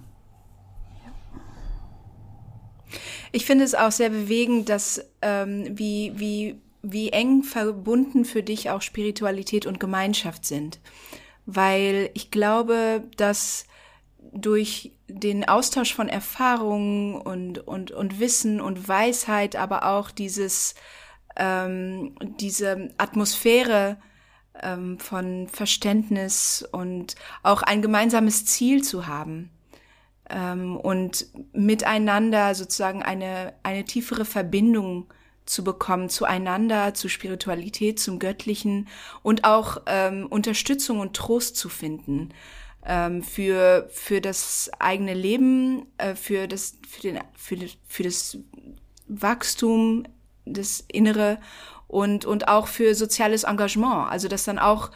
[3.36, 8.70] Ich finde es auch sehr bewegend, dass ähm, wie, wie, wie eng verbunden für dich
[8.70, 10.80] auch Spiritualität und Gemeinschaft sind.
[11.48, 13.66] Weil ich glaube, dass
[14.32, 20.76] durch den Austausch von Erfahrungen und, und, und Wissen und Weisheit, aber auch dieses,
[21.36, 23.98] ähm, diese Atmosphäre
[24.62, 29.50] ähm, von Verständnis und auch ein gemeinsames Ziel zu haben
[30.30, 35.08] ähm, und miteinander sozusagen eine, eine tiefere Verbindung
[35.46, 38.88] zu bekommen zueinander, zu Spiritualität, zum Göttlichen
[39.22, 42.30] und auch ähm, Unterstützung und Trost zu finden
[42.86, 48.38] ähm, für, für das eigene Leben, äh, für, das, für, den, für, für das
[49.08, 50.04] Wachstum,
[50.46, 51.40] das Innere
[51.88, 54.10] und, und auch für soziales Engagement.
[54.12, 54.92] Also dass dann auch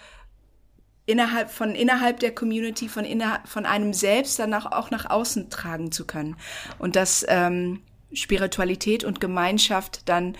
[1.08, 5.50] innerhalb von innerhalb der Community, von, inner, von einem selbst dann auch, auch nach außen
[5.50, 6.36] tragen zu können.
[6.78, 7.82] Und dass ähm,
[8.14, 10.38] Spiritualität und Gemeinschaft dann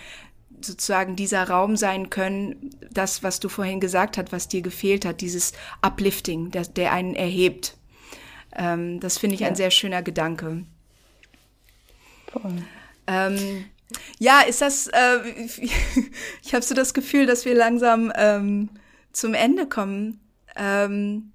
[0.60, 5.20] sozusagen dieser Raum sein können, das, was du vorhin gesagt hast, was dir gefehlt hat,
[5.20, 7.76] dieses Uplifting, der, der einen erhebt.
[8.54, 9.48] Ähm, das finde ich ja.
[9.48, 10.64] ein sehr schöner Gedanke.
[13.06, 13.64] Ähm,
[14.18, 15.20] ja, ist das, äh,
[16.42, 18.68] ich habe so das Gefühl, dass wir langsam ähm,
[19.12, 20.20] zum Ende kommen.
[20.58, 21.32] Ähm,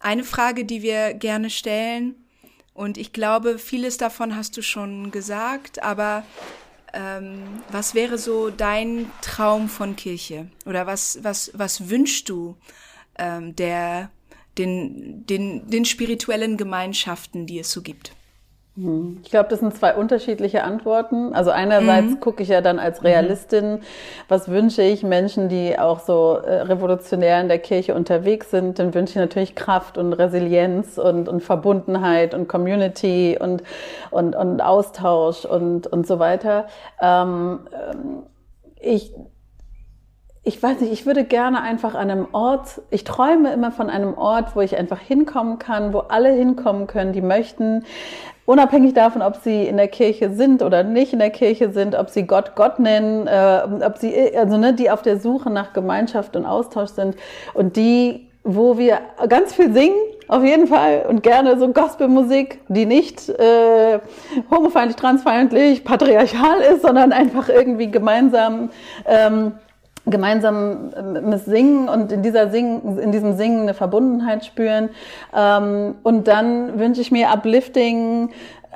[0.00, 2.16] eine Frage, die wir gerne stellen,
[2.76, 6.24] und ich glaube, vieles davon hast du schon gesagt, aber
[6.92, 10.48] ähm, was wäre so dein Traum von Kirche?
[10.66, 12.56] Oder was, was, was wünschst du
[13.18, 14.10] ähm, der,
[14.58, 18.15] den, den, den spirituellen Gemeinschaften, die es so gibt?
[18.76, 19.20] Hm.
[19.24, 21.32] Ich glaube, das sind zwei unterschiedliche Antworten.
[21.32, 22.20] Also einerseits mhm.
[22.20, 23.80] gucke ich ja dann als Realistin,
[24.28, 28.92] was wünsche ich Menschen, die auch so äh, revolutionär in der Kirche unterwegs sind, dann
[28.92, 33.62] wünsche ich natürlich Kraft und Resilienz und, und Verbundenheit und Community und,
[34.10, 36.66] und, und Austausch und, und so weiter.
[37.00, 38.22] Ähm, ähm
[38.78, 39.12] ich
[40.46, 44.16] ich weiß nicht, ich würde gerne einfach an einem Ort, ich träume immer von einem
[44.16, 47.84] Ort, wo ich einfach hinkommen kann, wo alle hinkommen können, die möchten,
[48.44, 52.10] unabhängig davon, ob sie in der Kirche sind oder nicht in der Kirche sind, ob
[52.10, 56.36] sie Gott Gott nennen, äh, ob sie, also ne, die auf der Suche nach Gemeinschaft
[56.36, 57.16] und Austausch sind
[57.52, 59.96] und die, wo wir ganz viel singen,
[60.28, 63.98] auf jeden Fall und gerne so Gospelmusik, die nicht äh,
[64.48, 68.70] homofeindlich, transfeindlich, patriarchal ist, sondern einfach irgendwie gemeinsam
[69.06, 69.54] ähm,
[70.06, 74.90] gemeinsam ähm, singen und in dieser Singen, in diesem Singen eine Verbundenheit spüren.
[75.36, 78.30] Ähm, und dann wünsche ich mir Uplifting,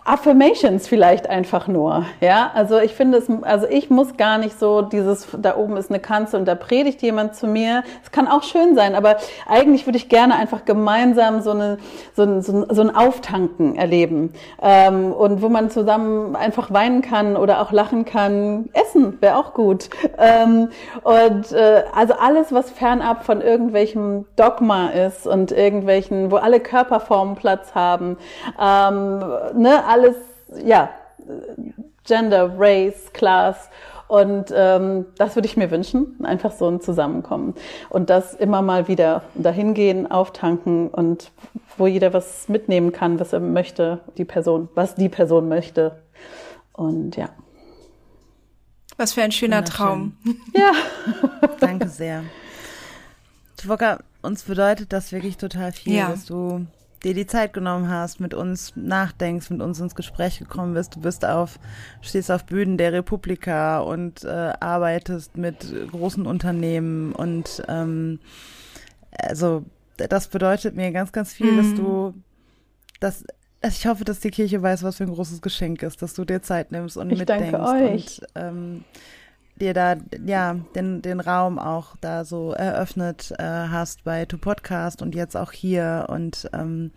[0.05, 2.51] Affirmations vielleicht einfach nur, ja.
[2.55, 6.01] Also ich finde es, also ich muss gar nicht so dieses, da oben ist eine
[6.01, 7.83] Kanzel und da predigt jemand zu mir.
[8.03, 9.17] Es kann auch schön sein, aber
[9.47, 11.79] eigentlich würde ich gerne einfach gemeinsam so eine,
[12.17, 14.33] so ein, so ein, so ein Auftanken erleben
[14.63, 18.71] ähm, und wo man zusammen einfach weinen kann oder auch lachen kann.
[18.73, 20.71] Essen wäre auch gut ähm,
[21.03, 27.35] und äh, also alles, was fernab von irgendwelchem Dogma ist und irgendwelchen, wo alle Körperformen
[27.35, 28.17] Platz haben,
[28.59, 29.19] ähm,
[29.55, 30.17] ne alles,
[30.65, 30.91] ja,
[32.05, 33.69] Gender, Race, Class.
[34.09, 37.55] Und ähm, das würde ich mir wünschen, einfach so ein Zusammenkommen.
[37.91, 41.31] Und das immer mal wieder dahin gehen, auftanken und
[41.79, 46.03] wo jeder was mitnehmen kann, was er möchte, die Person, was die Person möchte.
[46.73, 47.29] Und ja.
[48.97, 50.17] Was für ein schöner Traum.
[50.55, 50.73] Ja.
[51.61, 52.25] Danke sehr.
[53.57, 56.09] Twoka, uns bedeutet das wirklich total viel, ja.
[56.09, 56.67] dass du
[57.03, 60.97] dir die Zeit genommen hast, mit uns nachdenkst, mit uns ins Gespräch gekommen bist.
[60.97, 61.59] Du bist auf,
[62.01, 68.21] stehst auf Bühnen der Republika und äh, arbeitest mit großen Unternehmen und ähm,
[69.11, 69.65] also
[69.97, 71.57] das bedeutet mir ganz, ganz viel, mhm.
[71.57, 72.15] dass du
[73.01, 73.25] dass
[73.63, 76.41] ich hoffe, dass die Kirche weiß, was für ein großes Geschenk ist, dass du dir
[76.41, 78.85] Zeit nimmst und ich mitdenkst und ähm,
[79.61, 85.03] dir da ja den, den Raum auch da so eröffnet äh, hast bei Tu Podcast
[85.03, 86.91] und jetzt auch hier und ähm,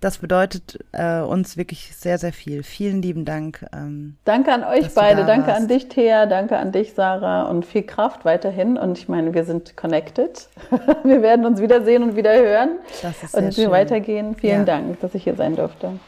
[0.00, 2.62] das bedeutet äh, uns wirklich sehr, sehr viel.
[2.62, 3.64] Vielen lieben Dank.
[3.72, 5.24] Ähm, danke an euch beide.
[5.24, 5.62] Danke warst.
[5.62, 6.26] an dich, Thea.
[6.26, 7.44] Danke an dich, Sarah.
[7.44, 8.76] Und viel Kraft weiterhin.
[8.76, 10.48] Und ich meine, wir sind connected.
[11.02, 12.78] wir werden uns wiedersehen und wieder hören.
[13.00, 14.36] Das ist und wir weitergehen.
[14.36, 14.64] Vielen ja.
[14.64, 15.98] Dank, dass ich hier sein durfte.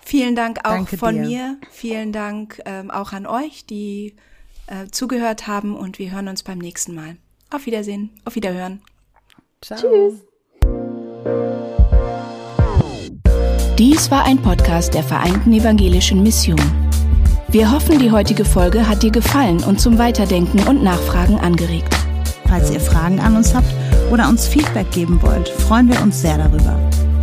[0.00, 1.22] Vielen Dank auch Danke von dir.
[1.22, 1.56] mir.
[1.70, 4.16] Vielen Dank ähm, auch an euch, die
[4.66, 5.76] äh, zugehört haben.
[5.76, 7.16] Und wir hören uns beim nächsten Mal.
[7.50, 8.10] Auf Wiedersehen.
[8.24, 8.80] Auf Wiederhören.
[9.60, 9.80] Ciao.
[9.80, 10.14] Tschüss.
[13.78, 16.58] Dies war ein Podcast der Vereinten Evangelischen Mission.
[17.48, 21.94] Wir hoffen, die heutige Folge hat dir gefallen und zum Weiterdenken und Nachfragen angeregt.
[22.48, 23.72] Falls ihr Fragen an uns habt
[24.10, 26.78] oder uns Feedback geben wollt, freuen wir uns sehr darüber.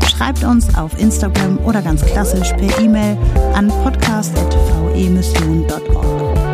[0.07, 3.17] Schreibt uns auf Instagram oder ganz klassisch per E-Mail
[3.53, 6.32] an podcast.vemission.org.